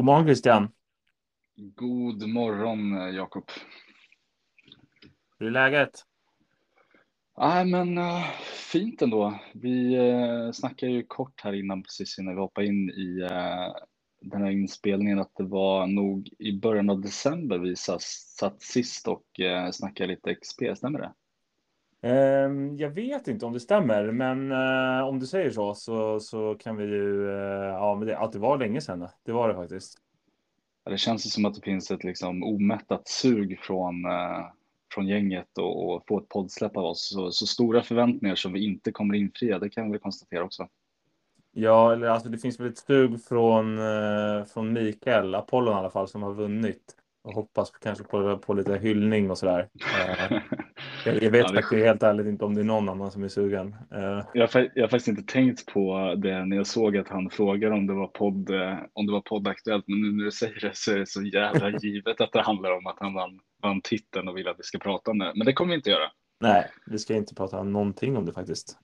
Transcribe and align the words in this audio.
God 0.00 0.04
morgon 0.04 0.24
Christian. 0.24 0.68
God 1.56 2.28
morgon 2.28 3.14
Jakob. 3.14 3.44
Hur 5.38 5.46
är 5.46 5.50
läget? 5.50 5.90
Nej, 7.38 7.66
men 7.66 7.98
uh, 7.98 8.24
fint 8.72 9.02
ändå. 9.02 9.40
Vi 9.54 9.98
uh, 9.98 10.52
snackade 10.52 10.92
ju 10.92 11.02
kort 11.02 11.40
här 11.40 11.52
innan 11.52 11.82
precis 11.82 12.18
innan 12.18 12.34
vi 12.34 12.40
hoppade 12.40 12.66
in 12.66 12.90
i 12.90 13.22
uh, 13.22 13.74
den 14.20 14.42
här 14.42 14.50
inspelningen 14.50 15.18
att 15.18 15.34
det 15.36 15.44
var 15.44 15.86
nog 15.86 16.30
i 16.38 16.60
början 16.60 16.90
av 16.90 17.00
december 17.00 17.58
vi 17.58 17.76
satt, 17.76 18.02
satt 18.02 18.62
sist 18.62 19.08
och 19.08 19.24
uh, 19.40 19.70
snackade 19.70 20.12
lite 20.12 20.34
XP, 20.34 20.62
stämmer 20.76 20.98
det? 20.98 21.12
Um, 22.02 22.76
jag 22.76 22.90
vet 22.90 23.28
inte 23.28 23.46
om 23.46 23.52
det 23.52 23.60
stämmer, 23.60 24.12
men 24.12 24.52
uh, 24.52 25.08
om 25.08 25.18
du 25.18 25.26
säger 25.26 25.50
så 25.50 25.74
så, 25.74 26.20
så 26.20 26.54
kan 26.54 26.76
vi 26.76 26.84
ju, 26.84 27.28
uh, 27.28 27.66
ja 27.66 27.94
men 27.94 28.08
det, 28.08 28.18
att 28.18 28.32
det 28.32 28.38
var 28.38 28.58
länge 28.58 28.80
sedan, 28.80 29.08
det 29.22 29.32
var 29.32 29.48
det 29.48 29.54
faktiskt. 29.54 29.98
Ja, 30.84 30.90
det 30.90 30.98
känns 30.98 31.32
som 31.32 31.44
att 31.44 31.54
det 31.54 31.60
finns 31.60 31.90
ett 31.90 32.04
liksom 32.04 32.42
omättat 32.42 33.08
sug 33.08 33.58
från, 33.60 34.04
uh, 34.04 34.46
från 34.94 35.06
gänget 35.06 35.58
och, 35.58 35.94
och 35.94 36.04
få 36.08 36.18
ett 36.18 36.28
poddsläpp 36.28 36.76
av 36.76 36.84
oss. 36.84 37.08
Så, 37.08 37.30
så, 37.30 37.46
stora 37.46 37.82
förväntningar 37.82 38.34
som 38.34 38.52
vi 38.52 38.64
inte 38.64 38.92
kommer 38.92 39.14
infria, 39.14 39.58
det 39.58 39.70
kan 39.70 39.92
vi 39.92 39.98
konstatera 39.98 40.44
också. 40.44 40.68
Ja, 41.52 41.92
eller 41.92 42.06
alltså 42.06 42.28
det 42.28 42.38
finns 42.38 42.60
väl 42.60 42.68
ett 42.68 42.78
sug 42.78 43.24
från, 43.24 43.78
från 44.46 44.72
Mikael, 44.72 45.34
Apollon 45.34 45.74
i 45.74 45.78
alla 45.78 45.90
fall, 45.90 46.08
som 46.08 46.22
har 46.22 46.34
vunnit 46.34 46.96
och 47.22 47.32
hoppas 47.32 47.70
kanske 47.70 48.04
på, 48.04 48.38
på 48.38 48.54
lite 48.54 48.78
hyllning 48.78 49.30
och 49.30 49.38
sådär. 49.38 49.68
Jag, 51.04 51.22
jag 51.22 51.30
vet 51.30 51.40
ja, 51.40 51.54
faktiskt 51.54 51.84
helt 51.84 52.02
ärligt 52.02 52.26
inte 52.26 52.44
om 52.44 52.54
det 52.54 52.60
är 52.60 52.64
någon 52.64 52.88
annan 52.88 53.10
som 53.10 53.24
är 53.24 53.28
sugen. 53.28 53.76
Uh. 53.94 54.24
Jag, 54.34 54.48
har, 54.48 54.70
jag 54.74 54.82
har 54.82 54.88
faktiskt 54.88 55.08
inte 55.08 55.32
tänkt 55.32 55.66
på 55.66 56.14
det 56.16 56.44
när 56.44 56.56
jag 56.56 56.66
såg 56.66 56.96
att 56.96 57.08
han 57.08 57.30
frågade 57.30 57.74
om 57.74 57.86
det 57.86 57.92
var 57.92 58.06
podd, 58.06 58.50
eh, 58.50 58.78
om 58.92 59.06
det 59.06 59.12
var 59.12 59.20
poddaktuellt, 59.20 59.84
men 59.88 60.00
nu 60.00 60.12
när 60.12 60.24
du 60.24 60.30
säger 60.30 60.60
det 60.60 60.76
så 60.76 60.92
är 60.92 60.98
det 60.98 61.06
så 61.06 61.22
jävla 61.22 61.70
givet 61.82 62.20
att 62.20 62.32
det 62.32 62.42
handlar 62.42 62.70
om 62.76 62.86
att 62.86 62.96
han 63.00 63.14
vann, 63.14 63.40
vann 63.62 63.80
titeln 63.80 64.28
och 64.28 64.36
vill 64.36 64.48
att 64.48 64.58
vi 64.58 64.62
ska 64.62 64.78
prata 64.78 65.10
om 65.10 65.18
det. 65.18 65.32
Men 65.36 65.46
det 65.46 65.52
kommer 65.52 65.70
vi 65.70 65.76
inte 65.76 65.90
göra. 65.90 66.10
Nej, 66.40 66.70
vi 66.86 66.98
ska 66.98 67.14
inte 67.14 67.34
prata 67.34 67.62
någonting 67.62 68.16
om 68.16 68.26
det 68.26 68.32
faktiskt. 68.32 68.78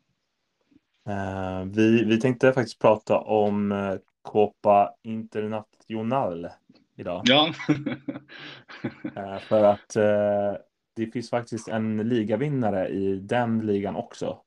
Uh, 1.08 1.64
vi, 1.72 2.04
vi 2.04 2.20
tänkte 2.20 2.52
faktiskt 2.52 2.80
prata 2.80 3.18
om 3.18 3.98
Copa 4.22 4.94
International 5.02 6.48
idag. 6.96 7.22
Ja. 7.24 7.52
för 9.48 9.64
att 9.64 9.96
det 10.96 11.06
finns 11.06 11.30
faktiskt 11.30 11.68
en 11.68 12.08
ligavinnare 12.08 12.88
i 12.88 13.16
den 13.16 13.66
ligan 13.66 13.96
också. 13.96 14.40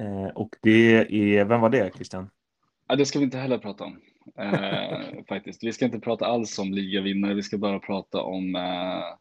Eh, 0.00 0.26
och 0.34 0.48
det 0.62 0.96
är, 0.96 1.44
vem 1.44 1.60
var 1.60 1.70
det 1.70 1.94
Christian? 1.94 2.30
Ja, 2.88 2.96
det 2.96 3.06
ska 3.06 3.18
vi 3.18 3.24
inte 3.24 3.38
heller 3.38 3.58
prata 3.58 3.84
om. 3.84 4.00
Eh, 4.38 5.24
faktiskt. 5.28 5.64
Vi 5.64 5.72
ska 5.72 5.84
inte 5.84 6.00
prata 6.00 6.26
alls 6.26 6.58
om 6.58 6.72
ligavinnare, 6.72 7.34
vi 7.34 7.42
ska 7.42 7.58
bara 7.58 7.78
prata 7.78 8.22
om 8.22 8.56
eh, 8.56 9.16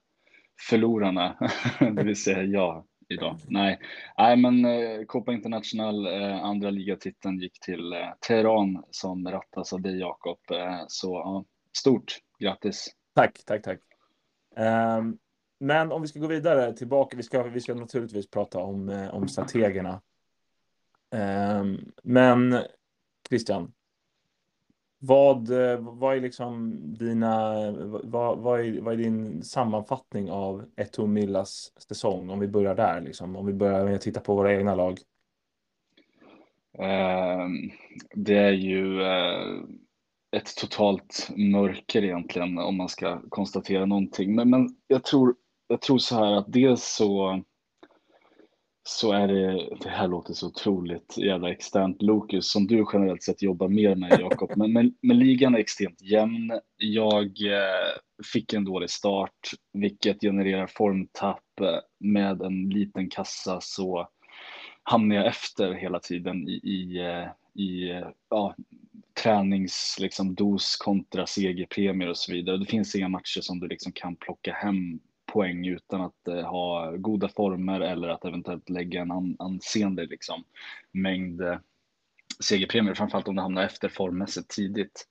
förlorarna, 0.70 1.50
det 1.80 2.03
vill 2.03 2.23
säga 2.23 2.44
jag 2.44 2.86
idag. 3.09 3.38
Nej, 3.48 3.80
Nej 4.17 4.38
men 4.38 4.66
eh, 4.66 5.05
Copa 5.05 5.33
International, 5.33 6.05
eh, 6.05 6.44
andra 6.44 6.70
ligatiteln 6.70 7.39
gick 7.39 7.59
till 7.59 7.94
eh, 7.94 8.09
Teheran 8.27 8.83
som 8.92 9.27
rattas 9.27 9.73
av 9.73 9.81
dig 9.81 10.00
Jakob. 10.00 10.39
Eh, 10.52 10.83
så 10.88 11.14
ja, 11.14 11.45
stort 11.77 12.17
grattis. 12.39 12.88
Tack, 13.16 13.39
tack, 13.45 13.64
tack. 13.64 13.80
Um, 14.55 15.17
men 15.64 15.92
om 15.92 16.02
vi 16.02 16.08
ska 16.08 16.19
gå 16.19 16.28
vidare 16.28 16.73
tillbaka. 16.73 17.17
Vi 17.17 17.23
ska, 17.23 17.44
vi 17.44 17.61
ska 17.61 17.75
naturligtvis 17.75 18.30
prata 18.30 18.59
om, 18.59 18.89
eh, 18.89 19.16
om 19.16 19.28
strategerna. 19.28 20.02
Ehm, 21.16 21.92
men 22.03 22.58
Christian. 23.30 23.73
Vad, 25.00 25.50
eh, 25.50 25.80
vad 25.80 26.17
är 26.17 26.22
liksom 26.22 26.80
dina, 26.97 27.72
vad, 28.03 28.38
vad, 28.38 28.59
är, 28.59 28.81
vad 28.81 28.94
är 28.94 28.97
din 28.97 29.44
sammanfattning 29.44 30.31
av 30.31 30.66
Eto 30.75 31.08
Millas 31.08 31.72
säsong? 31.88 32.30
Om 32.30 32.39
vi 32.39 32.48
börjar 32.48 32.76
där, 32.76 33.02
liksom. 33.02 33.36
om 33.36 33.45
vi 33.45 33.54
börjar 33.54 33.86
med 33.86 33.95
att 33.95 34.02
titta 34.02 34.20
på 34.20 34.36
våra 34.36 34.54
egna 34.54 34.76
lag. 34.76 34.98
Uh, 36.80 37.48
det 38.15 38.38
är 38.38 38.52
ju 38.52 38.99
uh, 38.99 39.64
ett 40.32 40.55
totalt 40.55 41.30
mörker 41.36 42.04
egentligen 42.04 42.58
om 42.58 42.77
man 42.77 42.89
ska 42.89 43.21
konstatera 43.30 43.86
någonting. 43.86 44.36
Men, 44.36 44.49
men 44.49 44.70
jag 44.88 45.04
tror 45.04 45.36
jag 45.68 45.82
tror 45.82 45.98
så 45.98 46.16
här 46.16 46.34
att 46.34 46.54
dels 46.54 46.96
så 46.96 47.44
så 48.86 49.12
är 49.12 49.28
det, 49.28 49.70
det 49.82 49.90
här 49.90 50.08
låter 50.08 50.34
så 50.34 50.48
otroligt 50.48 51.18
jävla 51.18 51.52
externt 51.52 52.02
Lokus 52.02 52.52
som 52.52 52.68
du 52.68 52.86
generellt 52.94 53.24
sett 53.24 53.42
jobbar 53.42 53.68
mer 53.68 53.96
med 53.96 54.20
Jakob, 54.20 54.52
men, 54.56 54.74
men, 54.74 54.94
men, 55.02 55.20
ligan 55.20 55.56
är 55.56 55.60
extremt 55.60 56.02
jämn. 56.02 56.60
Jag 56.78 57.26
eh, 57.26 57.98
fick 58.34 58.54
en 58.54 58.66
dålig 58.66 58.90
start, 58.90 59.52
vilket 59.74 60.22
genererar 60.22 60.68
formtapp. 60.68 61.60
Eh, 61.62 61.80
med 62.00 62.42
en 62.42 62.70
liten 62.70 63.10
kassa 63.10 63.62
så 63.62 64.10
hamnar 64.84 65.16
jag 65.16 65.28
efter 65.28 65.74
hela 65.74 66.00
tiden 66.00 66.48
i, 66.48 66.52
i, 66.52 66.98
eh, 67.00 67.28
i 67.64 67.90
eh, 67.90 68.08
ja, 68.30 68.56
tränings 69.24 69.98
liksom, 70.00 70.36
dos 70.36 70.76
kontra 70.76 71.28
segerpremier 71.28 72.10
och 72.10 72.18
så 72.18 72.32
vidare. 72.32 72.58
Det 72.58 72.66
finns 72.66 72.95
inga 72.95 73.10
matcher 73.10 73.42
som 73.42 73.60
du 73.60 73.68
liksom 73.68 73.92
kan 73.92 74.16
plocka 74.16 74.54
hem 74.54 75.00
poäng 75.33 75.67
utan 75.67 76.02
att 76.02 76.27
eh, 76.27 76.42
ha 76.42 76.92
goda 76.92 77.27
former 77.27 77.80
eller 77.80 78.08
att 78.08 78.26
eventuellt 78.26 78.70
lägga 78.70 79.02
en 79.02 79.11
an, 79.11 79.36
anseende 79.39 80.05
liksom, 80.05 80.44
mängd 80.92 81.42
eh, 81.42 81.58
segerpremier, 82.39 82.94
framförallt 82.94 83.27
om 83.27 83.36
det 83.36 83.42
hamnar 83.42 83.64
efter 83.64 83.89
formmässigt 83.89 84.49
tidigt. 84.49 85.08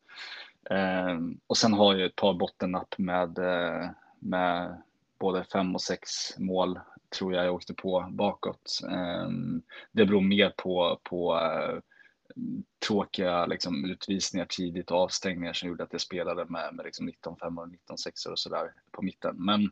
Eh, 0.71 1.19
och 1.47 1.57
sen 1.57 1.73
har 1.73 1.95
jag 1.95 2.07
ett 2.07 2.17
par 2.17 2.35
bottennapp 2.35 2.99
med, 2.99 3.39
eh, 3.39 3.91
med 4.19 4.83
både 5.19 5.45
fem 5.45 5.75
och 5.75 5.83
sex 5.83 6.09
mål 6.39 6.81
tror 7.19 7.35
jag 7.35 7.47
jag 7.47 7.55
åkte 7.55 7.75
på 7.75 8.09
bakåt. 8.11 8.81
Eh, 8.91 9.29
det 9.93 10.07
beror 10.07 10.21
mer 10.21 10.53
på, 10.57 11.01
på 11.03 11.35
eh, 11.37 11.79
tråkiga 12.87 13.47
liksom, 13.47 13.85
utvisningar 13.85 14.47
tidigt 14.47 14.91
och 14.91 14.97
avstängningar 14.99 15.53
som 15.53 15.69
gjorde 15.69 15.85
att 15.85 15.93
jag 15.93 16.01
spelade 16.01 16.45
med, 16.45 16.75
med 16.75 16.85
liksom 16.85 17.07
19 17.07 17.37
5 17.37 17.59
och 17.59 17.69
19 17.69 17.99
6 17.99 18.27
och 18.27 18.39
sådär 18.39 18.73
på 18.93 19.03
mitten. 19.03 19.37
Men, 19.39 19.71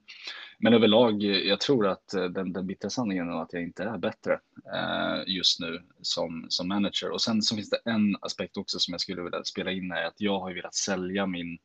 men 0.59 0.75
överlag, 0.75 1.23
jag 1.23 1.61
tror 1.61 1.87
att 1.87 2.15
eh, 2.15 2.25
den, 2.25 2.53
den 2.53 2.67
bittra 2.67 2.91
sanningen 2.91 3.29
är 3.29 3.43
att 3.43 3.53
jag 3.53 3.63
inte 3.63 3.85
är 3.85 3.99
bättre 3.99 4.41
eh, 4.75 5.23
just 5.27 5.61
nu 5.61 5.83
som, 6.03 6.47
som 6.49 6.69
manager. 6.69 7.11
Och 7.11 7.23
sen 7.23 7.43
så 7.43 7.57
finns 7.57 7.71
det 7.71 7.81
en 7.85 8.17
aspekt 8.21 8.57
också 8.57 8.79
som 8.79 8.93
jag 8.93 9.01
skulle 9.01 9.23
vilja 9.23 9.45
spela 9.45 9.71
in 9.71 9.93
är 9.93 10.05
att 10.05 10.21
jag 10.21 10.41
har 10.41 10.49
ju 10.49 10.55
velat 10.55 10.75
sälja 10.75 11.27
min 11.27 11.59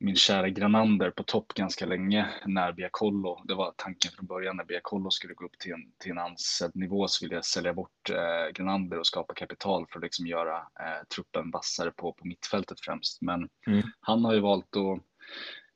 min 0.00 0.16
kära 0.16 0.48
Granander 0.48 1.10
på 1.10 1.22
topp 1.22 1.54
ganska 1.54 1.86
länge 1.86 2.26
när 2.46 2.72
Biacollo, 2.72 3.42
det 3.44 3.54
var 3.54 3.74
tanken 3.76 4.12
från 4.12 4.26
början 4.26 4.56
när 4.56 4.64
Biacollo 4.64 5.10
skulle 5.10 5.34
gå 5.34 5.44
upp 5.44 5.58
till 5.58 5.72
en, 5.72 5.92
till 5.98 6.10
en 6.10 6.18
ansedd 6.18 6.70
nivå 6.74 7.08
så 7.08 7.24
ville 7.24 7.34
jag 7.34 7.44
sälja 7.44 7.74
bort 7.74 8.10
eh, 8.10 8.52
Granander 8.54 8.98
och 8.98 9.06
skapa 9.06 9.34
kapital 9.34 9.86
för 9.90 9.98
att 9.98 10.02
liksom 10.02 10.26
göra 10.26 10.56
eh, 10.56 11.06
truppen 11.14 11.50
vassare 11.50 11.90
på, 11.90 12.12
på 12.12 12.26
mittfältet 12.26 12.80
främst. 12.80 13.22
Men 13.22 13.48
mm. 13.66 13.82
han 14.00 14.24
har 14.24 14.34
ju 14.34 14.40
valt 14.40 14.76
att 14.76 15.02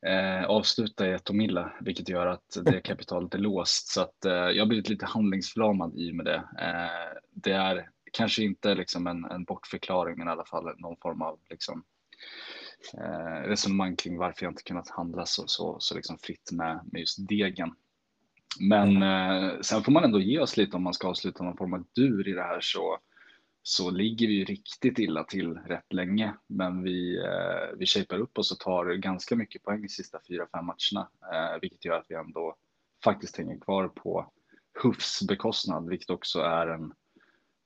eh, 0.08 0.44
avsluta 0.44 1.08
i 1.08 1.12
Etomilla, 1.12 1.72
vilket 1.80 2.08
gör 2.08 2.26
att 2.26 2.58
det 2.62 2.80
kapitalet 2.80 3.34
är 3.34 3.38
låst. 3.38 3.88
Så 3.88 4.00
att 4.00 4.24
eh, 4.24 4.32
jag 4.32 4.62
har 4.62 4.68
blivit 4.68 4.88
lite 4.88 5.06
handlingsförlamad 5.06 5.98
i 5.98 6.12
med 6.12 6.24
det. 6.24 6.44
Eh, 6.58 7.18
det 7.30 7.52
är 7.52 7.88
kanske 8.12 8.42
inte 8.42 8.74
liksom 8.74 9.06
en, 9.06 9.24
en 9.24 9.44
bortförklaring, 9.44 10.18
men 10.18 10.28
i 10.28 10.30
alla 10.30 10.44
fall 10.44 10.74
någon 10.78 10.96
form 10.96 11.22
av 11.22 11.38
liksom, 11.50 11.84
eh, 12.94 13.48
resonemang 13.48 13.96
kring 13.96 14.18
varför 14.18 14.44
jag 14.44 14.52
inte 14.52 14.62
kunnat 14.62 14.90
handla 14.90 15.26
så, 15.26 15.46
så, 15.46 15.76
så 15.80 15.94
liksom 15.94 16.18
fritt 16.18 16.52
med, 16.52 16.80
med 16.92 17.00
just 17.00 17.28
degen. 17.28 17.74
Men 18.60 18.96
mm. 18.96 19.44
eh, 19.44 19.60
sen 19.60 19.82
får 19.82 19.92
man 19.92 20.04
ändå 20.04 20.20
ge 20.20 20.38
oss 20.38 20.56
lite 20.56 20.76
om 20.76 20.82
man 20.82 20.94
ska 20.94 21.08
avsluta 21.08 21.44
någon 21.44 21.56
form 21.56 21.74
av 21.74 21.84
dur 21.92 22.28
i 22.28 22.32
det 22.32 22.42
här 22.42 22.60
så, 22.60 22.98
så 23.62 23.90
ligger 23.90 24.26
vi 24.26 24.44
riktigt 24.44 24.98
illa 24.98 25.24
till 25.24 25.54
rätt 25.54 25.92
länge. 25.92 26.34
Men 26.46 26.82
vi, 26.82 27.18
eh, 27.18 27.76
vi 27.78 27.86
shapar 27.86 28.18
upp 28.18 28.38
oss 28.38 28.52
och 28.52 28.58
tar 28.58 28.94
ganska 28.94 29.36
mycket 29.36 29.62
poäng 29.62 29.84
i 29.84 29.88
sista 29.88 30.18
fyra, 30.28 30.46
fem 30.52 30.66
matcherna, 30.66 31.08
eh, 31.32 31.60
vilket 31.60 31.84
gör 31.84 31.96
att 31.96 32.06
vi 32.08 32.14
ändå 32.14 32.56
faktiskt 33.04 33.36
hänger 33.36 33.58
kvar 33.58 33.88
på 33.88 34.32
Hufs 34.82 35.22
bekostnad, 35.22 35.88
vilket 35.88 36.10
också 36.10 36.40
är 36.40 36.66
en 36.66 36.92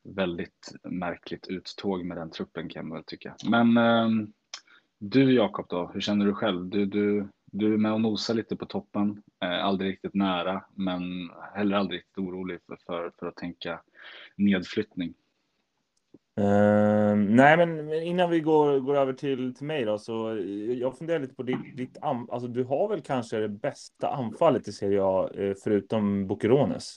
väldigt 0.02 0.72
märkligt 0.82 1.46
uttåg 1.46 2.04
med 2.04 2.16
den 2.16 2.30
truppen 2.30 2.68
kan 2.68 2.88
man 2.88 2.96
väl 2.96 3.04
tycka. 3.04 3.36
Men 3.48 3.76
eh, 3.76 4.08
du 4.98 5.34
Jakob 5.34 5.66
då, 5.68 5.90
hur 5.94 6.00
känner 6.00 6.26
du 6.26 6.34
själv? 6.34 6.66
Du, 6.66 6.86
du, 6.86 7.28
du 7.44 7.74
är 7.74 7.78
med 7.78 7.92
och 7.92 8.00
nosar 8.00 8.34
lite 8.34 8.56
på 8.56 8.66
toppen, 8.66 9.22
eh, 9.42 9.64
aldrig 9.64 9.90
riktigt 9.90 10.14
nära, 10.14 10.64
men 10.74 11.02
heller 11.54 11.76
aldrig 11.76 11.98
riktigt 11.98 12.18
orolig 12.18 12.58
för, 12.66 12.76
för, 12.86 13.12
för 13.18 13.26
att 13.26 13.36
tänka 13.36 13.80
nedflyttning. 14.36 15.14
Uh, 16.40 17.16
nej, 17.16 17.56
men 17.56 17.92
innan 17.92 18.30
vi 18.30 18.40
går, 18.40 18.80
går 18.80 18.96
över 18.96 19.12
till, 19.12 19.54
till 19.54 19.66
mig 19.66 19.84
då, 19.84 19.98
så 19.98 20.38
jag 20.80 20.98
funderar 20.98 21.20
lite 21.20 21.34
på 21.34 21.42
ditt, 21.42 21.76
ditt 21.76 21.98
alltså 22.02 22.48
du 22.48 22.64
har 22.64 22.88
väl 22.88 23.00
kanske 23.00 23.38
det 23.38 23.48
bästa 23.48 24.08
anfallet 24.08 24.68
i 24.68 24.72
Serie 24.72 25.02
A 25.02 25.30
eh, 25.34 25.54
förutom 25.64 26.26
Bukerones. 26.26 26.96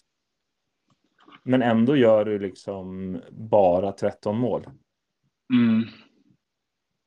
Men 1.44 1.62
ändå 1.62 1.96
gör 1.96 2.26
du 2.26 2.40
liksom 2.40 3.18
bara 3.32 3.92
13 3.92 4.38
mål. 4.38 4.68
Mm 5.54 5.84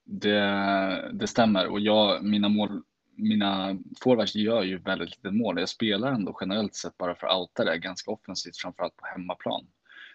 det, 0.05 1.11
det 1.13 1.27
stämmer 1.27 1.67
och 1.67 1.81
jag, 1.81 2.25
mina 2.25 2.49
mål, 2.49 2.83
mina 3.17 3.79
forwards 4.03 4.35
gör 4.35 4.63
ju 4.63 4.79
väldigt 4.79 5.11
lite 5.11 5.31
mål. 5.31 5.61
Jag 5.61 5.69
spelar 5.69 6.13
ändå 6.13 6.37
generellt 6.41 6.75
sett 6.75 6.99
bara 6.99 7.15
för 7.15 7.27
att 7.27 7.37
outa 7.37 7.65
det 7.65 7.79
ganska 7.79 8.11
offensivt, 8.11 8.57
framförallt 8.57 8.97
på 8.97 9.07
hemmaplan. 9.07 9.67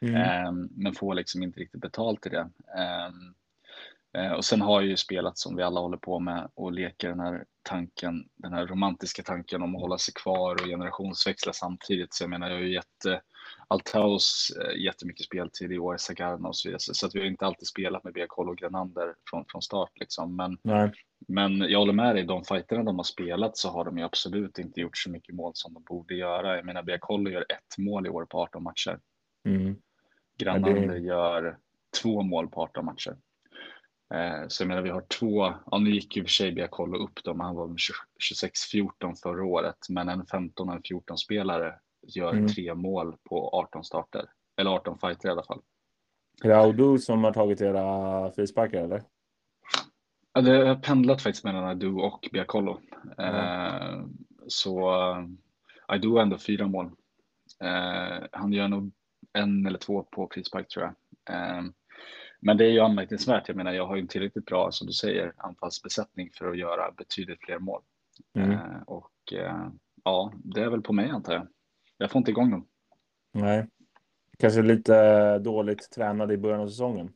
Mm. 0.02 0.48
Um, 0.48 0.70
men 0.72 0.94
får 0.94 1.16
liksom 1.16 1.44
inte 1.44 1.60
riktigt 1.60 1.82
betalt 1.82 2.26
i 2.26 2.30
det. 2.30 2.50
Um, 3.10 3.36
uh, 4.18 4.32
och 4.32 4.46
sen 4.46 4.62
har 4.62 4.82
jag 4.82 4.90
ju 4.90 4.98
spelat 4.98 5.38
som 5.38 5.56
vi 5.56 5.64
alla 5.64 5.80
håller 5.80 5.98
på 5.98 6.20
med 6.20 6.50
och 6.54 6.72
leker 6.72 7.10
den 7.10 7.20
här 7.20 7.46
tanken, 7.64 8.30
den 8.36 8.54
här 8.54 8.68
romantiska 8.68 9.24
tanken 9.24 9.62
om 9.62 9.76
att 9.76 9.82
hålla 9.82 9.98
sig 9.98 10.14
kvar 10.14 10.52
och 10.62 10.68
generationsväxla 10.68 11.54
samtidigt. 11.54 12.14
Så 12.14 12.24
jag 12.24 12.30
menar, 12.30 12.50
jag 12.50 12.56
har 12.56 12.64
ju 12.64 12.74
gett 12.74 13.06
Altaus 13.68 14.52
uh, 14.58 14.84
jättemycket 14.84 15.26
speltid 15.26 15.72
i 15.72 15.80
år, 15.80 15.98
Sagarna 15.98 16.48
och 16.48 16.56
så 16.56 16.70
vidare. 16.70 16.80
Så 16.80 17.06
att 17.06 17.16
vi 17.16 17.20
har 17.20 17.26
inte 17.26 17.46
alltid 17.46 17.68
spelat 17.68 18.04
med 18.04 18.14
Biakol 18.14 18.50
och 18.50 18.58
Grenander 18.58 19.16
från, 19.30 19.46
från 19.52 19.62
start 19.62 19.92
liksom. 19.96 20.36
Men, 20.36 20.58
Nej. 20.62 20.92
men 21.28 21.60
jag 21.60 21.80
håller 21.80 21.94
med 21.94 22.16
dig, 22.16 22.24
de 22.24 22.44
fighterna 22.44 22.84
de 22.84 22.96
har 22.96 23.04
spelat 23.04 23.58
så 23.58 23.70
har 23.70 23.86
de 23.86 23.98
ju 23.98 24.04
absolut 24.04 24.60
inte 24.60 24.82
gjort 24.82 24.98
så 24.98 25.10
mycket 25.10 25.36
mål 25.36 25.52
som 25.56 25.74
de 25.74 25.84
borde 25.84 26.16
göra. 26.16 26.56
Jag 26.56 26.66
menar, 26.66 26.84
Biakolo 26.84 27.30
gör 27.30 27.46
ett 27.50 27.78
mål 27.78 28.08
i 28.08 28.10
år 28.10 28.26
på 28.26 28.42
18 28.42 28.64
matcher. 28.64 29.00
Mm. 29.46 29.76
Granander 30.38 30.88
det... 30.88 30.98
gör 30.98 31.58
två 32.02 32.22
mål 32.22 32.48
på 32.48 32.62
18 32.62 32.86
matcher. 32.86 33.18
Eh, 34.14 34.48
så 34.48 34.64
jag 34.64 34.68
menar, 34.68 34.82
vi 34.82 34.90
har 34.90 35.02
två, 35.02 35.54
ja 35.72 35.78
nu 35.78 35.92
gick 35.92 36.16
ju 36.16 36.24
för 36.24 36.30
sig 36.30 36.60
jag 36.60 36.72
kolla 36.72 36.98
upp 36.98 37.24
dem, 37.24 37.40
han 37.40 37.56
var 37.56 37.68
26-14 37.68 39.16
förra 39.24 39.46
året, 39.46 39.78
men 39.90 40.10
en 40.10 40.26
15 40.26 40.70
och 40.70 40.76
en 40.76 40.82
14 40.84 41.18
spelare 41.18 41.80
gör 42.16 42.34
mm. 42.34 42.48
tre 42.48 42.76
mål 42.76 43.16
på 43.24 43.50
18 43.50 43.84
starter, 43.84 44.26
eller 44.58 44.72
18 44.72 45.00
fighter 45.00 45.30
i 45.30 45.32
alla 45.32 45.44
fall. 45.44 45.62
Är 46.44 46.50
det 46.50 46.58
Audu 46.58 46.98
som 46.98 47.24
har 47.24 47.34
tagit 47.34 47.62
era 47.62 48.32
frisparkar 48.32 48.84
eller? 48.84 49.04
Ja, 50.34 50.42
det 50.42 50.68
har 50.68 50.76
pendlat 50.76 51.22
faktiskt 51.22 51.44
mellan 51.44 51.64
Adu 51.64 51.94
och 51.94 52.30
Biacollo. 52.32 52.80
Mm. 53.18 53.36
Eh, 53.36 54.06
så 54.48 54.90
Adu 55.88 56.10
har 56.10 56.22
ändå 56.22 56.38
fyra 56.38 56.68
mål. 56.68 56.92
Eh, 57.64 58.28
han 58.32 58.54
gör 58.54 58.68
nog 58.68 58.92
en 59.34 59.66
eller 59.68 59.80
två 59.80 60.04
på 60.04 60.30
frispark 60.34 60.68
tror 60.68 60.86
jag. 60.86 60.96
Ehm, 61.36 61.74
men 62.40 62.58
det 62.58 62.66
är 62.66 62.70
ju 62.70 62.80
anmärkningsvärt. 62.80 63.48
Jag 63.48 63.58
menar, 63.58 63.72
jag 63.72 63.88
har 63.88 63.96
ju 63.96 64.02
en 64.02 64.08
tillräckligt 64.08 64.46
bra, 64.46 64.72
som 64.72 64.88
du 64.88 64.94
säger, 64.94 65.34
anfallsbesättning 65.38 66.30
för 66.38 66.52
att 66.52 66.58
göra 66.58 66.92
betydligt 66.92 67.40
fler 67.46 67.60
mål. 67.60 67.82
Mm. 68.38 68.52
Ehm, 68.52 68.84
och 68.84 69.34
eh, 69.34 69.68
ja, 70.04 70.34
det 70.44 70.62
är 70.62 70.70
väl 70.70 70.82
på 70.82 70.94
mig 70.94 71.10
antar 71.10 71.34
jag. 71.34 71.48
Jag 71.98 72.12
får 72.12 72.20
inte 72.20 72.32
igång 72.32 72.52
dem. 72.52 72.68
Nej, 73.34 73.68
kanske 74.40 74.62
lite 74.62 75.40
dåligt 75.40 75.92
tränade 75.92 76.34
i 76.34 76.38
början 76.38 76.62
av 76.62 76.68
säsongen. 76.68 77.14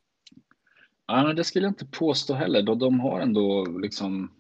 Ja, 1.08 1.34
det 1.34 1.44
skulle 1.44 1.66
jag 1.66 1.72
inte 1.72 1.86
påstå 1.86 2.34
heller. 2.34 2.76
De 2.76 3.00
har 3.00 3.20
ändå 3.20 3.66
liksom 3.66 4.32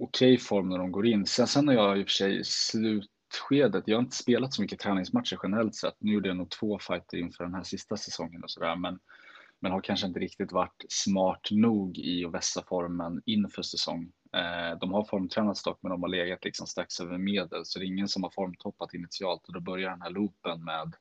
okej 0.00 0.34
okay 0.34 0.38
form 0.38 0.68
när 0.68 0.78
de 0.78 0.92
går 0.92 1.06
in. 1.06 1.26
Sen, 1.26 1.46
sen 1.46 1.68
har 1.68 1.74
jag 1.74 1.98
i 1.98 2.02
och 2.02 2.06
för 2.06 2.12
sig 2.12 2.44
slut 2.44 3.10
slutskedet. 3.34 3.84
Jag 3.86 3.96
har 3.96 4.02
inte 4.02 4.16
spelat 4.16 4.54
så 4.54 4.62
mycket 4.62 4.78
träningsmatcher 4.78 5.38
generellt 5.42 5.74
sett. 5.74 5.96
Nu 5.98 6.12
gjorde 6.12 6.28
jag 6.28 6.36
nog 6.36 6.50
två 6.50 6.78
fighter 6.78 7.18
inför 7.18 7.44
den 7.44 7.54
här 7.54 7.62
sista 7.62 7.96
säsongen 7.96 8.42
och 8.44 8.50
sådär, 8.50 8.76
men, 8.76 8.98
men 9.60 9.72
har 9.72 9.80
kanske 9.80 10.06
inte 10.06 10.20
riktigt 10.20 10.52
varit 10.52 10.84
smart 10.88 11.48
nog 11.50 11.98
i 11.98 12.24
att 12.24 12.34
vässa 12.34 12.62
formen 12.68 13.22
inför 13.26 13.62
säsong. 13.62 14.12
Eh, 14.34 14.78
de 14.80 14.92
har 14.92 15.04
formtränats 15.04 15.62
dock, 15.62 15.78
men 15.82 15.90
de 15.90 16.02
har 16.02 16.08
legat 16.08 16.44
liksom 16.44 16.66
strax 16.66 17.00
över 17.00 17.18
medel, 17.18 17.64
så 17.64 17.78
det 17.78 17.84
är 17.84 17.86
ingen 17.86 18.08
som 18.08 18.22
har 18.22 18.30
formtoppat 18.30 18.94
initialt 18.94 19.46
och 19.48 19.54
då 19.54 19.60
börjar 19.60 19.90
den 19.90 20.02
här 20.02 20.10
loopen 20.10 20.64
med 20.64 20.94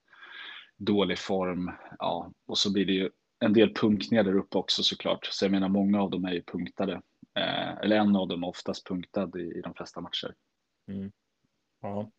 dålig 0.77 1.19
form. 1.19 1.71
Ja, 2.00 2.31
och 2.45 2.57
så 2.57 2.74
blir 2.74 2.85
det 2.85 2.94
ju 2.94 3.09
en 3.39 3.53
del 3.53 3.74
punkningar 3.74 4.24
där 4.24 4.35
uppe 4.35 4.57
också 4.57 4.83
såklart. 4.83 5.25
Så 5.25 5.45
jag 5.45 5.51
menar, 5.51 5.69
många 5.69 6.01
av 6.01 6.09
dem 6.09 6.25
är 6.25 6.31
ju 6.31 6.44
punktade. 6.44 7.01
Eh, 7.35 7.77
eller 7.77 7.95
en 7.95 8.15
av 8.15 8.27
dem 8.27 8.44
är 8.44 8.47
oftast 8.47 8.88
punktad 8.88 9.30
i, 9.36 9.41
i 9.41 9.62
de 9.62 9.74
flesta 9.74 10.01
matcher. 10.01 10.33
Mm. 10.88 11.12
Ja. 11.81 12.12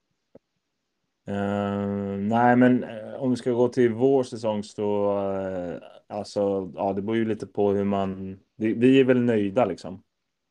Uh, 1.28 2.18
nej, 2.18 2.56
men 2.56 2.84
eh, 2.84 3.14
om 3.14 3.30
vi 3.30 3.36
ska 3.36 3.50
gå 3.50 3.68
till 3.68 3.92
vår 3.92 4.22
säsong 4.22 4.62
så 4.62 5.18
uh, 5.20 5.78
alltså, 6.06 6.72
ja, 6.74 6.92
det 6.92 7.02
beror 7.02 7.16
ju 7.16 7.24
lite 7.24 7.46
på 7.46 7.72
hur 7.72 7.84
man. 7.84 8.40
Vi, 8.56 8.74
vi 8.74 9.00
är 9.00 9.04
väl 9.04 9.20
nöjda 9.20 9.64
liksom, 9.64 10.02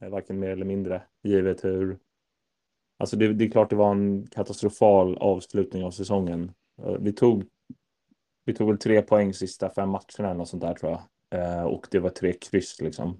Eh, 0.03 0.09
varken 0.09 0.39
mer 0.39 0.49
eller 0.49 0.65
mindre, 0.65 1.01
givet 1.23 1.63
hur. 1.65 1.97
Alltså, 2.97 3.15
det, 3.15 3.33
det, 3.33 3.45
är 3.45 3.49
klart 3.49 3.69
det 3.69 3.75
var 3.75 3.91
en 3.91 4.27
katastrofal 4.27 5.17
avslutning 5.17 5.83
av 5.83 5.91
säsongen. 5.91 6.51
Eh, 6.83 6.97
vi 6.99 7.13
tog. 7.13 7.43
Vi 8.45 8.53
tog 8.53 8.67
väl 8.67 8.77
tre 8.77 9.01
poäng 9.01 9.33
sista 9.33 9.69
fem 9.69 9.89
matcherna 9.89 10.29
eller 10.29 10.33
något 10.33 10.49
sånt 10.49 10.63
där 10.63 10.73
tror 10.73 10.91
jag, 10.91 11.01
eh, 11.41 11.63
och 11.63 11.87
det 11.91 11.99
var 11.99 12.09
tre 12.09 12.33
kryss 12.33 12.81
liksom. 12.81 13.17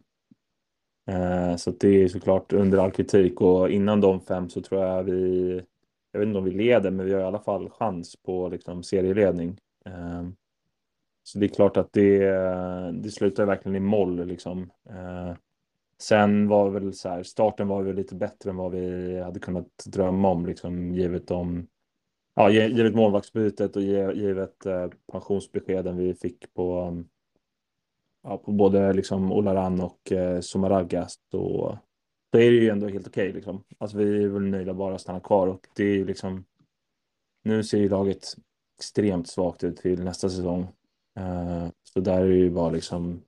så 1.58 1.72
det 1.72 1.88
är 1.88 2.08
såklart 2.08 2.54
under 2.54 2.78
all 2.78 2.92
kritik 2.92 3.42
och 3.42 3.70
innan 3.70 4.02
de 4.02 4.22
fem 4.22 4.50
så 4.50 4.62
tror 4.62 4.82
jag 4.86 5.04
vi 5.04 5.62
jag 6.12 6.20
vet 6.20 6.28
inte 6.28 6.38
om 6.38 6.46
vi 6.46 6.52
leder, 6.52 6.92
men 6.92 7.06
vi 7.06 7.14
har 7.14 7.22
i 7.22 7.24
alla 7.24 7.40
fall 7.40 7.70
chans 7.70 8.16
på 8.16 8.50
liksom, 8.50 8.84
serieledning. 8.84 9.58
Så 11.24 11.40
det 11.40 11.46
är 11.46 11.56
klart 11.56 11.78
att 11.78 11.94
det, 11.94 12.20
det 12.94 13.12
slutar 13.12 13.46
verkligen 13.46 13.76
i 13.76 13.80
moll. 13.80 14.26
Liksom. 14.26 14.72
Sen 16.04 16.48
var 16.48 16.70
väl 16.70 16.94
så 16.94 17.10
här, 17.10 17.24
starten 17.24 17.68
var 17.68 17.84
väl 17.84 17.96
lite 17.96 18.16
bättre 18.16 18.50
än 18.50 18.56
vad 18.56 18.72
vi 18.72 19.20
hade 19.20 19.40
kunnat 19.40 19.68
drömma 19.86 20.30
om, 20.30 20.46
liksom, 20.46 20.94
givet, 20.94 21.32
om, 21.32 21.68
ja, 22.36 22.50
givet 22.50 22.96
målvaktsbytet 22.96 23.76
och 23.76 23.82
givet 23.82 24.66
eh, 24.66 24.88
pensionsbeskeden 25.12 25.98
vi 25.98 26.14
fick 26.14 26.54
på, 26.54 26.98
ja, 28.24 28.38
på 28.38 28.52
både 28.52 28.94
liksom 28.94 29.32
Olaran 29.32 29.82
och 29.82 30.12
eh, 30.12 30.40
Somaragas. 30.40 31.16
Så 31.32 31.78
då 32.32 32.40
är 32.40 32.52
det 32.52 32.58
ju 32.58 32.70
ändå 32.70 32.88
helt 32.88 33.08
okej. 33.08 33.30
Okay, 33.30 33.34
liksom. 33.34 33.64
Alltså, 33.78 33.98
vi 33.98 34.24
är 34.24 34.28
väl 34.28 34.42
nöjda 34.42 34.74
bara 34.74 34.96
att 34.96 35.02
stanna 35.02 35.20
kvar 35.20 35.48
och 35.48 35.68
det 35.76 35.84
är 35.84 36.06
liksom. 36.06 36.46
Nu 37.44 37.64
ser 37.64 37.78
ju 37.78 37.90
laget 37.90 38.36
extremt 38.80 39.28
svagt 39.28 39.64
ut 39.64 39.78
till 39.78 40.04
nästa 40.04 40.30
säsong. 40.30 40.62
Eh, 41.20 41.68
så 41.84 42.00
där 42.00 42.22
är 42.22 42.30
det 42.30 42.36
ju 42.36 42.50
bara 42.50 42.70
liksom. 42.70 43.22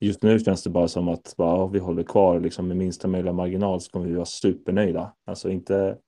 Just 0.00 0.22
nu 0.22 0.38
känns 0.38 0.62
det 0.62 0.70
bara 0.70 0.88
som 0.88 1.08
att 1.08 1.34
bara, 1.36 1.66
vi 1.66 1.78
håller 1.78 2.02
kvar 2.02 2.40
liksom 2.40 2.68
med 2.68 2.76
minsta 2.76 3.08
möjliga 3.08 3.32
marginal 3.32 3.80
så 3.80 3.90
kommer 3.90 4.06
vi 4.06 4.14
vara 4.14 4.24
supernöjda. 4.24 5.14
Alltså 5.24 5.50
inte. 5.50 5.98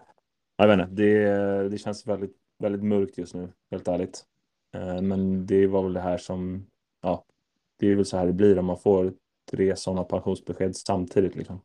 Jag 0.57 0.69
vet 0.69 0.81
inte, 0.81 1.03
det, 1.03 1.69
det 1.69 1.79
känns 1.79 2.07
väldigt, 2.07 2.37
väldigt 2.59 2.85
mörkt 2.85 3.19
just 3.19 3.35
nu, 3.35 3.53
helt 3.71 3.89
ärligt. 3.89 4.25
Eh, 4.75 5.03
men 5.03 5.47
det 5.47 5.67
var 5.67 5.83
väl 5.83 5.93
det 5.93 6.01
här 6.01 6.19
som, 6.19 6.67
ja, 7.03 7.25
det 7.79 7.87
är 7.87 7.97
väl 7.97 8.05
så 8.05 8.17
här 8.17 8.27
det 8.27 8.33
blir 8.33 8.59
om 8.59 8.67
man 8.67 8.79
får 8.79 9.13
tre 9.51 9.77
sådana 9.77 10.05
pensionsbesked 10.05 10.77
samtidigt 10.77 11.37
liksom. 11.37 11.61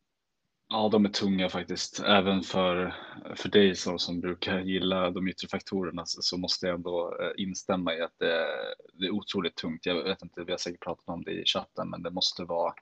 Ja, 0.75 0.89
de 0.89 1.05
är 1.05 1.09
tunga 1.09 1.49
faktiskt. 1.49 1.99
Även 1.99 2.41
för, 2.41 2.95
för 3.35 3.49
dig 3.49 3.75
som, 3.75 3.99
som 3.99 4.21
brukar 4.21 4.59
gilla 4.59 5.11
de 5.11 5.27
yttre 5.27 5.47
faktorerna 5.47 6.05
så, 6.05 6.21
så 6.21 6.37
måste 6.37 6.67
jag 6.67 6.75
ändå 6.75 7.17
eh, 7.21 7.43
instämma 7.43 7.95
i 7.95 8.01
att 8.01 8.13
det, 8.19 8.45
det, 8.93 9.05
är 9.05 9.11
otroligt 9.11 9.55
tungt. 9.55 9.85
Jag 9.85 10.03
vet 10.03 10.21
inte, 10.21 10.43
vi 10.43 10.51
har 10.51 10.57
säkert 10.57 10.83
pratat 10.83 11.07
om 11.07 11.23
det 11.23 11.31
i 11.31 11.45
chatten, 11.45 11.89
men 11.89 12.03
det 12.03 12.11
måste 12.11 12.43
vara 12.43 12.73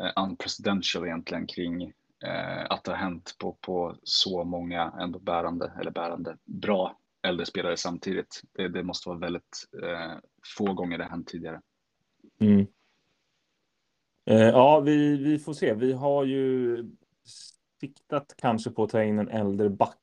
eh, 0.00 0.22
unpresidential 0.24 1.06
egentligen 1.06 1.46
kring 1.46 1.82
eh, 2.24 2.64
att 2.68 2.84
det 2.84 2.90
har 2.90 2.98
hänt 2.98 3.36
på, 3.38 3.56
på 3.60 3.96
så 4.02 4.44
många 4.44 4.92
ändå 5.00 5.18
bärande, 5.18 5.72
eller 5.80 5.90
bärande, 5.90 6.36
bra 6.44 6.98
äldre 7.22 7.46
spelare 7.46 7.76
samtidigt. 7.76 8.42
Det, 8.52 8.68
det 8.68 8.82
måste 8.82 9.08
vara 9.08 9.18
väldigt 9.18 9.68
eh, 9.82 10.12
få 10.56 10.72
gånger 10.72 10.98
det 10.98 11.04
hänt 11.04 11.28
tidigare. 11.28 11.60
Mm. 12.40 12.66
Eh, 14.26 14.48
ja, 14.48 14.80
vi, 14.80 15.16
vi 15.16 15.38
får 15.38 15.52
se. 15.52 15.74
Vi 15.74 15.92
har 15.92 16.24
ju 16.24 16.84
siktat 17.80 18.34
kanske 18.36 18.70
på 18.70 18.84
att 18.84 18.90
ta 18.90 19.02
in 19.02 19.18
en 19.18 19.28
äldre 19.28 19.70
back. 19.70 19.98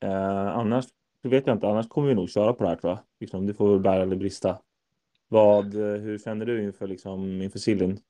Eh, 0.00 0.56
annars 0.56 0.84
vet 1.22 1.46
jag 1.46 1.56
inte. 1.56 1.68
Annars 1.68 1.88
kommer 1.88 2.08
vi 2.08 2.14
nog 2.14 2.30
köra 2.30 2.52
på 2.52 2.62
det 2.62 2.68
här 2.68 2.76
tror 2.76 2.90
jag. 2.92 2.98
Liksom, 3.20 3.46
det 3.46 3.54
får 3.54 3.78
bära 3.78 4.02
eller 4.02 4.16
brista. 4.16 4.58
Vad, 5.28 5.74
eh, 5.74 6.00
hur 6.00 6.18
känner 6.18 6.46
du 6.46 6.62
inför, 6.62 6.86
liksom, 6.86 7.42
inför 7.42 7.58
Sillin? 7.58 8.00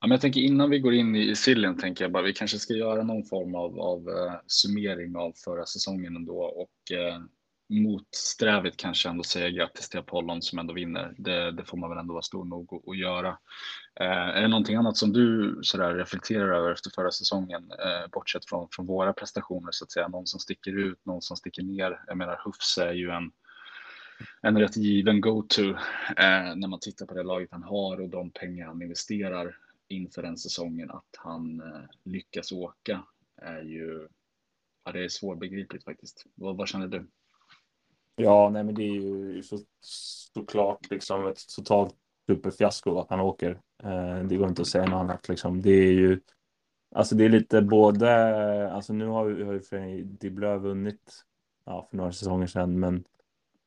Ja, 0.00 0.06
men 0.06 0.10
jag 0.10 0.20
tänker 0.20 0.40
innan 0.40 0.70
vi 0.70 0.78
går 0.78 0.94
in 0.94 1.16
i 1.16 1.36
Sillin 1.36 1.78
tänker 1.78 2.04
jag 2.04 2.12
bara 2.12 2.22
vi 2.22 2.32
kanske 2.32 2.58
ska 2.58 2.74
göra 2.74 3.02
någon 3.02 3.24
form 3.24 3.54
av, 3.54 3.80
av 3.80 4.08
uh, 4.08 4.32
summering 4.46 5.16
av 5.16 5.32
förra 5.44 5.66
säsongen 5.66 6.16
ändå 6.16 6.38
och 6.38 6.70
uh, 6.92 7.24
motsträvigt 7.68 8.76
kanske 8.76 9.08
ändå 9.08 9.22
säga 9.22 9.50
grattis 9.50 9.88
till 9.88 10.00
Apollon 10.00 10.42
som 10.42 10.58
ändå 10.58 10.74
vinner. 10.74 11.14
Det, 11.18 11.50
det, 11.50 11.64
får 11.64 11.78
man 11.78 11.90
väl 11.90 11.98
ändå 11.98 12.14
vara 12.14 12.22
stor 12.22 12.44
nog 12.44 12.74
att, 12.74 12.88
att 12.88 12.98
göra. 12.98 13.38
Eh, 14.00 14.28
är 14.36 14.42
det 14.42 14.48
någonting 14.48 14.76
annat 14.76 14.96
som 14.96 15.12
du 15.12 15.58
sådär 15.62 15.94
reflekterar 15.94 16.58
över 16.58 16.72
efter 16.72 16.90
förra 16.90 17.10
säsongen, 17.10 17.70
eh, 17.70 18.10
bortsett 18.12 18.48
från, 18.48 18.68
från 18.72 18.86
våra 18.86 19.12
prestationer 19.12 19.68
så 19.70 19.84
att 19.84 19.90
säga? 19.90 20.08
Någon 20.08 20.26
som 20.26 20.40
sticker 20.40 20.78
ut, 20.78 21.06
någon 21.06 21.22
som 21.22 21.36
sticker 21.36 21.62
ner? 21.62 22.00
Jag 22.06 22.16
menar 22.16 22.40
Hufs 22.44 22.78
är 22.78 22.92
ju 22.92 23.10
en, 23.10 23.30
en 24.42 24.58
rätt 24.58 24.76
given 24.76 25.20
go-to 25.20 25.62
eh, 25.62 26.54
när 26.56 26.68
man 26.68 26.80
tittar 26.80 27.06
på 27.06 27.14
det 27.14 27.22
laget 27.22 27.48
han 27.52 27.62
har 27.62 28.00
och 28.00 28.08
de 28.08 28.30
pengar 28.30 28.66
han 28.66 28.82
investerar 28.82 29.56
inför 29.88 30.22
den 30.22 30.38
säsongen. 30.38 30.90
Att 30.90 31.16
han 31.18 31.60
eh, 31.60 31.82
lyckas 32.04 32.52
åka 32.52 33.02
är 33.42 33.62
ju 33.62 34.08
ja, 34.84 34.92
det 34.92 35.04
är 35.04 35.08
svårbegripligt 35.08 35.84
faktiskt. 35.84 36.26
Vad, 36.34 36.56
vad 36.56 36.68
känner 36.68 36.88
du? 36.88 37.06
Ja, 38.18 38.50
nej, 38.52 38.64
men 38.64 38.74
det 38.74 38.82
är 38.82 38.92
ju 38.92 39.42
så, 39.42 39.58
såklart 39.80 40.90
liksom 40.90 41.26
ett 41.26 41.48
totalt 41.56 41.94
superfiasko 42.30 42.98
att 42.98 43.10
han 43.10 43.20
åker. 43.20 43.60
Eh, 43.82 44.18
det 44.24 44.36
går 44.36 44.48
inte 44.48 44.62
att 44.62 44.68
säga 44.68 44.84
något 44.84 45.00
annat 45.00 45.28
liksom. 45.28 45.62
Det 45.62 45.70
är 45.70 45.92
ju 45.92 46.20
Alltså 46.94 47.14
det 47.14 47.24
är 47.24 47.28
lite 47.28 47.62
både, 47.62 48.72
alltså 48.72 48.92
nu 48.92 49.06
har 49.06 49.28
ju, 49.28 49.44
har 49.44 50.02
Diblö 50.02 50.58
vunnit 50.58 51.24
ja, 51.64 51.86
för 51.90 51.96
några 51.96 52.12
säsonger 52.12 52.46
sedan, 52.46 52.80
men 52.80 53.04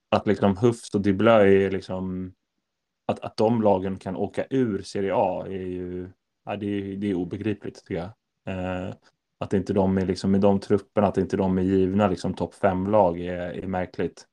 att 0.09 0.27
liksom 0.27 0.57
Hufs 0.57 0.95
och 0.95 1.01
Diblö 1.01 1.45
är 1.45 1.71
liksom 1.71 2.33
att, 3.05 3.19
att 3.19 3.37
de 3.37 3.61
lagen 3.61 3.99
kan 3.99 4.15
åka 4.15 4.45
ur 4.49 4.81
Serie 4.81 5.13
A 5.15 5.45
är 5.47 5.67
ju 5.67 6.09
ja, 6.45 6.55
det 6.55 6.65
är, 6.65 6.95
det 6.97 7.07
är 7.07 7.13
obegripligt 7.13 7.75
tycker 7.75 7.95
jag. 7.95 8.09
Eh, 8.55 8.93
att 9.39 9.53
inte 9.53 9.73
de 9.73 9.97
är 9.97 10.05
liksom 10.05 10.31
med 10.31 10.41
de 10.41 10.59
trupperna, 10.59 11.07
att 11.07 11.17
inte 11.17 11.37
de 11.37 11.57
är 11.57 11.61
givna 11.61 12.07
liksom 12.07 12.33
topp 12.33 12.53
fem-lag 12.53 13.19
är, 13.19 13.63
är 13.63 13.67
märkligt. 13.67 14.27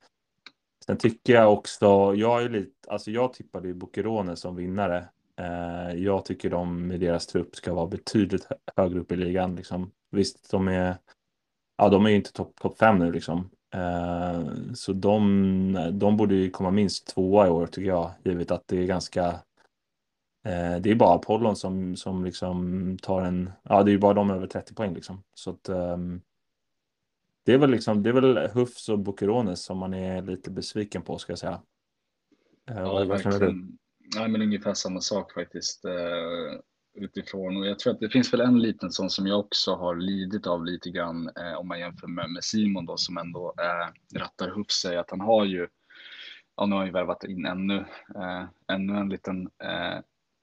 Sen 0.89 0.99
tycker 0.99 1.33
jag 1.35 1.53
också, 1.53 2.15
jag 2.17 2.43
är 2.43 2.49
lite, 2.49 2.91
alltså 2.91 3.11
jag 3.11 3.33
tippade 3.33 3.69
ju 3.69 3.75
Bucherone 3.75 4.37
som 4.37 4.57
vinnare. 4.57 5.09
Eh, 5.41 5.95
jag 5.95 6.25
tycker 6.25 6.51
de 6.51 6.87
med 6.87 7.01
deras 7.01 7.27
trupp 7.27 7.57
ska 7.57 7.75
vara 7.75 7.87
betydligt 7.87 8.49
högre 8.77 9.01
upp 9.01 9.13
i 9.13 9.17
ligan. 9.17 9.57
Liksom. 9.57 9.91
Visst, 10.11 10.51
de 10.51 10.69
är, 10.69 10.97
ja, 11.77 11.89
de 11.89 12.07
är 12.07 12.11
ju 12.11 12.17
inte 12.17 12.33
topp 12.33 12.57
top 12.61 12.79
fem 12.79 12.99
nu 12.99 13.13
liksom. 13.13 13.51
Eh, 13.75 14.43
så 14.75 14.93
de, 14.93 15.91
de 15.93 16.17
borde 16.17 16.35
ju 16.35 16.51
komma 16.51 16.71
minst 16.71 17.07
tvåa 17.07 17.47
i 17.47 17.51
år 17.51 17.67
tycker 17.67 17.89
jag, 17.89 18.13
givet 18.25 18.51
att 18.51 18.69
det 18.69 18.83
är 18.83 18.87
ganska 18.87 19.27
eh, 20.45 20.77
det 20.81 20.91
är 20.91 20.95
bara 20.95 21.15
Apollon 21.15 21.57
som, 21.57 21.97
som 21.97 22.25
liksom 22.25 22.97
tar 23.03 23.23
en, 23.23 23.53
ja 23.63 23.83
det 23.83 23.91
är 23.91 23.93
ju 23.93 23.99
bara 23.99 24.15
de 24.15 24.31
över 24.31 24.47
30 24.47 24.75
poäng 24.75 24.95
liksom. 24.95 25.23
Så 25.35 25.51
att 25.51 25.69
um, 25.69 26.21
det 27.49 27.55
är 27.55 27.59
väl 27.59 27.71
liksom, 27.71 28.03
det 28.03 28.09
är 28.09 28.13
väl 28.13 28.49
Hufs 28.55 28.89
och 28.89 28.99
Bukerones 28.99 29.65
som 29.65 29.79
man 29.79 29.95
är 29.95 30.23
lite 30.23 30.51
besviken 30.51 31.03
på 31.03 31.19
ska 31.19 31.33
jag 31.33 31.39
säga. 31.39 31.61
Ja, 32.67 33.05
verkligen. 33.05 33.79
Men 34.17 34.43
ungefär 34.43 34.75
samma 34.75 35.01
sak 35.01 35.33
faktiskt 35.33 35.85
uh, 35.85 36.61
utifrån 37.05 37.57
och 37.57 37.67
jag 37.67 37.79
tror 37.79 37.93
att 37.93 38.01
det 38.01 38.09
finns 38.09 38.33
väl 38.33 38.41
en 38.41 38.59
liten 38.59 38.91
sån 38.91 39.11
som 39.11 39.27
jag 39.27 39.41
också 39.41 39.75
har 39.75 39.97
lidit 39.97 40.47
av 40.47 40.65
lite 40.65 40.91
grann 40.91 41.31
uh, 41.41 41.59
om 41.59 41.69
man 41.69 41.81
jämför 41.81 42.07
med, 42.07 42.31
med 42.31 42.45
Simon 42.45 42.87
då 42.87 42.97
som 42.97 43.19
ändå 43.19 43.49
uh, 43.49 44.19
rattar 44.19 44.59
upp 44.61 44.71
sig 44.71 44.97
att 44.97 45.11
han 45.11 45.21
har 45.21 45.45
ju 45.45 45.69
ja, 46.57 46.67
nu 46.67 46.73
har 46.73 46.79
han 46.79 46.87
ju 46.87 46.93
värvat 46.93 47.25
in 47.25 47.47
ännu, 47.47 47.85
ännu 48.73 48.97
en 48.97 49.09
liten 49.09 49.51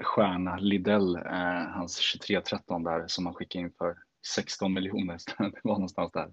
stjärna 0.04 0.58
Lidell, 0.58 1.18
hans 1.74 2.18
23-13 2.30 2.84
där 2.84 3.08
som 3.08 3.26
han 3.26 3.36
skickade 3.36 3.66
in 3.66 3.72
för 3.78 3.96
16 4.26 4.74
miljoner, 4.74 5.18
det 5.38 5.60
var 5.64 5.74
någonstans 5.74 6.12
där. 6.12 6.30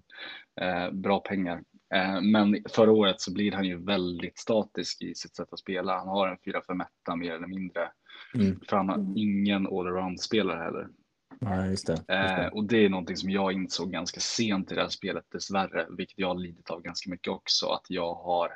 Eh, 0.61 0.91
bra 0.91 1.19
pengar. 1.19 1.63
Eh, 1.95 2.21
men 2.21 2.57
förra 2.69 2.91
året 2.91 3.21
så 3.21 3.33
blir 3.33 3.51
han 3.51 3.65
ju 3.65 3.85
väldigt 3.85 4.39
statisk 4.39 5.01
i 5.01 5.15
sitt 5.15 5.35
sätt 5.35 5.53
att 5.53 5.59
spela. 5.59 5.97
Han 5.97 6.07
har 6.07 6.27
en 6.27 6.37
4-5-1 6.37 7.15
mer 7.15 7.33
eller 7.33 7.47
mindre. 7.47 7.91
Mm. 8.35 8.59
För 8.69 8.77
han 8.77 8.89
har 8.89 9.13
ingen 9.17 9.67
allround-spelare 9.67 10.63
heller. 10.63 10.87
Nej, 11.41 11.69
just 11.69 11.87
det, 11.87 11.93
just 11.93 12.07
det. 12.07 12.15
Eh, 12.15 12.47
och 12.47 12.63
det 12.63 12.85
är 12.85 12.89
någonting 12.89 13.17
som 13.17 13.29
jag 13.29 13.53
insåg 13.53 13.91
ganska 13.91 14.19
sent 14.19 14.71
i 14.71 14.75
det 14.75 14.81
här 14.81 14.89
spelet 14.89 15.25
dessvärre, 15.31 15.87
vilket 15.97 16.19
jag 16.19 16.27
har 16.27 16.35
lidit 16.35 16.69
av 16.69 16.81
ganska 16.81 17.09
mycket 17.09 17.33
också, 17.33 17.67
att 17.67 17.85
jag 17.89 18.13
har 18.13 18.51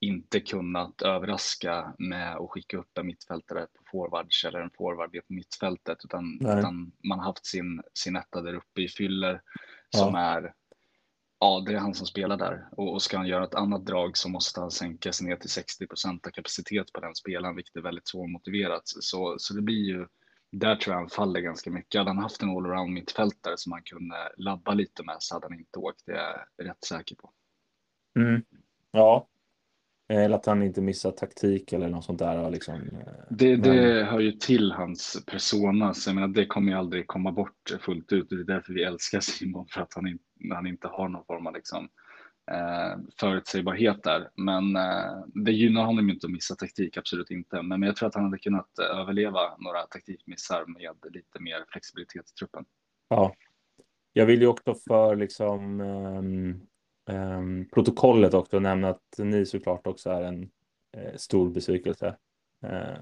inte 0.00 0.40
kunnat 0.40 1.02
överraska 1.02 1.94
med 1.98 2.36
att 2.36 2.50
skicka 2.50 2.76
upp 2.76 2.98
en 2.98 3.06
mittfältare 3.06 3.60
på 3.60 3.82
forwards 3.90 4.44
eller 4.44 4.60
en 4.60 4.70
forward 4.70 5.12
på 5.12 5.32
mittfältet 5.32 5.98
utan, 6.04 6.38
utan, 6.40 6.92
man 7.04 7.18
har 7.18 7.26
haft 7.26 7.46
sin, 7.46 7.82
sin 7.94 8.16
etta 8.16 8.42
där 8.42 8.54
uppe 8.54 8.82
i 8.82 8.88
fyller 8.88 9.42
som 9.90 10.14
ja. 10.14 10.20
är 10.20 10.52
Ja, 11.38 11.62
det 11.66 11.72
är 11.72 11.78
han 11.78 11.94
som 11.94 12.06
spelar 12.06 12.36
där 12.36 12.68
och, 12.72 12.92
och 12.92 13.02
ska 13.02 13.16
han 13.16 13.26
göra 13.26 13.44
ett 13.44 13.54
annat 13.54 13.86
drag 13.86 14.16
så 14.16 14.28
måste 14.28 14.60
han 14.60 14.70
sänka 14.70 15.12
sig 15.12 15.26
ner 15.26 15.36
till 15.36 15.50
60 15.50 15.86
av 16.26 16.30
kapacitet 16.30 16.92
på 16.92 17.00
den 17.00 17.14
spelaren, 17.14 17.56
vilket 17.56 17.76
är 17.76 17.80
väldigt 17.80 18.08
svårmotiverat. 18.08 18.82
Så, 18.84 19.34
så 19.38 19.54
det 19.54 19.62
blir 19.62 19.84
ju, 19.84 20.06
där 20.52 20.76
tror 20.76 20.94
jag 20.94 21.00
han 21.00 21.10
faller 21.10 21.40
ganska 21.40 21.70
mycket. 21.70 21.98
Hade 21.98 22.10
han 22.10 22.18
haft 22.18 22.42
en 22.42 22.50
allround 22.50 22.92
mittfältare 22.92 23.54
som 23.56 23.72
han 23.72 23.82
kunde 23.82 24.32
labba 24.36 24.74
lite 24.74 25.02
med 25.02 25.16
så 25.18 25.34
hade 25.34 25.46
han 25.46 25.58
inte 25.58 25.78
åkt, 25.78 26.02
det 26.06 26.12
är 26.12 26.46
jag 26.56 26.66
rätt 26.66 26.84
säker 26.84 27.14
på. 27.14 27.32
Mm. 28.18 28.44
Ja, 28.90 29.28
eller 30.08 30.36
att 30.36 30.46
han 30.46 30.62
inte 30.62 30.80
missar 30.80 31.10
taktik 31.10 31.72
eller 31.72 31.88
något 31.88 32.04
sånt 32.04 32.18
där. 32.18 32.50
Liksom. 32.50 32.74
Eh, 32.74 33.12
det, 33.30 33.56
det 33.56 33.70
Men... 33.70 34.06
hör 34.06 34.20
ju 34.20 34.32
till 34.32 34.72
hans 34.72 35.24
persona, 35.26 35.94
så 35.94 36.08
jag 36.08 36.14
menar, 36.14 36.28
det 36.28 36.46
kommer 36.46 36.72
ju 36.72 36.78
aldrig 36.78 37.06
komma 37.06 37.32
bort 37.32 37.72
fullt 37.80 38.12
ut. 38.12 38.30
Det 38.30 38.36
är 38.36 38.44
därför 38.44 38.72
vi 38.72 38.82
älskar 38.82 39.20
Simon, 39.20 39.66
för 39.66 39.80
att 39.80 39.94
han, 39.94 40.08
in, 40.08 40.18
han 40.52 40.66
inte 40.66 40.88
har 40.88 41.08
någon 41.08 41.24
form 41.24 41.46
av 41.46 41.54
liksom, 41.54 41.88
eh, 42.50 42.98
förutsägbarhet 43.20 44.02
där. 44.02 44.30
Men 44.36 44.76
eh, 44.76 45.24
det 45.44 45.52
gynnar 45.52 45.84
honom 45.84 46.10
inte 46.10 46.26
att 46.26 46.32
missa 46.32 46.54
taktik, 46.54 46.96
absolut 46.96 47.30
inte. 47.30 47.56
Men, 47.62 47.80
men 47.80 47.82
jag 47.82 47.96
tror 47.96 48.08
att 48.08 48.14
han 48.14 48.24
hade 48.24 48.38
kunnat 48.38 48.78
överleva 48.78 49.56
några 49.58 49.82
taktikmissar 49.82 50.64
med 50.66 51.14
lite 51.14 51.40
mer 51.40 51.64
flexibilitet 51.68 52.30
i 52.30 52.34
truppen. 52.38 52.64
Ja, 53.08 53.34
jag 54.12 54.26
vill 54.26 54.40
ju 54.40 54.46
också 54.46 54.74
för 54.88 55.16
liksom 55.16 55.80
um 57.06 57.68
protokollet 57.74 58.34
också 58.34 58.58
nämna 58.58 58.88
att 58.88 59.14
ni 59.18 59.46
såklart 59.46 59.86
också 59.86 60.10
är 60.10 60.22
en 60.22 60.50
eh, 60.96 61.16
stor 61.16 61.50
besvikelse. 61.50 62.16
Eh, 62.62 62.98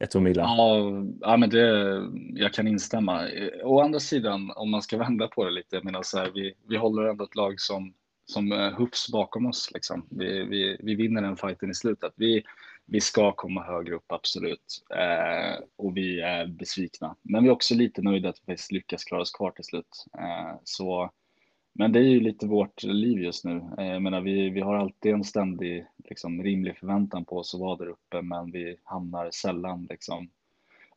ett 0.00 0.14
Milan. 0.14 0.56
Ja, 0.56 0.76
ja, 1.20 1.36
men 1.36 1.50
det, 1.50 2.02
jag 2.34 2.52
kan 2.52 2.68
instämma. 2.68 3.28
Eh, 3.28 3.48
å 3.64 3.80
andra 3.80 4.00
sidan, 4.00 4.52
om 4.56 4.70
man 4.70 4.82
ska 4.82 4.98
vända 4.98 5.28
på 5.28 5.44
det 5.44 5.50
lite, 5.50 5.80
menar 5.82 6.02
så 6.02 6.18
här, 6.18 6.30
vi, 6.34 6.54
vi 6.68 6.76
håller 6.76 7.02
ändå 7.02 7.24
ett 7.24 7.36
lag 7.36 7.60
som, 7.60 7.94
som 8.26 8.52
eh, 8.52 8.78
hufs 8.78 9.12
bakom 9.12 9.46
oss. 9.46 9.70
Liksom. 9.74 10.06
Vi, 10.10 10.44
vi, 10.44 10.76
vi 10.80 10.94
vinner 10.94 11.22
den 11.22 11.36
fighten 11.36 11.70
i 11.70 11.74
slutet. 11.74 12.12
Vi, 12.16 12.42
vi 12.86 13.00
ska 13.00 13.32
komma 13.32 13.62
högre 13.62 13.94
upp, 13.94 14.12
absolut. 14.12 14.84
Eh, 14.90 15.64
och 15.76 15.96
vi 15.96 16.20
är 16.20 16.46
besvikna. 16.46 17.16
Men 17.22 17.42
vi 17.42 17.48
är 17.48 17.52
också 17.52 17.74
lite 17.74 18.02
nöjda 18.02 18.28
att 18.28 18.42
vi 18.46 18.56
lyckas 18.70 19.04
klara 19.04 19.22
oss 19.22 19.32
kvar 19.32 19.50
till 19.50 19.64
slut. 19.64 20.04
Eh, 20.18 20.58
så 20.64 21.10
men 21.80 21.92
det 21.92 21.98
är 21.98 22.04
ju 22.04 22.20
lite 22.20 22.46
vårt 22.46 22.82
liv 22.82 23.18
just 23.18 23.44
nu. 23.44 23.62
Eh, 23.78 23.86
jag 23.86 24.02
menar, 24.02 24.20
vi, 24.20 24.50
vi 24.50 24.60
har 24.60 24.74
alltid 24.74 25.12
en 25.12 25.24
ständig 25.24 25.86
liksom, 26.08 26.42
rimlig 26.42 26.76
förväntan 26.76 27.24
på 27.24 27.38
oss 27.38 27.54
att 27.54 27.60
vara 27.60 27.76
där 27.76 27.88
uppe, 27.88 28.22
men 28.22 28.50
vi 28.50 28.76
hamnar 28.84 29.30
sällan 29.30 29.86
liksom, 29.90 30.28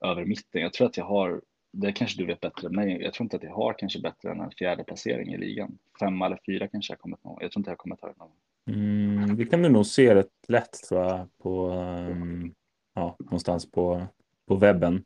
över 0.01 0.25
mitten. 0.25 0.61
Jag 0.61 0.73
tror 0.73 0.87
att 0.87 0.97
jag 0.97 1.05
har, 1.05 1.41
det 1.71 1.91
kanske 1.91 2.21
du 2.21 2.25
vet 2.25 2.41
bättre 2.41 2.67
än 2.67 2.75
mig, 2.75 3.01
jag 3.01 3.13
tror 3.13 3.25
inte 3.25 3.35
att 3.35 3.43
jag 3.43 3.53
har 3.53 3.73
kanske 3.73 3.99
bättre 3.99 4.31
än 4.31 4.39
en 4.39 4.51
fjärde 4.51 4.83
placering 4.83 5.33
i 5.33 5.37
ligan. 5.37 5.77
Femma 5.99 6.25
eller 6.25 6.39
fyra 6.45 6.67
kanske 6.67 6.93
jag 6.93 6.99
kommit 6.99 7.23
någon 7.23 7.37
Jag 7.41 7.51
tror 7.51 7.59
inte 7.59 7.71
jag 7.71 7.77
kommit 7.77 8.01
högre 8.01 8.15
någon 8.17 8.77
mm, 8.77 9.37
Det 9.37 9.45
kan 9.45 9.61
du 9.61 9.69
nog 9.69 9.85
se 9.85 10.15
rätt 10.15 10.31
lätt 10.47 10.73
tror 10.89 11.01
jag 11.01 11.27
på, 11.37 11.67
um, 11.69 12.53
ja, 12.93 13.15
någonstans 13.19 13.71
på, 13.71 14.07
på 14.47 14.55
webben. 14.55 15.03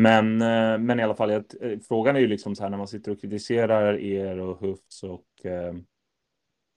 Men, 0.00 0.42
eh, 0.42 0.78
men 0.78 1.00
i 1.00 1.02
alla 1.02 1.14
fall, 1.14 1.30
eh, 1.30 1.42
frågan 1.88 2.16
är 2.16 2.20
ju 2.20 2.26
liksom 2.26 2.56
så 2.56 2.62
här 2.62 2.70
när 2.70 2.78
man 2.78 2.88
sitter 2.88 3.12
och 3.12 3.20
kritiserar 3.20 3.98
er 3.98 4.38
och 4.38 4.60
Hufs 4.60 5.02
och 5.02 5.46
eh, 5.46 5.74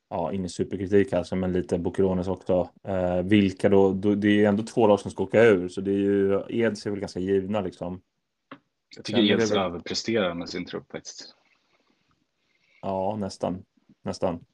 ja, 0.09 0.33
ingen 0.33 0.49
superkritik 0.49 1.13
alltså, 1.13 1.35
men 1.35 1.53
lite 1.53 1.79
Boccherones 1.79 2.27
också. 2.27 2.69
vilka 3.23 3.69
då, 3.69 3.93
då, 3.93 4.15
det 4.15 4.27
är 4.27 4.31
ju 4.31 4.45
ändå 4.45 4.63
två 4.63 4.87
lag 4.87 4.99
som 4.99 5.11
ska 5.11 5.23
åka 5.23 5.43
ur, 5.43 5.69
så 5.69 5.81
det 5.81 5.91
är 5.91 5.97
ju, 5.97 6.41
Eds 6.49 6.85
är 6.85 6.89
väl 6.89 6.99
ganska 6.99 7.19
givna 7.19 7.61
liksom. 7.61 8.01
Jag 8.95 9.05
tycker 9.05 9.33
Eds 9.33 9.51
väl... 9.51 9.57
överpresterar 9.57 10.33
med 10.33 10.49
sin 10.49 10.65
trupp 10.65 10.91
faktiskt. 10.91 11.35
Ja, 12.81 13.15
nästan, 13.19 13.63
nästan. 14.01 14.45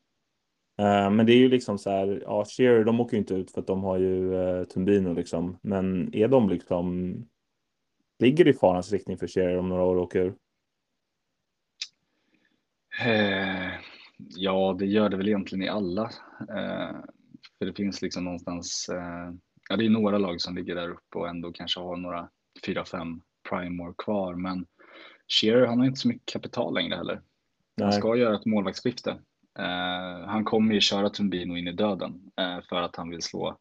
men 1.11 1.25
det 1.25 1.33
är 1.33 1.37
ju 1.37 1.49
liksom 1.49 1.77
så 1.77 1.89
här, 1.89 2.23
ja, 2.25 2.45
Shearer, 2.45 2.83
de 2.83 2.99
åker 2.99 3.13
ju 3.13 3.19
inte 3.19 3.33
ut 3.33 3.51
för 3.51 3.61
att 3.61 3.67
de 3.67 3.83
har 3.83 3.97
ju 3.97 4.65
Tumbino 4.65 5.13
liksom, 5.13 5.57
men 5.61 6.15
är 6.15 6.27
de 6.27 6.49
liksom 6.49 7.15
Ligger 8.19 8.45
det 8.45 8.49
i 8.49 8.53
farans 8.53 8.91
riktning 8.91 9.17
för 9.17 9.27
Shearer 9.27 9.57
om 9.57 9.69
några 9.69 9.83
år 9.83 9.95
och 9.95 10.03
åker 10.03 10.19
ur? 10.19 10.35
Eh, 13.05 13.71
ja, 14.17 14.75
det 14.79 14.85
gör 14.85 15.09
det 15.09 15.17
väl 15.17 15.27
egentligen 15.27 15.63
i 15.63 15.69
alla. 15.69 16.03
Eh, 16.39 16.95
för 17.57 17.65
det 17.65 17.73
finns 17.73 18.01
liksom 18.01 18.23
någonstans, 18.23 18.89
eh, 18.89 19.33
ja 19.69 19.77
det 19.77 19.85
är 19.85 19.89
några 19.89 20.17
lag 20.17 20.41
som 20.41 20.55
ligger 20.55 20.75
där 20.75 20.89
uppe 20.89 21.17
och 21.17 21.29
ändå 21.29 21.51
kanske 21.51 21.79
har 21.79 21.97
några 21.97 22.29
fyra, 22.65 22.85
fem 22.85 23.21
prime 23.49 23.83
år 23.83 23.93
kvar. 23.97 24.35
Men 24.35 24.65
Shearer, 25.27 25.67
han 25.67 25.79
har 25.79 25.85
inte 25.85 25.99
så 25.99 26.07
mycket 26.07 26.33
kapital 26.33 26.73
längre 26.73 26.95
heller. 26.95 27.21
Nej. 27.77 27.85
Han 27.85 27.93
ska 27.93 28.15
göra 28.15 28.35
ett 28.35 28.45
målvaktsskifte. 28.45 29.17
Han 30.25 30.45
kommer 30.45 30.73
ju 30.73 30.81
köra 30.81 31.09
Tumbino 31.09 31.57
in 31.57 31.67
i 31.67 31.71
döden 31.71 32.31
för 32.69 32.75
att 32.75 32.95
han 32.95 33.09
vill 33.09 33.21
slå 33.21 33.57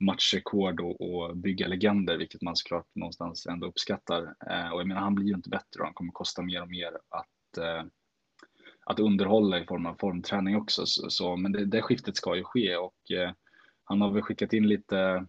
matchrekord 0.00 0.80
och, 0.80 1.00
och, 1.00 1.36
bygga 1.36 1.66
legender, 1.66 2.16
vilket 2.16 2.42
man 2.42 2.56
såklart 2.56 2.86
någonstans 2.94 3.46
ändå 3.46 3.66
uppskattar. 3.66 4.22
Eh, 4.50 4.72
och 4.72 4.80
jag 4.80 4.88
menar, 4.88 5.00
han 5.00 5.14
blir 5.14 5.26
ju 5.26 5.34
inte 5.34 5.48
bättre 5.48 5.80
och 5.80 5.84
han 5.84 5.94
kommer 5.94 6.12
kosta 6.12 6.42
mer 6.42 6.62
och 6.62 6.68
mer 6.68 6.92
att, 7.08 7.58
eh, 7.58 7.84
att 8.86 9.00
underhålla 9.00 9.58
i 9.58 9.66
form 9.66 9.86
av 9.86 9.96
formträning 10.00 10.56
också. 10.56 10.86
Så, 10.86 11.10
så 11.10 11.36
men 11.36 11.52
det, 11.52 11.64
det, 11.64 11.82
skiftet 11.82 12.16
ska 12.16 12.36
ju 12.36 12.44
ske 12.44 12.76
och 12.76 13.10
eh, 13.10 13.30
han 13.84 14.00
har 14.00 14.10
väl 14.10 14.22
skickat 14.22 14.52
in 14.52 14.68
lite 14.68 15.26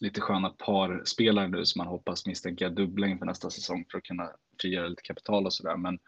lite 0.00 0.20
sköna 0.20 0.50
parspelare 0.50 1.48
nu 1.48 1.64
som 1.64 1.78
man 1.78 1.86
hoppas 1.86 2.26
misstänker 2.26 2.70
dubbla 2.70 3.06
inför 3.06 3.26
nästa 3.26 3.50
säsong 3.50 3.84
för 3.90 3.98
att 3.98 4.04
kunna 4.04 4.30
frigöra 4.60 4.88
lite 4.88 5.02
kapital 5.02 5.46
och 5.46 5.52
sådär. 5.52 5.76
Men, 5.76 5.98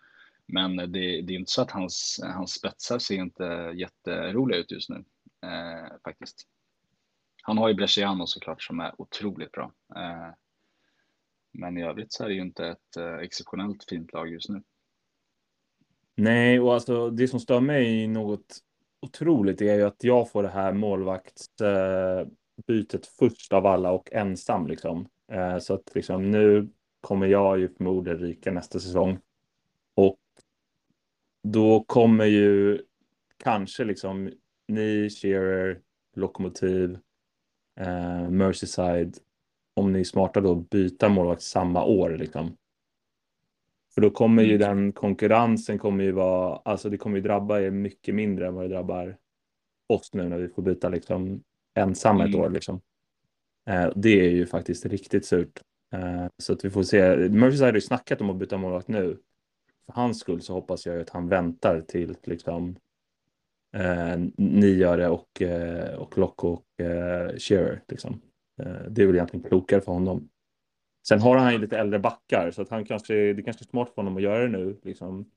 men 0.46 0.76
det, 0.76 0.86
det, 1.22 1.32
är 1.32 1.38
inte 1.38 1.52
så 1.52 1.62
att 1.62 1.70
hans, 1.70 2.20
hans 2.22 2.52
spetsar 2.52 2.98
ser 2.98 3.16
inte 3.16 3.72
jätteroliga 3.74 4.58
ut 4.58 4.70
just 4.70 4.90
nu 4.90 5.04
eh, 5.42 5.96
faktiskt 6.04 6.46
han 7.48 7.58
har 7.58 7.68
ju 7.68 7.74
Bresciano 7.74 8.26
såklart 8.26 8.62
som 8.62 8.80
är 8.80 8.92
otroligt 8.98 9.52
bra. 9.52 9.72
Eh, 9.96 10.28
men 11.52 11.78
i 11.78 11.84
övrigt 11.84 12.12
så 12.12 12.24
är 12.24 12.28
det 12.28 12.34
ju 12.34 12.40
inte 12.40 12.66
ett 12.66 12.96
eh, 12.96 13.14
exceptionellt 13.14 13.84
fint 13.88 14.12
lag 14.12 14.28
just 14.28 14.48
nu. 14.48 14.62
Nej, 16.14 16.60
och 16.60 16.74
alltså 16.74 17.10
det 17.10 17.28
som 17.28 17.40
stör 17.40 17.60
mig 17.60 18.06
något 18.06 18.58
otroligt 19.00 19.60
är 19.60 19.74
ju 19.74 19.82
att 19.82 20.04
jag 20.04 20.30
får 20.30 20.42
det 20.42 20.48
här 20.48 20.72
målvaktsbytet 20.72 23.06
först 23.18 23.52
av 23.52 23.66
alla 23.66 23.90
och 23.90 24.12
ensam 24.12 24.66
liksom. 24.66 25.08
Eh, 25.32 25.58
så 25.58 25.74
att 25.74 25.94
liksom 25.94 26.30
nu 26.30 26.68
kommer 27.00 27.26
jag 27.26 27.58
ju 27.58 27.68
förmodligen 27.68 28.18
ryka 28.18 28.52
nästa 28.52 28.80
säsong. 28.80 29.18
Och 29.94 30.20
då 31.42 31.84
kommer 31.84 32.24
ju 32.24 32.82
kanske 33.36 33.84
liksom 33.84 34.30
ni, 34.68 35.10
Shearer, 35.10 35.80
Lokomotiv, 36.16 36.98
eh, 37.78 38.30
Merseyside, 38.30 39.18
om 39.74 39.92
ni 39.92 40.00
är 40.00 40.04
smarta 40.04 40.40
då, 40.40 40.54
byta 40.54 41.08
målvakt 41.08 41.42
samma 41.42 41.84
år 41.84 42.10
liksom. 42.10 42.56
För 43.94 44.00
då 44.00 44.10
kommer 44.10 44.42
ju 44.42 44.54
mm. 44.54 44.68
den 44.68 44.92
konkurrensen 44.92 45.78
kommer 45.78 46.04
ju 46.04 46.12
vara, 46.12 46.60
alltså 46.64 46.90
det 46.90 46.98
kommer 46.98 47.16
ju 47.16 47.22
drabba 47.22 47.60
er 47.60 47.70
mycket 47.70 48.14
mindre 48.14 48.46
än 48.46 48.54
vad 48.54 48.64
det 48.64 48.68
drabbar 48.68 49.16
oss 49.86 50.12
nu 50.12 50.28
när 50.28 50.38
vi 50.38 50.48
får 50.48 50.62
byta 50.62 50.88
liksom 50.88 51.42
ensamma 51.74 52.24
ett 52.24 52.34
mm. 52.34 52.40
år 52.40 52.50
liksom. 52.50 52.80
Eh, 53.70 53.90
det 53.96 54.20
är 54.26 54.30
ju 54.30 54.46
faktiskt 54.46 54.86
riktigt 54.86 55.26
surt. 55.26 55.60
Eh, 55.92 56.26
så 56.38 56.52
att 56.52 56.64
vi 56.64 56.70
får 56.70 56.82
se. 56.82 57.16
Merseyside 57.16 57.66
har 57.66 57.74
ju 57.74 57.80
snackat 57.80 58.20
om 58.20 58.30
att 58.30 58.36
byta 58.36 58.56
målvakt 58.56 58.88
nu. 58.88 59.18
För 59.86 59.92
hans 59.92 60.20
skull 60.20 60.42
så 60.42 60.52
hoppas 60.52 60.86
jag 60.86 61.00
att 61.00 61.10
han 61.10 61.28
väntar 61.28 61.80
till 61.80 62.16
liksom 62.24 62.76
eh, 63.76 64.16
ni 64.36 64.66
gör 64.66 64.98
det 64.98 65.08
och, 65.08 65.42
eh, 65.42 65.94
och 65.94 66.18
Lock 66.18 66.44
och 66.44 66.80
eh, 66.80 67.36
Shearer. 67.38 67.82
Liksom. 67.88 68.20
Eh, 68.62 68.82
det 68.90 69.02
är 69.02 69.06
väl 69.06 69.14
egentligen 69.16 69.48
klokare 69.48 69.80
för 69.80 69.92
honom. 69.92 70.28
Sen 71.08 71.20
har 71.20 71.36
han 71.36 71.52
ju 71.52 71.58
lite 71.58 71.78
äldre 71.78 71.98
backar 71.98 72.50
så 72.50 72.62
att 72.62 72.68
han 72.68 72.84
kanske, 72.84 73.32
det 73.32 73.42
kanske 73.42 73.64
är 73.64 73.68
smart 73.68 73.88
för 73.88 73.96
honom 73.96 74.16
att 74.16 74.22
göra 74.22 74.42
det 74.42 74.48
nu. 74.48 74.80
Liksom, 74.82 75.30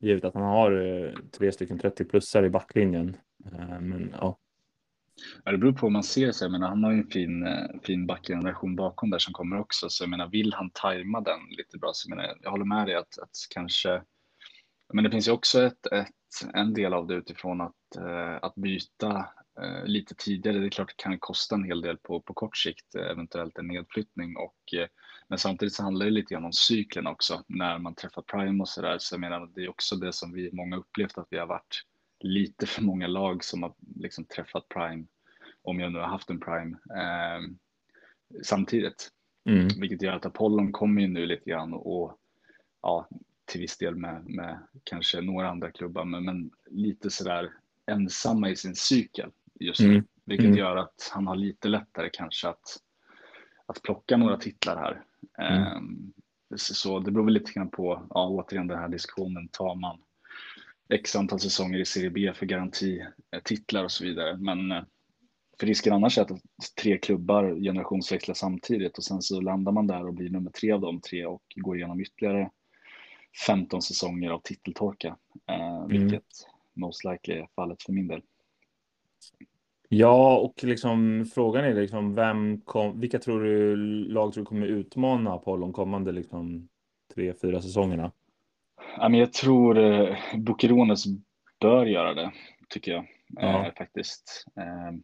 givet 0.00 0.24
att 0.24 0.34
han 0.34 0.42
har 0.42 0.72
eh, 0.72 1.12
tre 1.38 1.52
stycken 1.52 1.80
30-plussare 1.80 2.46
i 2.46 2.50
backlinjen. 2.50 3.16
Eh, 3.44 3.80
men 3.80 4.14
ja. 4.20 4.38
Ja, 5.44 5.52
det 5.52 5.58
beror 5.58 5.72
på 5.72 5.86
hur 5.86 5.92
man 5.92 6.02
ser 6.02 6.32
sig. 6.32 6.44
Jag 6.44 6.52
menar, 6.52 6.68
han 6.68 6.84
har 6.84 6.92
ju 6.92 6.98
en 6.98 7.10
fin, 7.10 7.46
eh, 7.46 7.66
fin 7.82 8.06
backgeneration 8.06 8.76
bakom 8.76 9.10
där 9.10 9.18
som 9.18 9.32
kommer 9.32 9.58
också. 9.58 9.88
Så 9.88 10.04
jag 10.04 10.10
menar, 10.10 10.28
vill 10.28 10.52
han 10.52 10.70
tajma 10.70 11.20
den 11.20 11.40
lite 11.58 11.78
bra 11.78 11.90
så 11.94 12.10
jag, 12.10 12.16
menar, 12.16 12.36
jag 12.42 12.50
håller 12.50 12.64
med 12.64 12.86
dig 12.86 12.94
att, 12.94 13.18
att 13.18 13.30
kanske 13.54 14.02
men 14.92 15.04
det 15.04 15.10
finns 15.10 15.28
ju 15.28 15.32
också 15.32 15.62
ett, 15.62 15.86
ett, 15.86 16.25
en 16.54 16.74
del 16.74 16.94
av 16.94 17.06
det 17.06 17.14
utifrån 17.14 17.60
att, 17.60 17.96
eh, 17.96 18.36
att 18.42 18.54
byta 18.54 19.28
eh, 19.62 19.84
lite 19.84 20.14
tidigare. 20.14 20.58
Det 20.58 20.66
är 20.66 20.70
klart 20.70 20.94
det 20.96 21.02
kan 21.02 21.18
kosta 21.18 21.54
en 21.54 21.64
hel 21.64 21.80
del 21.80 21.96
på, 21.96 22.20
på 22.20 22.34
kort 22.34 22.56
sikt, 22.56 22.94
eh, 22.94 23.10
eventuellt 23.10 23.58
en 23.58 23.66
nedflyttning. 23.66 24.36
Och, 24.36 24.74
men 25.28 25.38
samtidigt 25.38 25.74
så 25.74 25.82
handlar 25.82 26.06
det 26.06 26.12
lite 26.12 26.34
grann 26.34 26.44
om 26.44 26.52
cykeln 26.52 27.06
också 27.06 27.42
när 27.46 27.78
man 27.78 27.94
träffar 27.94 28.22
Prime 28.22 28.62
och 28.62 28.68
så 28.68 28.82
där. 28.82 28.98
Så 28.98 29.14
jag 29.14 29.20
menar, 29.20 29.50
det 29.54 29.64
är 29.64 29.68
också 29.68 29.96
det 29.96 30.12
som 30.12 30.32
vi 30.32 30.50
många 30.52 30.76
upplevt 30.76 31.18
att 31.18 31.28
vi 31.30 31.38
har 31.38 31.46
varit 31.46 31.82
lite 32.20 32.66
för 32.66 32.82
många 32.82 33.06
lag 33.06 33.44
som 33.44 33.62
har 33.62 33.74
liksom 33.96 34.24
träffat 34.24 34.68
Prime, 34.68 35.04
om 35.62 35.80
jag 35.80 35.92
nu 35.92 35.98
har 35.98 36.06
haft 36.06 36.30
en 36.30 36.40
Prime, 36.40 36.76
eh, 36.96 37.50
samtidigt. 38.42 39.10
Mm. 39.48 39.68
Vilket 39.80 40.02
gör 40.02 40.12
att 40.12 40.26
Apollon 40.26 40.72
kommer 40.72 41.02
ju 41.02 41.08
nu 41.08 41.26
lite 41.26 41.50
grann 41.50 41.74
och 41.74 42.18
ja, 42.82 43.08
till 43.46 43.60
viss 43.60 43.78
del 43.78 43.96
med, 43.96 44.24
med 44.26 44.58
kanske 44.84 45.20
några 45.20 45.50
andra 45.50 45.70
klubbar, 45.70 46.04
men, 46.04 46.24
men 46.24 46.50
lite 46.70 47.10
sådär 47.10 47.52
ensamma 47.86 48.50
i 48.50 48.56
sin 48.56 48.74
cykel 48.74 49.30
just 49.60 49.80
nu, 49.80 49.90
mm. 49.92 50.04
vilket 50.24 50.46
mm. 50.46 50.58
gör 50.58 50.76
att 50.76 51.10
han 51.12 51.26
har 51.26 51.36
lite 51.36 51.68
lättare 51.68 52.10
kanske 52.12 52.48
att, 52.48 52.76
att 53.66 53.82
plocka 53.82 54.16
några 54.16 54.36
titlar 54.36 54.76
här. 54.76 55.02
Um, 55.76 56.12
så 56.56 56.98
det 56.98 57.10
beror 57.10 57.24
väl 57.24 57.34
lite 57.34 57.52
grann 57.52 57.70
på, 57.70 58.06
ja, 58.10 58.28
återigen 58.28 58.66
den 58.66 58.78
här 58.78 58.88
diskussionen, 58.88 59.48
tar 59.48 59.74
man 59.74 59.98
x 60.88 61.16
antal 61.16 61.40
säsonger 61.40 61.78
i 61.78 61.84
Serie 61.84 62.10
B 62.10 62.32
för 62.34 62.46
garantititlar 62.46 63.84
och 63.84 63.92
så 63.92 64.04
vidare. 64.04 64.36
Men 64.36 64.72
eh, 64.72 64.82
för 65.60 65.66
risken 65.66 65.92
annars 65.92 66.18
är 66.18 66.22
att 66.22 66.40
tre 66.82 66.98
klubbar 66.98 67.54
generationsväxlar 67.60 68.34
samtidigt 68.34 68.98
och 68.98 69.04
sen 69.04 69.22
så 69.22 69.40
landar 69.40 69.72
man 69.72 69.86
där 69.86 70.06
och 70.06 70.14
blir 70.14 70.30
nummer 70.30 70.50
tre 70.50 70.72
av 70.72 70.80
de 70.80 71.00
tre 71.00 71.26
och 71.26 71.42
går 71.56 71.76
igenom 71.76 72.00
ytterligare 72.00 72.50
15 73.46 73.82
säsonger 73.82 74.30
av 74.30 74.40
titeltorka, 74.44 75.16
eh, 75.48 75.76
mm. 75.76 75.88
vilket 75.88 76.26
most 76.74 77.04
likely 77.04 77.34
är 77.34 77.48
fallet 77.54 77.82
för 77.82 77.92
min 77.92 78.08
del. 78.08 78.22
Ja, 79.88 80.38
och 80.38 80.64
liksom 80.64 81.26
frågan 81.34 81.64
är 81.64 81.74
liksom 81.74 82.14
vem 82.14 82.60
kom, 82.60 83.00
vilka 83.00 83.18
tror 83.18 83.44
du 83.44 83.76
lag 84.08 84.32
tror 84.32 84.44
du 84.44 84.48
kommer 84.48 84.66
utmana 84.66 85.32
Apollon 85.32 85.72
kommande 85.72 86.12
liksom 86.12 86.68
tre, 87.14 87.34
fyra 87.42 87.62
säsongerna? 87.62 88.12
Ja, 88.96 89.08
men 89.08 89.20
jag 89.20 89.32
tror 89.32 89.78
eh, 89.78 90.16
bör 91.60 91.86
göra 91.86 92.14
det, 92.14 92.32
tycker 92.68 92.92
jag 92.92 93.06
ja. 93.28 93.66
eh, 93.66 93.74
faktiskt. 93.74 94.44
Eh, 94.56 94.98